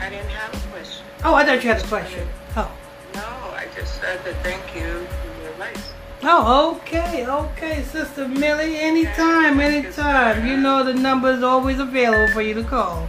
I 0.00 0.08
didn't 0.10 0.30
have 0.30 0.54
a 0.54 0.68
question. 0.68 1.04
Oh, 1.24 1.34
I 1.34 1.44
thought 1.44 1.62
you 1.62 1.70
had 1.70 1.84
a 1.84 1.86
question. 1.86 2.28
Oh. 2.56 2.70
No, 3.14 3.20
I 3.20 3.66
just 3.74 4.00
said 4.00 4.24
that 4.24 4.34
thank 4.42 4.62
you 4.74 5.06
for 5.06 5.42
your 5.42 5.50
advice. 5.52 5.92
Oh, 6.22 6.76
okay, 6.76 7.26
okay, 7.26 7.82
Sister 7.82 8.26
Millie. 8.26 8.76
Anytime, 8.76 9.60
anytime. 9.60 10.46
You 10.46 10.56
know 10.56 10.82
the 10.82 10.94
number 10.94 11.30
is 11.30 11.42
always 11.42 11.78
available 11.78 12.32
for 12.32 12.42
you 12.42 12.54
to 12.54 12.64
call. 12.64 13.08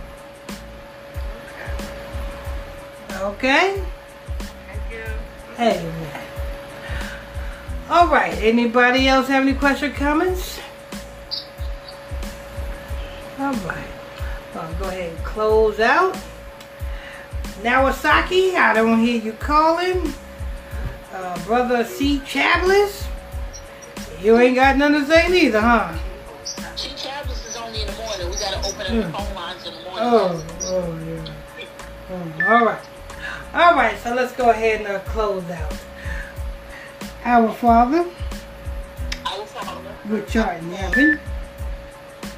Okay. 3.10 3.74
Okay? 3.74 3.84
Thank 4.68 4.92
you. 4.92 5.06
Amen. 5.58 6.29
All 7.90 8.08
right. 8.08 8.38
Anybody 8.42 9.08
else 9.08 9.28
have 9.30 9.42
any 9.42 9.54
question 9.54 9.92
comments? 9.94 10.60
All 13.40 13.54
right. 13.54 13.88
I'll 14.54 14.74
go 14.76 14.90
ahead 14.90 15.16
and 15.16 15.26
close 15.26 15.80
out. 15.80 16.16
Nawasaki, 17.62 18.56
I 18.56 18.74
don't 18.74 19.00
hear 19.00 19.20
you 19.20 19.34
calling. 19.34 20.14
Uh, 21.12 21.46
Brother 21.46 21.84
C. 21.84 22.20
Chavlis, 22.20 23.08
you 24.22 24.38
ain't 24.38 24.56
got 24.56 24.78
nothing 24.78 25.02
to 25.02 25.08
say 25.08 25.28
neither, 25.28 25.60
huh? 25.60 25.98
Chief 26.76 26.96
Chavez 26.96 27.46
is 27.46 27.58
only 27.58 27.82
in 27.82 27.88
the 27.88 27.94
morning. 27.94 28.30
We 28.30 28.36
gotta 28.38 28.60
open 28.60 28.82
up 28.82 29.12
the 29.12 29.18
phone 29.18 29.36
lines 29.36 29.66
in 29.66 29.74
the 29.74 29.82
morning. 29.82 30.00
Oh, 30.00 30.46
oh, 30.62 31.00
yeah. 31.08 31.34
Oh, 32.12 32.54
all 32.54 32.66
right. 32.66 32.82
All 33.54 33.74
right, 33.74 33.98
so 34.00 34.14
let's 34.14 34.34
go 34.34 34.52
ahead 34.52 34.82
and 34.82 34.88
uh, 34.88 35.00
close 35.00 35.44
out. 35.50 35.74
Our 37.26 37.52
Father, 37.54 38.06
Our 39.26 39.46
Father, 39.46 39.90
which 40.08 40.36
art 40.36 40.58
in 40.60 40.72
heaven, 40.72 41.20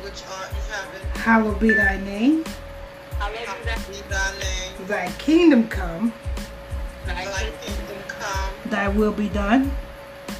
Which 0.02 0.24
art 0.28 0.50
in 0.50 0.56
heaven, 0.72 1.02
hallowed 1.22 1.60
be 1.60 1.74
thy 1.74 1.98
name. 1.98 2.44
hallowed 3.20 3.38
be 3.38 3.46
thy 3.46 3.72
hallowed 3.72 3.88
be 3.88 4.02
thy 4.10 4.32
name. 4.40 4.88
Thy 4.88 5.08
kingdom 5.20 5.68
come, 5.70 6.14
thy 7.06 7.26
Thy 7.26 7.52
kingdom 7.62 7.98
come, 8.08 8.54
thy 8.70 8.88
will 8.90 9.12
be 9.12 9.30
done 9.30 9.72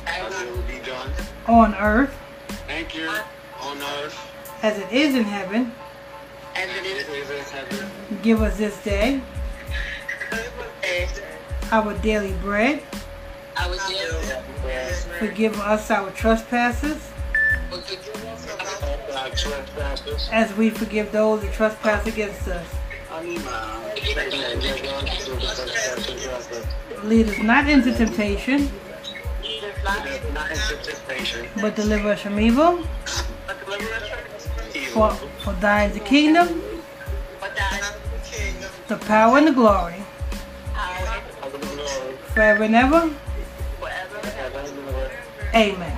thy 0.06 0.30
Thy 0.30 0.46
will 0.52 0.62
be 0.64 0.80
done. 0.80 1.12
on 1.48 1.76
earth 1.76 2.14
Thank 2.68 2.96
you. 2.96 3.10
On 3.62 3.78
earth. 3.82 4.18
as 4.64 4.78
it 4.80 4.92
is 4.92 5.16
in 5.16 5.24
heaven. 5.24 5.72
as 6.56 6.70
it 6.70 6.86
is 6.86 7.08
It 7.08 7.14
is 7.14 7.30
in 7.30 7.46
heaven. 7.58 7.92
Give 8.24 8.42
us 8.42 8.58
this 8.58 8.82
day 8.84 9.22
our 11.72 11.94
daily 12.00 12.34
bread. 12.42 12.84
Our 13.62 13.78
daily 13.90 14.92
Forgive 15.20 15.60
us 15.60 15.90
our 15.92 16.10
trespasses 16.12 16.98
forgive 17.70 18.26
us 18.26 18.48
Our 19.16 19.30
trespasses. 19.30 20.30
as 20.32 20.54
we 20.58 20.70
forgive 20.70 21.12
those 21.12 21.42
who 21.44 21.50
trespass 21.52 22.06
against 22.08 22.48
us. 22.48 22.66
Uh, 23.12 23.22
Lead 27.04 27.28
us 27.30 27.38
not 27.40 27.68
into 27.70 27.94
temptation, 27.96 28.70
Lead 29.44 29.64
us 29.64 29.84
not 29.84 30.06
into 30.08 30.32
Not 30.34 30.52
into 30.52 30.76
temptation. 30.84 31.48
but 31.62 31.76
deliver 31.76 32.10
us 32.12 32.22
from 32.22 32.40
evil. 32.40 32.84
but 33.48 33.58
deliver 33.66 33.94
us 33.94 34.48
from 34.48 34.82
For, 34.94 35.12
for 35.44 35.54
thine 35.62 35.90
is 35.90 35.98
the 35.98 36.04
kingdom, 36.04 36.48
thy 37.42 37.80
the 37.80 38.20
kingdom, 38.30 38.70
the 38.88 38.98
power, 38.98 39.38
and 39.38 39.48
the 39.48 39.52
glory, 39.52 39.96
forever 42.34 42.64
and 42.64 42.76
ever. 42.76 43.14
Forever 43.82 44.20
and 44.24 44.56
ever. 44.56 45.12
Amen. 45.56 45.98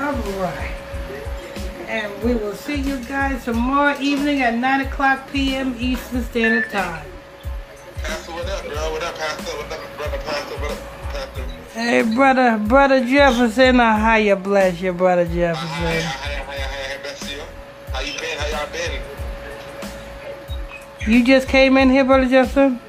All 0.00 0.14
right. 0.40 0.74
And 1.86 2.22
we 2.22 2.34
will 2.34 2.54
see 2.54 2.76
you 2.76 2.96
guys 3.04 3.44
tomorrow 3.44 3.94
evening 4.00 4.40
at 4.40 4.54
9 4.54 4.80
o'clock 4.86 5.30
p.m. 5.30 5.76
Eastern 5.78 6.24
Standard 6.24 6.70
Time. 6.70 7.04
Pastor, 8.02 8.32
what 8.32 8.48
up, 8.48 8.64
bro? 8.64 8.92
What 8.92 9.02
up, 9.02 9.14
Pastor? 9.16 9.56
What 9.56 9.72
up, 9.72 9.96
brother 9.98 10.18
Pastor? 10.24 10.54
What 10.56 10.70
up, 10.72 10.78
Pastor? 11.12 11.42
Hey, 11.74 12.02
brother, 12.14 12.58
brother 12.58 13.04
Jefferson, 13.04 13.78
uh, 13.78 13.96
how 13.98 14.16
you 14.16 14.34
bless 14.36 14.80
you, 14.80 14.92
brother 14.92 15.26
Hi, 15.26 15.34
Jefferson? 15.34 15.68
hi, 15.68 16.00
hi, 16.00 16.34
hi, 16.42 16.58
hi, 16.58 17.02
bless 17.02 17.30
you. 17.30 17.42
How 17.92 18.00
you 18.00 18.18
been? 18.18 18.38
How 18.38 18.46
y'all 18.64 18.72
been? 18.72 19.00
You 21.06 21.24
just 21.24 21.48
came 21.48 21.76
in 21.76 21.90
here, 21.90 22.04
brother 22.04 22.28
Jefferson? 22.28 22.80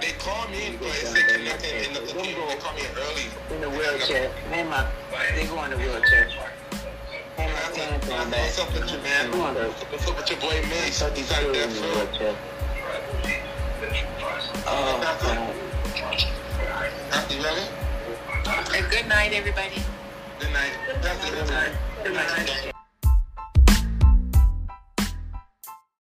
They 0.00 0.12
called 0.12 0.50
me 0.50 0.67
what's 8.58 8.74
up 8.74 8.82
with 8.82 8.92
you, 8.92 8.98
man? 9.02 9.30
What's 9.30 10.08
up 10.08 10.16
with 10.16 10.30
your 10.30 10.40
boy, 10.40 10.60
man? 10.68 10.86
He's 10.86 11.00
he's 11.16 11.32
out 11.32 11.52
there, 11.52 11.68
Phil. 11.68 12.34
Oh, 14.66 14.98
Pastor, 15.00 15.54
Pastor, 17.10 17.42
ready? 17.42 18.76
And 18.76 18.90
good 18.90 19.06
night, 19.06 19.32
everybody. 19.32 19.80
Good 20.40 20.52
night. 20.52 20.72
Pastor, 21.02 21.34
good 21.34 21.48
night. 21.48 21.72
Good 22.02 22.14
night. 22.14 22.72